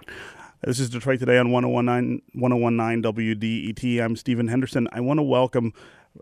This 0.63 0.79
is 0.79 0.89
Detroit 0.89 1.19
Today 1.19 1.37
on 1.37 1.51
1019, 1.51 2.23
1019 2.33 3.13
WDET. 3.13 4.03
I'm 4.03 4.15
Stephen 4.15 4.47
Henderson. 4.47 4.87
I 4.91 5.01
want 5.01 5.19
to 5.19 5.23
welcome 5.23 5.71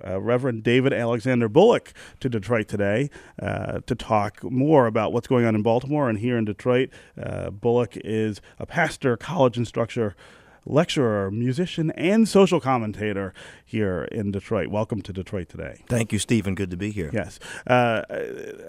uh, 0.05 0.19
Reverend 0.19 0.61
David 0.61 0.91
Alexander 0.91 1.47
Bullock 1.47 1.93
to 2.19 2.27
Detroit 2.27 2.67
today 2.67 3.09
uh, 3.41 3.79
to 3.85 3.95
talk 3.95 4.43
more 4.43 4.87
about 4.87 5.13
what's 5.13 5.27
going 5.27 5.45
on 5.45 5.55
in 5.55 5.63
Baltimore 5.63 6.09
and 6.09 6.19
here 6.19 6.37
in 6.37 6.43
Detroit. 6.43 6.89
Uh, 7.17 7.49
Bullock 7.49 7.93
is 7.95 8.41
a 8.59 8.65
pastor, 8.65 9.15
college 9.15 9.57
instructor, 9.57 10.17
lecturer, 10.65 11.29
musician, 11.31 11.91
and 11.91 12.27
social 12.27 12.59
commentator 12.59 13.33
here 13.63 14.03
in 14.11 14.31
Detroit. 14.31 14.67
Welcome 14.67 15.01
to 15.03 15.13
Detroit 15.13 15.49
today. 15.49 15.83
Thank 15.87 16.11
you, 16.11 16.19
Stephen. 16.19 16.55
Good 16.55 16.71
to 16.71 16.77
be 16.77 16.91
here. 16.91 17.09
Yes. 17.13 17.39
Uh, 17.67 18.01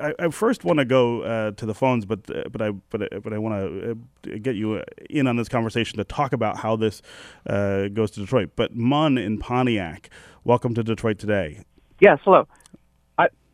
I, 0.01 0.15
I, 0.19 0.29
first 0.29 0.65
want 0.65 0.79
to 0.79 0.85
go 0.85 1.23
uh, 1.23 1.51
to 1.53 1.67
the 1.67 1.75
phones, 1.75 2.05
but 2.05 2.21
uh, 2.31 2.45
but 2.51 2.63
I 2.63 2.71
but 2.91 3.23
but 3.23 3.33
I 3.33 3.39
want 3.39 3.55
to 3.55 3.91
uh, 4.33 4.39
get 4.43 4.57
you 4.57 4.83
in 5.09 5.27
on 5.27 5.37
this 5.37 5.49
conversation 5.49 5.99
to 5.99 6.05
talk 6.05 6.33
about 6.33 6.59
how 6.59 6.77
this 6.77 7.03
uh, 7.47 7.89
goes 7.89 8.11
to 8.13 8.21
Detroit. 8.21 8.51
But 8.57 8.75
Mun 8.75 9.19
in 9.19 9.39
Pontiac, 9.39 10.11
welcome 10.45 10.75
to 10.75 10.83
Detroit 10.83 11.19
today. 11.19 11.61
Yes. 12.01 12.19
Hello. 12.25 12.47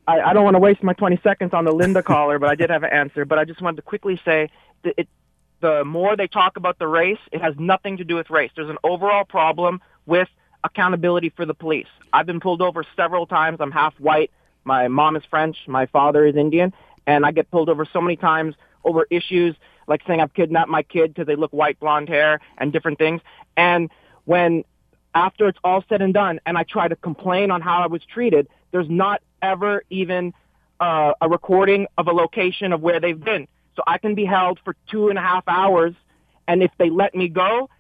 I, 0.09 0.21
I, 0.21 0.33
don't 0.33 0.45
want 0.45 0.55
to 0.55 0.61
waste 0.61 0.83
my 0.83 0.95
20 0.95 1.21
seconds 1.23 1.55
on 1.55 1.65
the 1.65 1.73
Linda 1.73 2.03
caller, 2.03 2.39
but 2.39 2.49
I 2.49 2.55
did 2.55 2.71
have 2.71 2.83
an 2.83 2.93
answer. 2.93 3.25
But 3.25 3.39
I 3.39 3.45
just 3.45 3.61
wanted 3.63 3.77
to 3.77 3.83
quickly 3.83 4.21
say 4.25 4.49
that 4.83 4.95
it, 4.97 5.09
the 5.63 5.85
more 5.85 6.17
they 6.17 6.27
talk 6.27 6.57
about 6.59 6.79
the 6.79 6.89
race, 6.89 7.21
it 7.31 7.41
has 7.41 7.55
nothing 7.59 7.97
to 7.97 8.05
do 8.05 8.17
with 8.17 8.29
race. 8.29 8.51
There's 8.55 8.69
an 8.69 8.79
overall 8.85 9.25
problem 9.25 9.81
with 10.05 10.29
accountability 10.65 11.31
for 11.31 11.47
the 11.47 11.55
police. 11.55 11.87
I've 12.13 12.27
been 12.27 12.41
pulled 12.41 12.61
over 12.61 12.85
several 12.97 13.27
times. 13.27 13.59
I'm 13.61 13.71
half 13.71 13.95
white. 13.99 14.31
My 14.65 14.89
mom 14.89 15.17
is 15.17 15.23
French. 15.31 15.57
My 15.67 15.87
father 15.87 16.27
is 16.27 16.37
Indian. 16.37 16.75
And 17.07 17.25
I 17.25 17.31
get 17.31 17.51
pulled 17.51 17.69
over 17.69 17.87
so 17.91 18.01
many 18.01 18.17
times 18.17 18.55
over 18.85 19.07
issues 19.09 19.57
like 19.87 20.03
saying 20.07 20.21
I've 20.21 20.35
kidnapped 20.35 20.69
my 20.69 20.83
kid 20.83 21.15
because 21.15 21.27
they 21.27 21.37
look 21.37 21.53
white, 21.53 21.79
blonde 21.81 22.09
hair, 22.09 22.41
and 22.59 22.73
different 22.73 22.99
things. 22.99 23.21
And 23.57 23.91
when 24.25 24.65
after 25.15 25.49
it's 25.49 25.59
all 25.63 25.85
said 25.89 26.03
and 26.03 26.13
done, 26.13 26.41
and 26.45 26.59
I 26.59 26.65
try 26.65 26.89
to 26.89 26.97
complain 26.97 27.51
on 27.51 27.61
how 27.61 27.83
I 27.83 27.87
was 27.87 28.03
treated, 28.05 28.49
there's 28.73 28.91
not 28.91 29.21
ever 29.43 29.85
even 29.91 30.33
uh, 30.81 31.13
a 31.21 31.29
recording 31.29 31.87
of 31.99 32.09
a 32.09 32.13
location 32.13 32.73
of 32.73 32.81
where 32.81 32.99
they've 32.99 33.19
been. 33.19 33.47
So 33.77 33.83
I 33.87 33.99
can 33.99 34.15
be 34.15 34.25
held 34.25 34.59
for 34.65 34.77
two 34.91 35.09
and 35.09 35.19
a 35.19 35.23
half 35.23 35.45
hours, 35.49 35.95
and 36.47 36.63
if 36.63 36.71
they 36.79 36.91
let 36.91 37.15
me 37.15 37.29
go, 37.29 37.71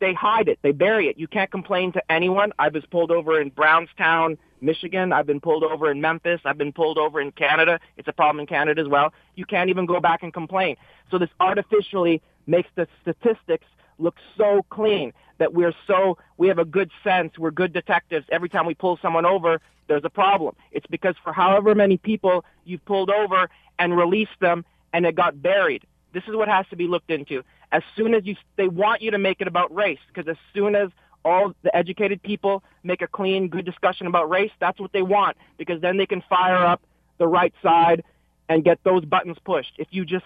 they 0.00 0.12
hide 0.12 0.48
it, 0.48 0.58
they 0.62 0.72
bury 0.72 1.08
it. 1.08 1.16
You 1.16 1.28
can't 1.28 1.50
complain 1.50 1.92
to 1.92 2.02
anyone. 2.10 2.52
I 2.58 2.68
was 2.68 2.84
pulled 2.90 3.12
over 3.12 3.40
in 3.40 3.50
Brownstown, 3.50 4.36
Michigan. 4.60 5.12
I've 5.12 5.26
been 5.26 5.40
pulled 5.40 5.62
over 5.62 5.90
in 5.90 6.00
Memphis. 6.00 6.40
I've 6.44 6.58
been 6.58 6.72
pulled 6.72 6.98
over 6.98 7.20
in 7.20 7.30
Canada. 7.30 7.78
It's 7.96 8.08
a 8.08 8.12
problem 8.12 8.40
in 8.40 8.46
Canada 8.46 8.82
as 8.82 8.88
well. 8.88 9.14
You 9.36 9.46
can't 9.46 9.70
even 9.70 9.86
go 9.86 10.00
back 10.00 10.24
and 10.24 10.32
complain. 10.32 10.76
So 11.10 11.18
this 11.18 11.30
artificially 11.38 12.20
makes 12.46 12.68
the 12.74 12.88
statistics 13.02 13.66
look 13.98 14.16
so 14.36 14.64
clean 14.70 15.12
that 15.38 15.54
we're 15.54 15.74
so 15.86 16.18
we 16.36 16.48
have 16.48 16.58
a 16.58 16.64
good 16.64 16.90
sense 17.04 17.38
we're 17.38 17.50
good 17.50 17.72
detectives 17.72 18.26
every 18.30 18.48
time 18.48 18.66
we 18.66 18.74
pull 18.74 18.98
someone 19.00 19.26
over 19.26 19.60
there's 19.86 20.04
a 20.04 20.10
problem 20.10 20.54
it's 20.72 20.86
because 20.88 21.14
for 21.22 21.32
however 21.32 21.74
many 21.74 21.96
people 21.96 22.44
you've 22.64 22.84
pulled 22.84 23.10
over 23.10 23.48
and 23.78 23.96
released 23.96 24.38
them 24.40 24.64
and 24.92 25.06
it 25.06 25.14
got 25.14 25.40
buried. 25.40 25.84
This 26.12 26.24
is 26.28 26.36
what 26.36 26.48
has 26.48 26.66
to 26.70 26.76
be 26.76 26.86
looked 26.86 27.10
into. 27.10 27.42
As 27.70 27.82
soon 27.96 28.14
as 28.14 28.26
you, 28.26 28.36
they 28.56 28.68
want 28.68 29.00
you 29.00 29.10
to 29.12 29.18
make 29.18 29.40
it 29.40 29.48
about 29.48 29.74
race, 29.74 29.98
because 30.08 30.28
as 30.28 30.36
soon 30.52 30.74
as 30.74 30.90
all 31.24 31.54
the 31.62 31.74
educated 31.74 32.22
people 32.22 32.62
make 32.82 33.00
a 33.00 33.06
clean, 33.06 33.48
good 33.48 33.64
discussion 33.64 34.06
about 34.06 34.28
race, 34.28 34.50
that's 34.60 34.78
what 34.78 34.92
they 34.92 35.02
want, 35.02 35.36
because 35.56 35.80
then 35.80 35.96
they 35.96 36.06
can 36.06 36.22
fire 36.28 36.56
up 36.56 36.82
the 37.18 37.26
right 37.26 37.54
side 37.62 38.04
and 38.48 38.64
get 38.64 38.82
those 38.84 39.04
buttons 39.04 39.38
pushed. 39.44 39.72
If 39.78 39.88
you 39.90 40.04
just 40.04 40.24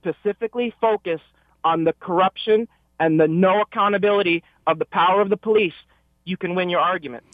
specifically 0.00 0.72
focus 0.80 1.20
on 1.64 1.84
the 1.84 1.94
corruption 1.94 2.68
and 3.00 3.18
the 3.18 3.26
no 3.26 3.62
accountability 3.62 4.44
of 4.66 4.78
the 4.78 4.84
power 4.84 5.20
of 5.20 5.30
the 5.30 5.36
police, 5.36 5.74
you 6.24 6.36
can 6.36 6.54
win 6.54 6.68
your 6.68 6.80
argument. 6.80 7.24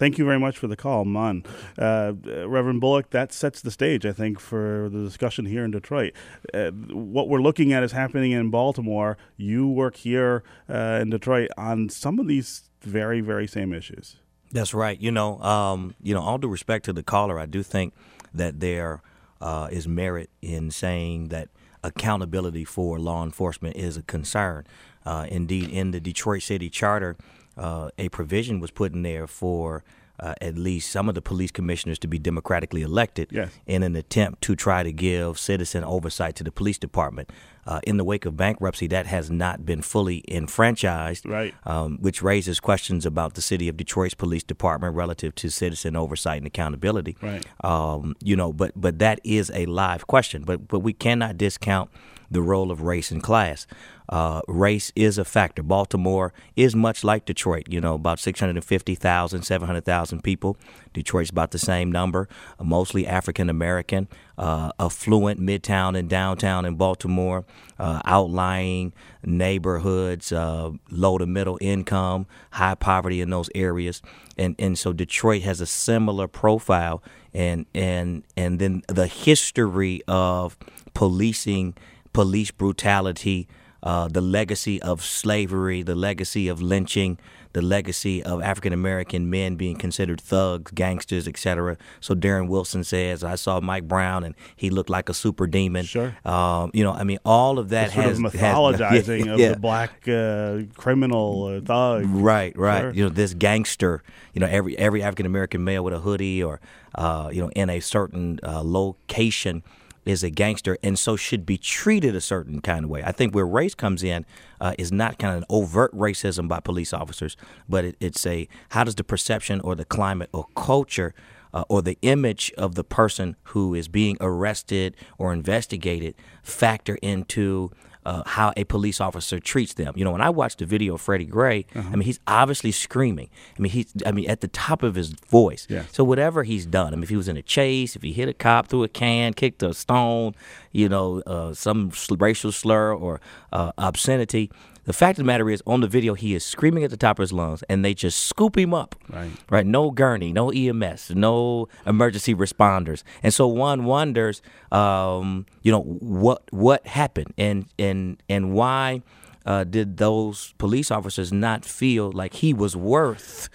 Thank 0.00 0.16
you 0.16 0.24
very 0.24 0.38
much 0.38 0.56
for 0.56 0.66
the 0.66 0.76
call, 0.76 1.04
Mun. 1.04 1.44
Uh, 1.76 2.14
Reverend 2.24 2.80
Bullock, 2.80 3.10
that 3.10 3.34
sets 3.34 3.60
the 3.60 3.70
stage, 3.70 4.06
I 4.06 4.12
think, 4.12 4.40
for 4.40 4.88
the 4.90 5.00
discussion 5.00 5.44
here 5.44 5.62
in 5.62 5.72
Detroit. 5.72 6.14
Uh, 6.54 6.70
what 6.70 7.28
we're 7.28 7.42
looking 7.42 7.74
at 7.74 7.82
is 7.82 7.92
happening 7.92 8.32
in 8.32 8.48
Baltimore. 8.48 9.18
You 9.36 9.68
work 9.68 9.96
here 9.96 10.42
uh, 10.70 11.00
in 11.02 11.10
Detroit 11.10 11.50
on 11.58 11.90
some 11.90 12.18
of 12.18 12.26
these 12.26 12.70
very, 12.80 13.20
very 13.20 13.46
same 13.46 13.74
issues. 13.74 14.16
That's 14.50 14.72
right. 14.72 14.98
You 14.98 15.12
know, 15.12 15.38
um, 15.42 15.94
you 16.02 16.14
know, 16.14 16.22
all 16.22 16.38
due 16.38 16.48
respect 16.48 16.86
to 16.86 16.94
the 16.94 17.02
caller, 17.02 17.38
I 17.38 17.44
do 17.44 17.62
think 17.62 17.92
that 18.32 18.60
there 18.60 19.02
uh, 19.42 19.68
is 19.70 19.86
merit 19.86 20.30
in 20.40 20.70
saying 20.70 21.28
that 21.28 21.50
accountability 21.84 22.64
for 22.64 22.98
law 22.98 23.22
enforcement 23.22 23.76
is 23.76 23.98
a 23.98 24.02
concern. 24.02 24.66
Uh, 25.04 25.26
indeed, 25.28 25.68
in 25.68 25.90
the 25.90 26.00
Detroit 26.00 26.40
City 26.40 26.70
Charter, 26.70 27.18
uh, 27.60 27.90
a 27.98 28.08
provision 28.08 28.58
was 28.58 28.70
put 28.70 28.92
in 28.92 29.02
there 29.02 29.26
for 29.26 29.84
uh, 30.18 30.34
at 30.40 30.56
least 30.56 30.90
some 30.90 31.08
of 31.08 31.14
the 31.14 31.22
police 31.22 31.50
commissioners 31.50 31.98
to 31.98 32.06
be 32.06 32.18
democratically 32.18 32.82
elected 32.82 33.28
yes. 33.30 33.50
in 33.66 33.82
an 33.82 33.96
attempt 33.96 34.42
to 34.42 34.54
try 34.54 34.82
to 34.82 34.92
give 34.92 35.38
citizen 35.38 35.82
oversight 35.82 36.36
to 36.36 36.44
the 36.44 36.52
police 36.52 36.78
department. 36.78 37.30
Uh, 37.66 37.78
in 37.84 37.98
the 37.98 38.04
wake 38.04 38.24
of 38.24 38.36
bankruptcy, 38.36 38.86
that 38.86 39.06
has 39.06 39.30
not 39.30 39.64
been 39.64 39.82
fully 39.82 40.24
enfranchised, 40.28 41.26
right. 41.26 41.54
um, 41.64 41.98
which 42.00 42.22
raises 42.22 42.58
questions 42.58 43.06
about 43.06 43.34
the 43.34 43.42
city 43.42 43.68
of 43.68 43.76
Detroit's 43.76 44.14
police 44.14 44.42
department 44.42 44.94
relative 44.94 45.34
to 45.34 45.50
citizen 45.50 45.94
oversight 45.94 46.38
and 46.38 46.46
accountability. 46.46 47.16
Right. 47.22 47.44
Um, 47.62 48.16
you 48.22 48.34
know, 48.34 48.52
but 48.52 48.72
but 48.74 48.98
that 48.98 49.20
is 49.24 49.50
a 49.54 49.66
live 49.66 50.06
question. 50.06 50.42
But 50.42 50.68
but 50.68 50.80
we 50.80 50.94
cannot 50.94 51.36
discount 51.36 51.90
the 52.30 52.42
role 52.42 52.70
of 52.70 52.82
race 52.82 53.10
and 53.10 53.22
class. 53.22 53.66
Uh, 54.10 54.40
race 54.48 54.92
is 54.96 55.18
a 55.18 55.24
factor. 55.24 55.62
Baltimore 55.62 56.32
is 56.56 56.74
much 56.74 57.04
like 57.04 57.24
Detroit, 57.24 57.66
you 57.68 57.80
know, 57.80 57.94
about 57.94 58.18
650,000, 58.18 59.42
700,000 59.42 60.24
people. 60.24 60.56
Detroit's 60.92 61.30
about 61.30 61.52
the 61.52 61.60
same 61.60 61.92
number, 61.92 62.28
uh, 62.58 62.64
mostly 62.64 63.06
African 63.06 63.48
American, 63.48 64.08
uh, 64.36 64.72
affluent 64.80 65.40
midtown 65.40 65.96
and 65.96 66.10
downtown 66.10 66.64
in 66.64 66.74
Baltimore, 66.74 67.44
uh, 67.78 68.00
outlying 68.04 68.92
neighborhoods, 69.24 70.32
uh, 70.32 70.72
low 70.90 71.16
to 71.16 71.26
middle 71.26 71.58
income, 71.60 72.26
high 72.50 72.74
poverty 72.74 73.20
in 73.20 73.30
those 73.30 73.48
areas. 73.54 74.02
And, 74.36 74.56
and 74.58 74.76
so 74.76 74.92
Detroit 74.92 75.42
has 75.42 75.60
a 75.60 75.66
similar 75.66 76.26
profile. 76.26 77.00
And, 77.32 77.66
and, 77.74 78.24
and 78.36 78.58
then 78.58 78.82
the 78.88 79.06
history 79.06 80.02
of 80.08 80.58
policing 80.94 81.74
police 82.12 82.50
brutality, 82.50 83.46
uh, 83.82 84.08
the 84.08 84.20
legacy 84.20 84.80
of 84.82 85.02
slavery, 85.02 85.82
the 85.82 85.94
legacy 85.94 86.48
of 86.48 86.60
lynching, 86.60 87.18
the 87.52 87.62
legacy 87.62 88.22
of 88.22 88.42
African 88.42 88.72
American 88.72 89.28
men 89.28 89.56
being 89.56 89.76
considered 89.76 90.20
thugs, 90.20 90.70
gangsters, 90.72 91.26
etc. 91.26 91.76
So 92.00 92.14
Darren 92.14 92.48
Wilson 92.48 92.84
says, 92.84 93.24
"I 93.24 93.34
saw 93.34 93.60
Mike 93.60 93.88
Brown 93.88 94.22
and 94.24 94.34
he 94.54 94.70
looked 94.70 94.90
like 94.90 95.08
a 95.08 95.14
super 95.14 95.46
demon." 95.46 95.84
Sure. 95.84 96.14
Um, 96.24 96.70
you 96.74 96.84
know, 96.84 96.92
I 96.92 97.04
mean, 97.04 97.18
all 97.24 97.58
of 97.58 97.70
that 97.70 97.92
sort 97.92 98.06
has 98.06 98.18
of 98.18 98.24
mythologizing 98.24 99.26
has, 99.26 99.38
yeah, 99.40 99.46
of 99.48 99.54
the 99.54 99.60
black 99.60 100.08
uh, 100.08 100.60
criminal 100.76 101.46
uh, 101.46 101.60
thug. 101.60 102.04
Right, 102.06 102.56
right. 102.56 102.80
Sure. 102.80 102.92
You 102.92 103.04
know, 103.04 103.10
this 103.10 103.34
gangster. 103.34 104.02
You 104.32 104.40
know, 104.40 104.46
every 104.46 104.78
every 104.78 105.02
African 105.02 105.26
American 105.26 105.64
male 105.64 105.82
with 105.82 105.94
a 105.94 106.00
hoodie 106.00 106.42
or 106.42 106.60
uh, 106.94 107.30
you 107.32 107.42
know 107.42 107.50
in 107.50 107.68
a 107.68 107.80
certain 107.80 108.38
uh, 108.44 108.62
location 108.62 109.64
is 110.10 110.22
a 110.24 110.30
gangster 110.30 110.76
and 110.82 110.98
so 110.98 111.16
should 111.16 111.46
be 111.46 111.56
treated 111.56 112.14
a 112.16 112.20
certain 112.20 112.60
kind 112.60 112.84
of 112.84 112.90
way. 112.90 113.02
I 113.04 113.12
think 113.12 113.34
where 113.34 113.46
race 113.46 113.74
comes 113.74 114.02
in 114.02 114.26
uh, 114.60 114.74
is 114.78 114.90
not 114.90 115.18
kind 115.18 115.36
of 115.36 115.38
an 115.42 115.46
overt 115.48 115.94
racism 115.94 116.48
by 116.48 116.60
police 116.60 116.92
officers, 116.92 117.36
but 117.68 117.84
it, 117.84 117.96
it's 118.00 118.26
a 118.26 118.48
how 118.70 118.84
does 118.84 118.96
the 118.96 119.04
perception 119.04 119.60
or 119.60 119.74
the 119.74 119.84
climate 119.84 120.28
or 120.32 120.46
culture 120.56 121.14
uh, 121.54 121.64
or 121.68 121.82
the 121.82 121.98
image 122.02 122.52
of 122.58 122.74
the 122.74 122.84
person 122.84 123.36
who 123.44 123.74
is 123.74 123.88
being 123.88 124.16
arrested 124.20 124.96
or 125.18 125.32
investigated 125.32 126.14
factor 126.42 126.96
into 127.02 127.70
uh, 128.06 128.22
how 128.26 128.52
a 128.56 128.64
police 128.64 129.00
officer 129.00 129.38
treats 129.38 129.74
them. 129.74 129.92
You 129.96 130.04
know, 130.04 130.12
when 130.12 130.20
I 130.20 130.30
watched 130.30 130.58
the 130.58 130.66
video 130.66 130.94
of 130.94 131.00
Freddie 131.00 131.26
Gray, 131.26 131.66
Uh-huh. 131.74 131.88
I 131.92 131.96
mean, 131.96 132.02
he's 132.06 132.20
obviously 132.26 132.72
screaming. 132.72 133.28
I 133.58 133.62
mean, 133.62 133.72
he's, 133.72 133.92
I 134.06 134.12
mean, 134.12 134.28
at 134.28 134.40
the 134.40 134.48
top 134.48 134.82
of 134.82 134.94
his 134.94 135.10
voice. 135.10 135.66
Yeah. 135.68 135.84
So 135.92 136.02
whatever 136.04 136.42
he's 136.44 136.66
done, 136.66 136.92
I 136.92 136.96
mean, 136.96 137.02
if 137.02 137.08
he 137.10 137.16
was 137.16 137.28
in 137.28 137.36
a 137.36 137.42
chase, 137.42 137.96
if 137.96 138.02
he 138.02 138.12
hit 138.12 138.28
a 138.28 138.34
cop 138.34 138.68
through 138.68 138.84
a 138.84 138.88
can, 138.88 139.34
kicked 139.34 139.62
a 139.62 139.74
stone, 139.74 140.34
you 140.72 140.88
know, 140.88 141.20
uh, 141.26 141.52
some 141.54 141.92
racial 142.18 142.52
slur 142.52 142.94
or 142.94 143.20
uh, 143.52 143.72
obscenity. 143.78 144.50
The 144.84 144.92
fact 144.92 145.18
of 145.18 145.24
the 145.24 145.26
matter 145.26 145.48
is, 145.50 145.62
on 145.66 145.80
the 145.80 145.86
video, 145.86 146.14
he 146.14 146.34
is 146.34 146.44
screaming 146.44 146.84
at 146.84 146.90
the 146.90 146.96
top 146.96 147.18
of 147.18 147.22
his 147.22 147.32
lungs, 147.32 147.62
and 147.68 147.84
they 147.84 147.94
just 147.94 148.24
scoop 148.24 148.56
him 148.56 148.72
up. 148.74 148.94
Right. 149.08 149.30
Right. 149.50 149.66
No 149.66 149.90
gurney, 149.90 150.32
no 150.32 150.50
EMS, 150.50 151.10
no 151.10 151.68
emergency 151.86 152.34
responders, 152.34 153.02
and 153.22 153.32
so 153.32 153.46
one 153.46 153.84
wonders, 153.84 154.42
um, 154.72 155.46
you 155.62 155.70
know, 155.70 155.82
what 155.82 156.42
what 156.50 156.86
happened, 156.86 157.34
and 157.36 157.66
and 157.78 158.22
and 158.28 158.52
why 158.52 159.02
uh, 159.46 159.64
did 159.64 159.98
those 159.98 160.54
police 160.58 160.90
officers 160.90 161.32
not 161.32 161.64
feel 161.64 162.10
like 162.12 162.34
he 162.34 162.52
was 162.54 162.76
worth 162.76 163.48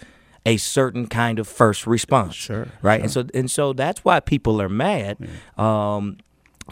a 0.45 0.57
certain 0.57 1.07
kind 1.07 1.39
of 1.39 1.47
first 1.47 1.87
response? 1.87 2.35
Sure, 2.35 2.67
Right. 2.81 3.01
And 3.01 3.11
so 3.11 3.25
and 3.33 3.49
so 3.49 3.73
that's 3.73 4.05
why 4.05 4.19
people 4.19 4.61
are 4.61 4.69
mad. 4.69 5.17
Um, 5.57 6.17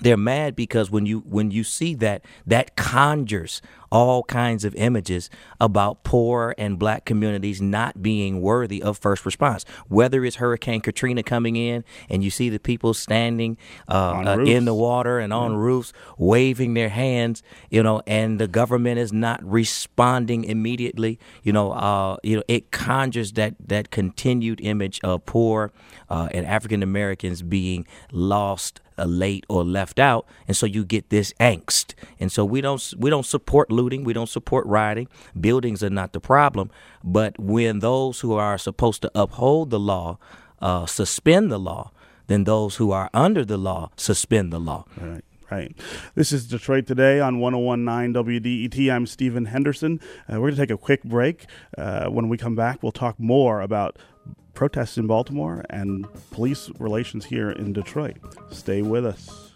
they're 0.01 0.18
mad 0.18 0.56
because 0.56 0.89
when 0.89 1.06
you 1.06 1.20
when 1.20 1.51
you 1.51 1.64
see 1.64 1.93
that 1.95 2.26
that 2.47 2.76
conjures 2.76 3.62
all 3.94 4.24
kinds 4.24 4.66
of 4.66 4.74
images 4.74 5.30
about 5.62 6.04
poor 6.04 6.56
and 6.58 6.80
black 6.80 7.06
communities 7.06 7.62
not 7.62 8.02
being 8.02 8.41
worthy 8.41 8.82
of 8.82 8.98
first 8.98 9.24
response. 9.24 9.66
Whether 9.88 10.26
it's 10.26 10.38
hurricane 10.38 10.82
katrina 10.82 11.22
coming 11.22 11.56
in 11.56 11.84
and 12.10 12.24
you 12.24 12.32
see 12.32 12.50
the 12.50 12.60
people 12.60 12.96
standing 12.96 13.56
uh, 13.88 14.24
uh, 14.26 14.39
in 14.39 14.66
the 14.66 14.74
water 14.74 15.20
and 15.20 15.32
on 15.32 15.56
roofs 15.56 15.94
waving 16.18 16.74
their 16.74 16.89
hands 16.89 17.44
you 17.70 17.84
know 17.84 18.02
and 18.08 18.39
the 18.39 18.48
government 18.48 18.98
is 18.98 19.14
not 19.14 19.44
responding 19.44 20.44
immediately. 20.44 21.20
You 21.44 21.54
know 21.54 21.72
uh, 21.74 22.18
you 22.24 22.38
know 22.38 22.44
it 22.48 22.72
conjures 22.72 23.34
that 23.34 23.54
that 23.60 23.91
continued 23.91 24.60
image 24.60 25.00
of 25.04 25.24
poor 25.28 25.72
uh, 26.10 26.30
and 26.32 26.48
african 26.48 26.82
americans 26.82 27.44
being 27.44 27.86
lost 28.12 28.82
uh, 28.98 29.06
late 29.06 29.46
or 29.50 29.64
left 29.64 30.00
out, 30.00 30.26
and 30.48 30.56
so 30.56 30.66
you 30.66 30.86
get 30.86 31.10
this 31.10 31.34
angst. 31.39 31.94
And 32.20 32.32
so 32.32 32.46
we 32.46 32.62
don't 32.62 32.94
we 32.98 33.10
don't 33.10 33.26
support 33.26 33.72
looting, 33.84 34.03
we 34.03 34.13
don't 34.13 34.29
support 34.29 34.65
rioting. 34.65 35.07
Buildings 35.39 35.84
are 35.84 35.89
not 35.89 36.13
the 36.13 36.19
problem, 36.19 36.71
but 37.03 37.38
when 37.39 37.79
those 37.79 38.21
who 38.21 38.34
are 38.34 38.57
supposed 38.57 39.01
to 39.01 39.11
uphold 39.13 39.69
the 39.69 39.79
law 39.79 40.17
uh, 40.61 40.86
suspend 40.86 41.51
the 41.51 41.59
law, 41.59 41.91
then 42.27 42.45
those 42.45 42.77
who 42.77 42.91
are 42.91 43.09
under 43.13 43.43
the 43.43 43.57
law 43.57 43.91
suspend 43.97 44.51
the 44.51 44.59
law. 44.59 44.86
Right. 44.99 45.23
Right. 45.51 45.75
This 46.15 46.31
is 46.31 46.47
Detroit 46.47 46.88
Today 46.88 47.19
on 47.19 47.39
1019 47.39 48.23
WDET. 48.23 48.91
I'm 48.91 49.05
Stephen 49.05 49.45
Henderson. 49.45 49.99
Uh, 50.21 50.41
we're 50.41 50.49
going 50.49 50.55
to 50.55 50.61
take 50.61 50.71
a 50.71 50.77
quick 50.77 51.03
break. 51.03 51.45
Uh, 51.77 52.07
when 52.07 52.27
we 52.27 52.38
come 52.38 52.55
back, 52.55 52.81
we'll 52.81 52.91
talk 52.91 53.19
more 53.19 53.61
about 53.61 53.99
protests 54.55 54.97
in 54.97 55.05
Baltimore 55.05 55.63
and 55.69 56.07
police 56.31 56.71
relations 56.79 57.25
here 57.25 57.51
in 57.51 57.71
Detroit. 57.71 58.17
Stay 58.49 58.81
with 58.81 59.05
us. 59.05 59.51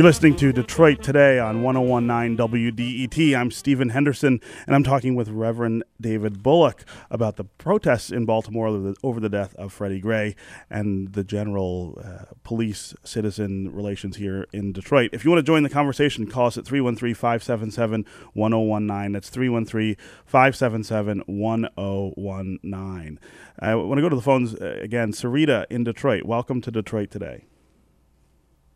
You're 0.00 0.06
listening 0.06 0.36
to 0.36 0.50
Detroit 0.50 1.02
Today 1.02 1.38
on 1.38 1.62
1019 1.62 2.38
WDET. 2.48 3.36
I'm 3.36 3.50
Stephen 3.50 3.90
Henderson, 3.90 4.40
and 4.66 4.74
I'm 4.74 4.82
talking 4.82 5.14
with 5.14 5.28
Reverend 5.28 5.84
David 6.00 6.42
Bullock 6.42 6.86
about 7.10 7.36
the 7.36 7.44
protests 7.44 8.10
in 8.10 8.24
Baltimore 8.24 8.68
over 9.02 9.20
the, 9.20 9.28
death 9.28 9.54
of 9.56 9.74
Freddie 9.74 10.00
Gray 10.00 10.36
and 10.70 11.12
the 11.12 11.22
general 11.22 12.00
uh, 12.02 12.32
police 12.44 12.94
citizen 13.04 13.70
relations 13.74 14.16
here 14.16 14.46
in 14.54 14.72
Detroit. 14.72 15.10
If 15.12 15.22
you 15.22 15.30
want 15.30 15.40
to 15.40 15.46
join 15.46 15.64
the 15.64 15.68
conversation, 15.68 16.26
call 16.26 16.46
us 16.46 16.56
at 16.56 16.64
313 16.64 17.14
577 17.14 18.06
1019. 18.32 19.12
That's 19.12 19.28
313 19.28 19.96
577 20.24 21.24
1019. 21.26 23.20
I 23.58 23.74
want 23.74 23.98
to 23.98 24.00
go 24.00 24.08
to 24.08 24.16
the 24.16 24.22
phones 24.22 24.54
uh, 24.54 24.78
again. 24.80 25.12
Sarita 25.12 25.66
in 25.68 25.84
Detroit. 25.84 26.24
Welcome 26.24 26.62
to 26.62 26.70
Detroit 26.70 27.10
Today. 27.10 27.44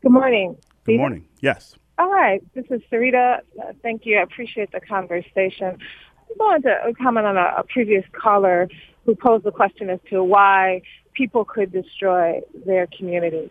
Good 0.03 0.13
morning. 0.13 0.59
Good 0.85 0.99
morning. 0.99 1.27
Yes. 1.41 1.75
All 1.97 2.11
right. 2.11 2.43
This 2.55 2.67
is 2.71 2.83
Sarita. 2.93 3.39
Uh, 3.59 3.73
thank 3.83 4.05
you. 4.05 4.19
I 4.19 4.23
appreciate 4.23 4.71
the 4.73 4.81
conversation. 4.81 5.79
I 5.79 6.35
wanted 6.39 6.63
to 6.65 6.93
comment 7.03 7.27
on 7.27 7.37
a, 7.37 7.55
a 7.59 7.65
previous 7.65 8.05
caller 8.13 8.69
who 9.07 9.15
posed 9.15 9.45
the 9.45 9.51
question 9.51 9.89
as 9.89 10.01
to 10.11 10.23
why 10.23 10.83
people 11.15 11.45
could 11.45 11.73
destroy 11.73 12.41
their 12.67 12.87
community. 12.87 13.51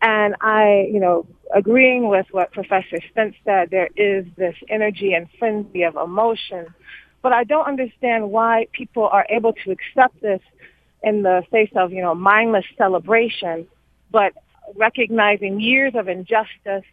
And 0.00 0.34
I, 0.40 0.88
you 0.92 0.98
know, 0.98 1.26
agreeing 1.54 2.08
with 2.08 2.26
what 2.32 2.50
Professor 2.50 2.98
Spence 3.10 3.36
said, 3.44 3.70
there 3.70 3.88
is 3.94 4.26
this 4.36 4.56
energy 4.68 5.12
and 5.12 5.28
frenzy 5.38 5.82
of 5.82 5.94
emotion. 5.94 6.66
But 7.22 7.32
I 7.32 7.44
don't 7.44 7.66
understand 7.66 8.30
why 8.32 8.66
people 8.72 9.04
are 9.06 9.26
able 9.30 9.52
to 9.64 9.70
accept 9.70 10.20
this 10.20 10.40
in 11.04 11.22
the 11.22 11.44
face 11.52 11.70
of, 11.76 11.92
you 11.92 12.02
know, 12.02 12.14
mindless 12.14 12.64
celebration, 12.76 13.68
but 14.10 14.32
recognizing 14.74 15.60
years 15.60 15.94
of 15.94 16.08
injustice, 16.08 16.84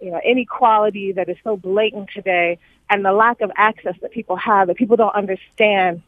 you 0.00 0.10
know, 0.10 0.20
inequality 0.24 1.12
that 1.12 1.28
is 1.28 1.36
so 1.44 1.56
blatant 1.56 2.10
today, 2.14 2.58
and 2.88 3.04
the 3.04 3.12
lack 3.12 3.40
of 3.40 3.50
access 3.56 3.94
that 4.02 4.10
people 4.10 4.36
have, 4.36 4.68
that 4.68 4.76
people 4.76 4.96
don't 4.96 5.14
understand 5.14 6.02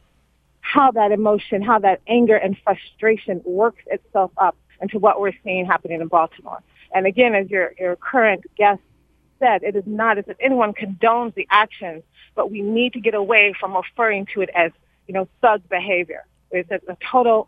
how 0.61 0.91
that 0.91 1.11
emotion, 1.11 1.61
how 1.61 1.79
that 1.79 2.01
anger 2.07 2.35
and 2.35 2.57
frustration 2.63 3.41
works 3.45 3.83
itself 3.87 4.31
up 4.37 4.55
into 4.81 4.97
what 4.99 5.19
we're 5.19 5.33
seeing 5.43 5.65
happening 5.65 6.01
in 6.01 6.07
Baltimore. 6.07 6.61
And 6.93 7.05
again, 7.05 7.35
as 7.35 7.49
your, 7.49 7.73
your 7.79 7.95
current 7.95 8.43
guest 8.55 8.81
said, 9.39 9.63
it 9.63 9.75
is 9.75 9.83
not 9.85 10.17
as 10.17 10.25
if 10.27 10.37
anyone 10.39 10.73
condones 10.73 11.33
the 11.35 11.47
actions, 11.49 12.03
but 12.35 12.49
we 12.49 12.61
need 12.61 12.93
to 12.93 12.99
get 12.99 13.13
away 13.13 13.53
from 13.59 13.75
referring 13.75 14.25
to 14.33 14.41
it 14.41 14.49
as, 14.55 14.71
you 15.07 15.13
know, 15.13 15.27
thug 15.41 15.67
behavior. 15.69 16.25
It's 16.51 16.69
a, 16.71 16.97
total 17.11 17.45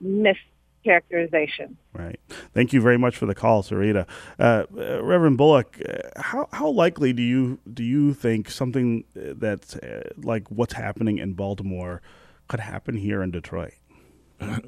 mischaracterization. 0.86 1.76
Right. 1.94 2.20
Thank 2.54 2.74
you 2.74 2.82
very 2.82 2.98
much 2.98 3.18
for 3.18 3.26
the 3.26 3.36
call, 3.36 3.64
Sarita. 3.64 4.08
Uh, 4.40 4.66
uh, 4.78 5.04
Reverend 5.04 5.38
Bullock, 5.38 5.82
uh, 5.88 6.22
how 6.22 6.48
how 6.52 6.70
likely 6.70 7.14
do 7.14 7.22
you 7.22 7.60
do 7.72 7.84
you 7.84 8.14
think 8.14 8.50
something 8.50 9.04
that's 9.14 9.76
uh, 9.76 10.10
like 10.18 10.50
what's 10.50 10.74
happening 10.74 11.18
in 11.18 11.34
Baltimore 11.34 12.02
could 12.48 12.60
happen 12.60 12.98
here 12.98 13.22
in 13.22 13.32
Detroit? 13.32 13.74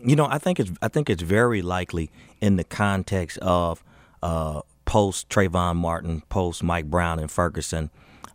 You 0.04 0.16
know, 0.16 0.28
I 0.28 0.38
think 0.38 0.60
it's 0.60 0.72
I 0.82 0.88
think 0.88 1.10
it's 1.10 1.24
very 1.24 1.62
likely 1.62 2.10
in 2.40 2.56
the 2.56 2.64
context 2.64 3.38
of 3.40 3.84
uh, 4.24 4.62
post 4.86 5.30
Trayvon 5.30 5.76
Martin, 5.76 6.22
post 6.30 6.64
Mike 6.64 6.86
Brown 6.86 7.20
and 7.20 7.30
Ferguson, 7.30 7.92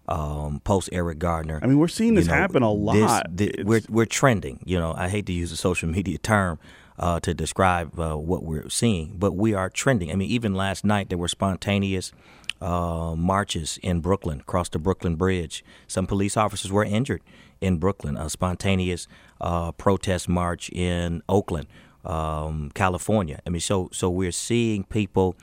um, 0.08 0.60
post 0.64 0.90
Eric 0.92 1.18
Gardner. 1.18 1.58
I 1.62 1.66
mean, 1.66 1.78
we're 1.78 1.88
seeing 1.88 2.14
this 2.14 2.26
you 2.26 2.32
know, 2.32 2.36
happen 2.36 2.62
a 2.62 2.70
lot. 2.70 3.26
This, 3.30 3.50
this, 3.56 3.64
we're 3.64 3.82
we're 3.88 4.06
trending. 4.06 4.60
You 4.64 4.78
know, 4.78 4.94
I 4.94 5.08
hate 5.08 5.26
to 5.26 5.32
use 5.32 5.52
a 5.52 5.56
social 5.56 5.88
media 5.96 6.18
term 6.18 6.58
uh, 7.02 7.18
to 7.18 7.34
describe 7.34 7.98
uh, 7.98 8.16
what 8.16 8.44
we're 8.44 8.70
seeing, 8.70 9.16
but 9.18 9.32
we 9.32 9.52
are 9.54 9.68
trending. 9.68 10.12
I 10.12 10.14
mean, 10.14 10.30
even 10.30 10.54
last 10.54 10.84
night 10.84 11.08
there 11.08 11.18
were 11.18 11.26
spontaneous 11.26 12.12
uh, 12.60 13.16
marches 13.16 13.76
in 13.82 13.98
Brooklyn, 13.98 14.38
across 14.38 14.68
the 14.68 14.78
Brooklyn 14.78 15.16
Bridge. 15.16 15.64
Some 15.88 16.06
police 16.06 16.36
officers 16.36 16.70
were 16.70 16.84
injured 16.84 17.20
in 17.60 17.78
Brooklyn. 17.78 18.16
A 18.16 18.30
spontaneous 18.30 19.08
uh, 19.40 19.72
protest 19.72 20.28
march 20.28 20.70
in 20.70 21.24
Oakland, 21.28 21.66
um, 22.04 22.70
California. 22.72 23.40
I 23.44 23.50
mean, 23.50 23.60
so 23.60 23.88
so 23.92 24.08
we're 24.08 24.30
seeing 24.30 24.84
people 24.84 25.34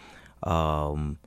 um, 0.43 1.17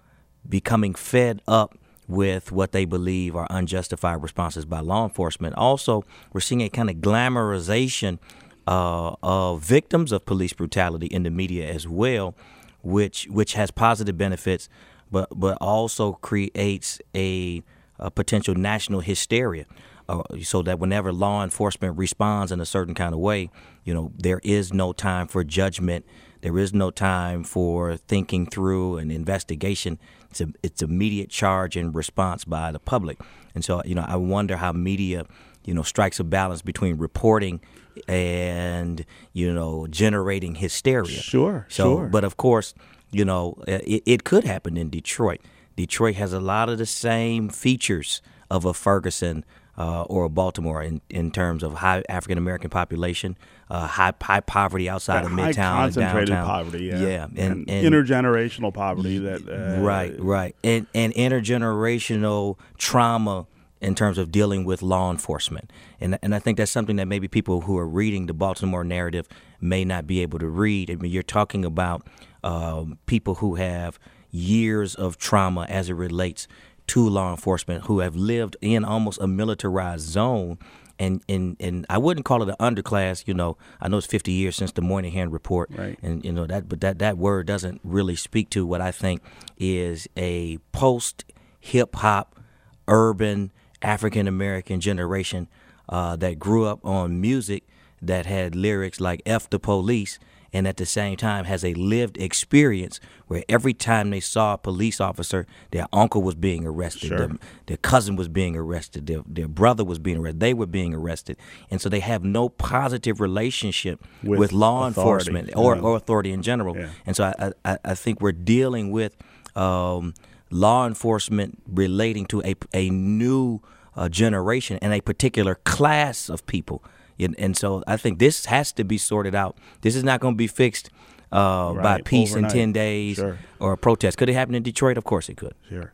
becoming 0.49 0.95
fed 0.95 1.43
up 1.47 1.77
with 2.09 2.51
what 2.51 2.73
they 2.73 2.87
believe 2.87 3.37
are 3.37 3.47
unjustified 3.51 4.23
responses 4.23 4.65
by 4.65 4.81
law 4.81 5.05
enforcement. 5.05 5.55
Also, 5.57 6.05
we're 6.33 6.41
seeing 6.41 6.63
a 6.63 6.71
kind 6.71 6.89
of 6.89 6.97
glamorization 6.97 8.19
uh, 8.67 9.15
of 9.23 9.63
victims 9.63 10.13
of 10.13 10.25
police 10.25 10.53
brutality 10.53 11.07
in 11.07 11.23
the 11.23 11.31
media 11.31 11.69
as 11.69 11.87
well, 11.89 12.35
which 12.83 13.27
which 13.31 13.55
has 13.55 13.71
positive 13.71 14.17
benefits, 14.17 14.69
but 15.11 15.29
but 15.35 15.59
also 15.61 16.13
creates 16.15 17.01
a, 17.15 17.63
a 17.99 18.11
potential 18.11 18.55
national 18.55 19.01
hysteria. 19.01 19.67
Uh, 20.09 20.23
so 20.43 20.63
that 20.63 20.81
whenever 20.81 21.13
law 21.13 21.45
enforcement 21.45 21.97
responds 21.97 22.51
in 22.51 22.61
a 22.61 22.67
certain 22.67 22.95
kind 22.95 23.15
of 23.15 23.21
way, 23.21 23.49
you 23.85 23.95
know, 23.95 24.11
there 24.19 24.41
is 24.43 24.73
no 24.73 24.93
time 24.93 25.29
for 25.29 25.45
judgment. 25.45 26.05
There 26.41 26.59
is 26.59 26.75
no 26.75 26.91
time 26.91 27.45
for 27.45 27.97
thinking 27.97 28.47
through 28.47 28.97
an 28.97 29.13
investigation. 29.13 30.01
It's 30.29 30.41
a, 30.41 30.49
it's 30.63 30.83
immediate 30.83 31.31
charge 31.31 31.77
and 31.77 31.95
response 31.95 32.45
by 32.45 32.73
the 32.73 32.81
public. 32.81 33.21
And 33.55 33.65
so, 33.65 33.81
you 33.85 33.95
know, 33.95 34.05
I 34.07 34.17
wonder 34.17 34.57
how 34.57 34.73
media, 34.73 35.25
you 35.65 35.73
know, 35.73 35.83
strikes 35.83 36.19
a 36.19 36.25
balance 36.25 36.63
between 36.63 36.99
reporting 36.99 37.61
and 38.09 39.05
you 39.33 39.53
know 39.53 39.87
generating 39.89 40.57
hysteria. 40.57 41.21
Sure, 41.21 41.67
so, 41.69 41.97
sure. 41.97 42.09
But 42.09 42.25
of 42.25 42.37
course, 42.37 42.75
you 43.11 43.25
know, 43.25 43.57
it, 43.67 44.03
it 44.07 44.25
could 44.25 44.45
happen 44.45 44.77
in 44.77 44.91
Detroit. 44.91 45.41
Detroit 45.77 46.17
has 46.17 46.33
a 46.33 46.41
lot 46.41 46.69
of 46.69 46.79
the 46.79 46.87
same 46.87 47.49
features 47.49 48.21
of 48.51 48.65
a 48.65 48.75
Ferguson 48.75 49.45
uh, 49.79 50.03
or 50.03 50.25
a 50.25 50.29
Baltimore 50.29 50.83
in, 50.83 51.01
in 51.09 51.31
terms 51.31 51.63
of 51.63 51.75
high 51.75 52.03
African 52.09 52.37
American 52.37 52.71
population, 52.71 53.37
uh, 53.71 53.87
high 53.87 54.13
high 54.21 54.41
poverty 54.41 54.89
outside 54.89 55.25
of 55.25 55.31
Midtown, 55.31 55.77
concentrated 55.77 56.29
downtown. 56.29 56.47
poverty, 56.47 56.85
yeah, 56.87 57.01
yeah, 57.01 57.25
and, 57.25 57.39
and, 57.39 57.71
and, 57.71 57.95
intergenerational 57.95 58.73
poverty 58.73 59.19
that 59.19 59.49
uh, 59.49 59.81
right, 59.81 60.15
right, 60.19 60.55
and 60.63 60.87
and 60.95 61.15
intergenerational 61.15 62.59
trauma 62.77 63.47
in 63.83 63.97
terms 63.97 64.17
of 64.17 64.31
dealing 64.31 64.65
with 64.65 64.81
law 64.81 65.11
enforcement. 65.11 65.71
And, 66.01 66.19
and 66.23 66.35
I 66.35 66.39
think 66.39 66.57
that's 66.57 66.71
something 66.71 66.97
that 66.97 67.09
maybe 67.09 67.27
people 67.27 67.63
who 67.63 67.77
are 67.77 67.87
reading 67.87 68.27
the 68.27 68.33
Baltimore 68.33 68.85
narrative 68.85 69.29
may 69.61 69.85
not 69.85 70.07
be 70.07 70.23
able 70.23 70.39
to 70.39 70.47
read. 70.47 70.91
I 70.91 70.95
mean, 70.95 71.11
you're 71.11 71.25
talking 71.25 71.65
about 71.65 72.07
um, 72.45 72.99
people 73.07 73.37
who 73.37 73.57
have 73.57 73.99
years 74.31 74.95
of 74.95 75.19
trauma 75.19 75.67
as 75.69 75.91
it 75.91 75.95
relates 75.95 76.47
to 76.89 77.09
law 77.09 77.31
enforcement, 77.31 77.87
who 77.87 77.99
have 77.99 78.15
lived 78.15 78.57
in 78.61 78.85
almost 78.85 79.21
a 79.21 79.27
militarized 79.27 80.09
zone. 80.09 80.59
And, 80.99 81.23
and 81.29 81.57
and 81.59 81.85
I 81.89 81.99
wouldn't 81.99 82.25
call 82.25 82.43
it 82.43 82.49
an 82.49 82.55
underclass, 82.61 83.27
you 83.27 83.35
know. 83.35 83.57
I 83.81 83.89
know 83.89 83.97
it's 83.97 84.07
50 84.07 84.31
years 84.31 84.55
since 84.55 84.71
the 84.71 84.83
Moynihan 84.83 85.33
report, 85.33 85.71
right. 85.73 85.99
and 86.01 86.25
you 86.25 86.31
know 86.31 86.47
that, 86.47 86.69
but 86.69 86.81
that 86.83 87.01
that 87.01 87.19
word 87.19 87.47
doesn't 87.47 87.81
really 87.83 88.15
speak 88.15 88.51
to 88.51 88.65
what 88.65 88.81
I 88.81 88.93
think 88.93 89.21
is 89.59 90.07
a 90.17 90.59
post 90.71 91.25
hip 91.59 91.97
hop, 91.97 92.39
urban 92.87 93.51
African 93.83 94.29
American 94.29 94.81
generation 94.81 95.49
uh, 95.89 96.17
that 96.17 96.39
grew 96.39 96.67
up 96.67 96.85
on 96.85 97.21
music 97.21 97.65
that 98.01 98.27
had 98.27 98.55
lyrics 98.55 99.01
like 99.01 99.23
F 99.27 99.49
the 99.51 99.59
police 99.59 100.19
and 100.53 100.69
at 100.69 100.77
the 100.77 100.87
same 100.87 101.17
time 101.17 101.47
has 101.47 101.65
a 101.65 101.73
lived 101.75 102.19
experience 102.19 103.01
where 103.27 103.43
every 103.49 103.73
time 103.73 104.11
they 104.11 104.21
saw 104.21 104.55
a 104.55 104.59
police 104.59 105.01
officer, 105.01 105.47
their 105.71 105.87
uncle 105.93 106.23
was 106.23 106.35
being 106.35 106.67
arrested, 106.67 107.09
sure. 107.09 107.19
their, 107.19 107.31
their, 107.67 107.77
cousin 107.79 108.17
was 108.17 108.29
being 108.29 108.55
arrested, 108.55 109.07
their, 109.07 109.23
their 109.27 109.49
brother 109.49 109.83
was 109.85 109.99
being 109.99 110.19
arrested, 110.19 110.41
they 110.41 110.53
were 110.53 110.67
being 110.67 110.95
arrested. 110.95 111.39
And 111.71 111.81
so 111.81 111.89
they 111.89 112.01
have 112.01 112.23
no 112.23 112.51
positive 112.51 113.21
relationship 113.21 114.05
with, 114.23 114.39
with 114.39 114.53
law 114.53 114.89
authority. 114.89 115.31
enforcement 115.31 115.57
or, 115.57 115.79
or 115.79 115.97
authority 115.97 116.33
in 116.33 116.43
general. 116.43 116.77
Yeah. 116.77 116.91
And 117.07 117.17
so 117.17 117.33
I, 117.39 117.53
I, 117.65 117.79
I 117.85 117.95
think 117.95 118.21
we're 118.21 118.33
dealing 118.33 118.91
with 118.91 119.17
um, 119.57 120.13
law 120.53 120.87
enforcement 120.87 121.63
relating 121.67 122.27
to 122.27 122.43
a, 122.43 122.55
a 122.73 122.91
new 122.91 123.61
uh, 123.97 124.09
generation 124.09 124.79
and 124.83 124.93
a 124.93 125.01
particular 125.01 125.57
class 125.65 126.29
of 126.29 126.47
people. 126.47 126.85
And, 127.19 127.35
and, 127.39 127.57
so 127.57 127.83
I 127.87 127.97
think 127.97 128.19
this 128.19 128.47
has 128.47 128.73
to 128.73 128.85
be 128.85 128.99
sorted 128.99 129.35
out. 129.35 129.57
This 129.83 129.95
is 129.95 130.03
not 130.03 130.21
going 130.21 130.35
to 130.35 130.39
be 130.39 130.47
fixed 130.47 130.91
uh, 131.31 131.73
right. 131.75 131.83
by 131.83 132.01
peace 132.03 132.33
Overnight. 132.33 132.53
in 132.53 132.59
10 132.59 132.73
days 132.73 133.17
sure. 133.17 133.39
or 133.61 133.73
a 133.73 133.79
protest. 133.79 134.19
Could 134.19 134.29
it 134.29 134.35
happen 134.35 134.55
in 134.55 134.63
Detroit? 134.63 134.99
Of 134.99 135.05
course 135.05 135.29
it 135.29 135.37
could. 135.37 135.55
Sure. 135.69 135.93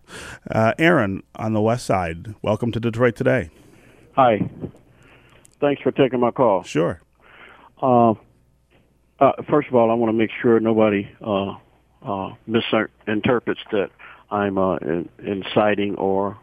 Uh, 0.50 0.74
Aaron 0.78 1.22
on 1.36 1.52
the 1.52 1.60
west 1.60 1.86
side, 1.86 2.34
welcome 2.42 2.72
to 2.72 2.80
Detroit 2.80 3.14
today. 3.14 3.50
Hi. 4.14 4.48
Thanks 5.60 5.82
for 5.82 5.92
taking 5.92 6.20
my 6.20 6.30
call. 6.30 6.62
Sure. 6.62 7.00
Uh, 7.80 8.14
uh 9.20 9.32
first 9.48 9.68
of 9.68 9.74
all, 9.74 9.90
I 9.90 9.94
want 9.94 10.10
to 10.10 10.16
make 10.16 10.30
sure 10.40 10.58
nobody 10.60 11.08
uh, 11.20 11.56
uh, 12.02 12.34
misinterprets 12.46 13.60
that 13.72 13.90
I'm 14.30 14.58
in, 14.58 15.08
inciting 15.18 15.96
or 15.96 16.38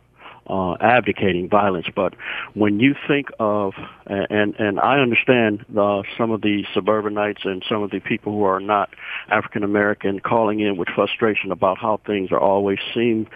uh, 0.47 0.73
abdicating 0.79 1.49
violence. 1.49 1.87
But 1.95 2.13
when 2.53 2.79
you 2.79 2.95
think 3.07 3.29
of, 3.39 3.73
and 4.05 4.55
and 4.59 4.79
I 4.79 4.99
understand 4.99 5.65
uh, 5.77 6.03
some 6.17 6.31
of 6.31 6.41
the 6.41 6.65
suburbanites 6.73 7.41
and 7.45 7.63
some 7.67 7.83
of 7.83 7.91
the 7.91 7.99
people 7.99 8.33
who 8.33 8.43
are 8.43 8.59
not 8.59 8.89
African 9.29 9.63
American 9.63 10.19
calling 10.19 10.59
in 10.59 10.77
with 10.77 10.89
frustration 10.89 11.51
about 11.51 11.77
how 11.79 11.99
things 12.05 12.31
are 12.31 12.39
always 12.39 12.79
seem 12.93 13.27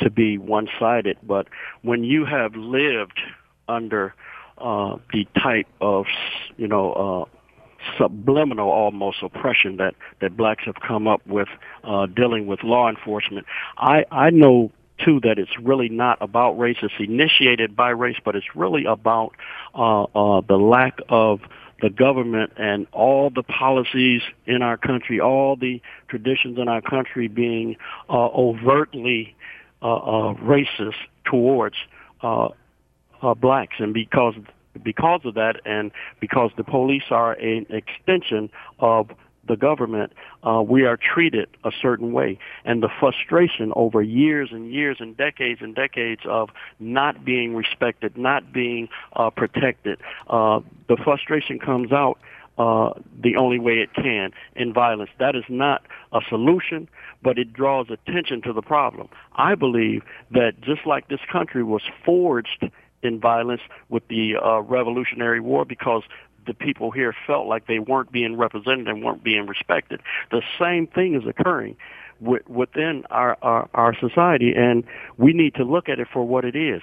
to 0.00 0.10
be 0.10 0.36
one-sided. 0.38 1.18
But 1.22 1.48
when 1.82 2.04
you 2.04 2.24
have 2.26 2.54
lived 2.54 3.20
under 3.66 4.14
uh, 4.58 4.96
the 5.12 5.26
type 5.40 5.68
of, 5.80 6.06
you 6.56 6.66
know, 6.66 6.92
uh, 6.92 7.37
subliminal 7.96 8.68
almost 8.70 9.18
oppression 9.22 9.76
that 9.76 9.94
that 10.20 10.36
blacks 10.36 10.64
have 10.64 10.76
come 10.86 11.06
up 11.06 11.24
with 11.26 11.48
uh 11.84 12.06
dealing 12.06 12.46
with 12.46 12.62
law 12.62 12.88
enforcement 12.88 13.46
i 13.78 14.04
i 14.10 14.30
know 14.30 14.70
too 15.04 15.20
that 15.20 15.38
it's 15.38 15.56
really 15.60 15.88
not 15.88 16.18
about 16.20 16.58
race. 16.58 16.76
It's 16.82 16.94
initiated 16.98 17.76
by 17.76 17.90
race, 17.90 18.16
but 18.24 18.36
it's 18.36 18.54
really 18.54 18.84
about 18.84 19.34
uh, 19.74 20.04
uh, 20.04 20.40
the 20.40 20.56
lack 20.56 20.98
of 21.08 21.40
the 21.80 21.90
government 21.90 22.52
and 22.56 22.86
all 22.92 23.30
the 23.30 23.42
policies 23.42 24.22
in 24.46 24.62
our 24.62 24.76
country, 24.76 25.20
all 25.20 25.56
the 25.56 25.80
traditions 26.08 26.58
in 26.58 26.68
our 26.68 26.80
country 26.80 27.28
being 27.28 27.76
uh, 28.10 28.26
overtly 28.26 29.36
uh, 29.80 29.94
uh, 29.94 30.34
racist 30.34 30.96
towards 31.24 31.76
uh, 32.22 32.48
uh, 33.22 33.34
blacks, 33.34 33.76
and 33.78 33.94
because 33.94 34.34
because 34.82 35.20
of 35.24 35.34
that, 35.34 35.60
and 35.64 35.90
because 36.20 36.50
the 36.56 36.64
police 36.64 37.04
are 37.10 37.32
an 37.32 37.66
extension 37.70 38.50
of 38.78 39.10
the 39.48 39.56
government, 39.56 40.12
uh, 40.44 40.62
we 40.62 40.84
are 40.84 40.96
treated 40.96 41.48
a 41.64 41.70
certain 41.82 42.12
way. 42.12 42.38
And 42.64 42.82
the 42.82 42.90
frustration 43.00 43.72
over 43.74 44.02
years 44.02 44.50
and 44.52 44.72
years 44.72 44.98
and 45.00 45.16
decades 45.16 45.60
and 45.62 45.74
decades 45.74 46.22
of 46.26 46.50
not 46.78 47.24
being 47.24 47.54
respected, 47.54 48.16
not 48.16 48.52
being 48.52 48.88
uh, 49.14 49.30
protected, 49.30 49.98
uh, 50.28 50.60
the 50.88 50.96
frustration 51.02 51.58
comes 51.58 51.92
out 51.92 52.18
uh, 52.58 52.92
the 53.22 53.36
only 53.36 53.58
way 53.58 53.74
it 53.74 53.94
can 53.94 54.30
in 54.56 54.72
violence. 54.72 55.10
That 55.18 55.36
is 55.36 55.44
not 55.48 55.82
a 56.12 56.20
solution, 56.28 56.88
but 57.22 57.38
it 57.38 57.52
draws 57.52 57.86
attention 57.88 58.42
to 58.42 58.52
the 58.52 58.62
problem. 58.62 59.08
I 59.36 59.54
believe 59.54 60.02
that 60.32 60.60
just 60.60 60.84
like 60.84 61.08
this 61.08 61.20
country 61.30 61.62
was 61.62 61.82
forged 62.04 62.68
in 63.02 63.20
violence 63.20 63.62
with 63.88 64.06
the 64.08 64.36
uh, 64.36 64.60
Revolutionary 64.60 65.40
War 65.40 65.64
because 65.64 66.02
the 66.46 66.54
people 66.54 66.90
here 66.90 67.14
felt 67.26 67.46
like 67.46 67.66
they 67.66 67.78
weren't 67.78 68.10
being 68.10 68.36
represented 68.36 68.88
and 68.88 69.04
weren't 69.04 69.22
being 69.22 69.46
respected. 69.46 70.00
The 70.30 70.42
same 70.58 70.86
thing 70.86 71.14
is 71.14 71.26
occurring 71.28 71.76
w- 72.20 72.42
within 72.48 73.04
our, 73.10 73.36
our 73.42 73.68
our 73.74 73.94
society, 73.98 74.54
and 74.56 74.84
we 75.16 75.32
need 75.32 75.54
to 75.56 75.64
look 75.64 75.88
at 75.88 76.00
it 76.00 76.08
for 76.12 76.26
what 76.26 76.44
it 76.44 76.56
is. 76.56 76.82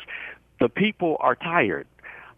The 0.60 0.70
people 0.70 1.18
are 1.20 1.36
tired. 1.36 1.88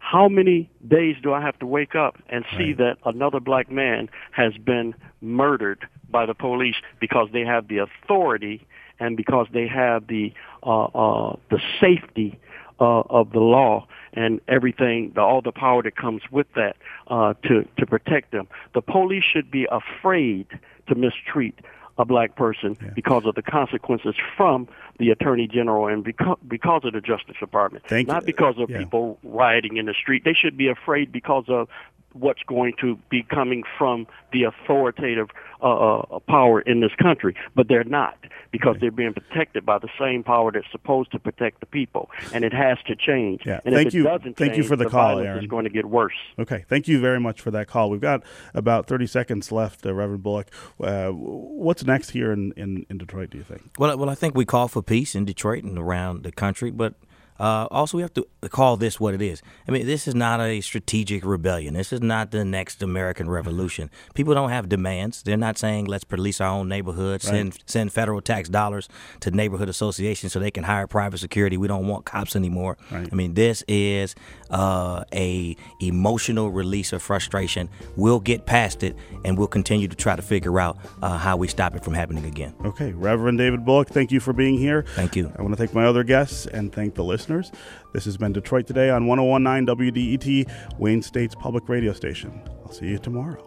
How 0.00 0.28
many 0.28 0.70
days 0.86 1.16
do 1.22 1.34
I 1.34 1.42
have 1.42 1.58
to 1.58 1.66
wake 1.66 1.94
up 1.94 2.16
and 2.28 2.44
see 2.56 2.72
that 2.74 2.96
another 3.04 3.40
black 3.40 3.70
man 3.70 4.08
has 4.30 4.56
been 4.56 4.94
murdered 5.20 5.86
by 6.08 6.24
the 6.24 6.34
police 6.34 6.76
because 6.98 7.28
they 7.32 7.44
have 7.44 7.68
the 7.68 7.78
authority 7.78 8.66
and 9.00 9.16
because 9.16 9.48
they 9.52 9.66
have 9.66 10.06
the 10.06 10.32
uh, 10.62 10.84
uh, 10.84 11.36
the 11.50 11.60
safety 11.80 12.38
uh, 12.80 13.00
of 13.10 13.32
the 13.32 13.40
law 13.40 13.86
and 14.14 14.40
everything, 14.48 15.12
the, 15.14 15.20
all 15.20 15.42
the 15.42 15.52
power 15.52 15.82
that 15.82 15.96
comes 15.96 16.22
with 16.30 16.46
that 16.54 16.76
uh, 17.08 17.34
to 17.44 17.66
to 17.78 17.86
protect 17.86 18.32
them. 18.32 18.48
The 18.74 18.80
police 18.82 19.24
should 19.24 19.50
be 19.50 19.66
afraid 19.70 20.46
to 20.88 20.94
mistreat 20.94 21.58
a 21.98 22.04
black 22.04 22.36
person 22.36 22.76
because 22.94 23.24
of 23.26 23.34
the 23.34 23.42
consequences 23.42 24.14
from 24.36 24.68
the 25.00 25.10
attorney 25.10 25.48
general 25.48 25.88
and 25.88 26.04
because 26.04 26.38
because 26.46 26.82
of 26.84 26.92
the 26.92 27.00
justice 27.00 27.34
department 27.40 27.84
Thank 27.88 28.06
you. 28.06 28.14
not 28.14 28.24
because 28.24 28.54
of 28.58 28.70
Yeah. 28.70 28.78
people 28.78 29.18
rioting 29.24 29.76
in 29.78 29.86
the 29.86 29.94
street 29.94 30.22
they 30.24 30.32
should 30.32 30.56
be 30.56 30.68
afraid 30.68 31.10
because 31.10 31.44
of 31.48 31.68
what's 32.14 32.42
going 32.46 32.72
to 32.80 32.98
be 33.10 33.22
coming 33.22 33.62
from 33.76 34.06
the 34.32 34.44
authoritative 34.44 35.28
uh, 35.62 35.66
uh, 36.02 36.18
power 36.20 36.60
in 36.60 36.80
this 36.80 36.92
country 37.02 37.34
but 37.54 37.68
they're 37.68 37.84
not 37.84 38.16
because 38.50 38.76
they're 38.80 38.90
being 38.90 39.12
protected 39.12 39.66
by 39.66 39.78
the 39.78 39.88
same 40.00 40.22
power 40.22 40.50
that's 40.52 40.70
supposed 40.70 41.10
to 41.12 41.18
protect 41.18 41.60
the 41.60 41.66
people 41.66 42.08
and 42.32 42.44
it 42.44 42.52
has 42.52 42.78
to 42.86 42.94
change 42.96 43.42
Yeah. 43.44 43.60
and 43.64 43.74
Thank 43.74 43.88
if 43.88 43.94
it 43.94 43.96
you. 43.98 44.04
doesn't 44.04 44.36
Thank 44.36 44.56
you 44.56 44.62
for 44.62 44.76
the 44.76 44.84
the 44.84 44.90
call, 44.90 45.08
violence 45.16 45.26
Aaron. 45.26 45.44
is 45.44 45.50
going 45.50 45.64
to 45.64 45.70
get 45.70 45.86
worse 45.86 46.14
Okay, 46.38 46.64
thank 46.68 46.86
you 46.88 47.00
very 47.00 47.18
much 47.20 47.40
for 47.40 47.50
that 47.50 47.66
call. 47.66 47.90
We've 47.90 48.00
got 48.00 48.22
about 48.54 48.86
30 48.86 49.06
seconds 49.06 49.50
left, 49.52 49.84
uh, 49.84 49.92
Reverend 49.92 50.22
Bullock. 50.22 50.48
Uh, 50.80 51.08
what's 51.10 51.84
next 51.84 52.10
here 52.10 52.32
in, 52.32 52.52
in, 52.56 52.86
in 52.88 52.98
Detroit, 52.98 53.30
do 53.30 53.38
you 53.38 53.44
think? 53.44 53.62
Well, 53.78 53.96
well, 53.98 54.08
I 54.08 54.14
think 54.14 54.34
we 54.34 54.44
call 54.44 54.68
for 54.68 54.82
peace 54.82 55.14
in 55.14 55.24
Detroit 55.24 55.64
and 55.64 55.76
around 55.78 56.22
the 56.22 56.32
country, 56.32 56.70
but 56.70 56.94
uh, 57.38 57.66
also 57.70 57.96
we 57.96 58.02
have 58.02 58.14
to 58.14 58.26
call 58.50 58.76
this 58.76 58.98
what 58.98 59.14
it 59.14 59.22
is. 59.22 59.42
I 59.66 59.70
mean, 59.70 59.86
this 59.86 60.08
is 60.08 60.14
not 60.14 60.40
a 60.40 60.60
strategic 60.60 61.24
rebellion. 61.24 61.74
This 61.74 61.92
is 61.92 62.00
not 62.00 62.30
the 62.30 62.44
next 62.44 62.82
American 62.82 63.28
Revolution. 63.28 63.90
People 64.14 64.34
don't 64.34 64.50
have 64.50 64.68
demands. 64.68 65.22
They're 65.22 65.36
not 65.36 65.58
saying 65.58 65.86
let's 65.86 66.04
police 66.04 66.40
our 66.40 66.48
own 66.48 66.68
neighborhood, 66.68 67.22
send 67.22 67.58
send 67.66 67.92
federal 67.92 68.20
tax 68.20 68.48
dollars 68.48 68.88
to 69.20 69.30
neighborhood 69.30 69.68
associations 69.68 70.32
so 70.32 70.38
they 70.38 70.50
can 70.50 70.64
hire 70.64 70.86
private 70.86 71.18
security. 71.18 71.56
We 71.56 71.68
don't 71.68 71.86
want 71.86 72.04
cops 72.04 72.36
anymore. 72.36 72.76
I 72.90 73.14
mean, 73.14 73.34
this 73.34 73.62
is 73.68 74.14
uh, 74.50 75.04
a 75.12 75.56
emotional 75.80 76.50
release 76.50 76.92
of 76.92 77.02
frustration. 77.02 77.68
We'll 77.96 78.20
get 78.20 78.46
past 78.46 78.82
it, 78.82 78.96
and 79.24 79.36
we'll 79.38 79.48
continue 79.48 79.88
to 79.88 79.96
try 79.96 80.16
to 80.16 80.22
figure 80.22 80.58
out 80.60 80.78
uh, 81.02 81.18
how 81.18 81.36
we 81.36 81.48
stop 81.48 81.74
it 81.74 81.84
from 81.84 81.94
happening 81.94 82.24
again. 82.24 82.54
Okay, 82.64 82.92
Reverend 82.92 83.38
David 83.38 83.64
Bullock, 83.64 83.88
thank 83.88 84.10
you 84.10 84.20
for 84.20 84.32
being 84.32 84.58
here. 84.58 84.82
Thank 84.94 85.16
you. 85.16 85.32
I 85.38 85.42
want 85.42 85.52
to 85.52 85.56
thank 85.56 85.74
my 85.74 85.84
other 85.84 86.04
guests 86.04 86.46
and 86.46 86.72
thank 86.72 86.94
the 86.94 87.04
listeners. 87.28 87.52
This 87.92 88.04
has 88.06 88.16
been 88.16 88.32
Detroit 88.32 88.66
Today 88.66 88.90
on 88.90 89.06
1019 89.06 89.76
WDET, 89.76 90.78
Wayne 90.78 91.02
State's 91.02 91.34
public 91.34 91.68
radio 91.68 91.92
station. 91.92 92.42
I'll 92.64 92.72
see 92.72 92.86
you 92.86 92.98
tomorrow. 92.98 93.44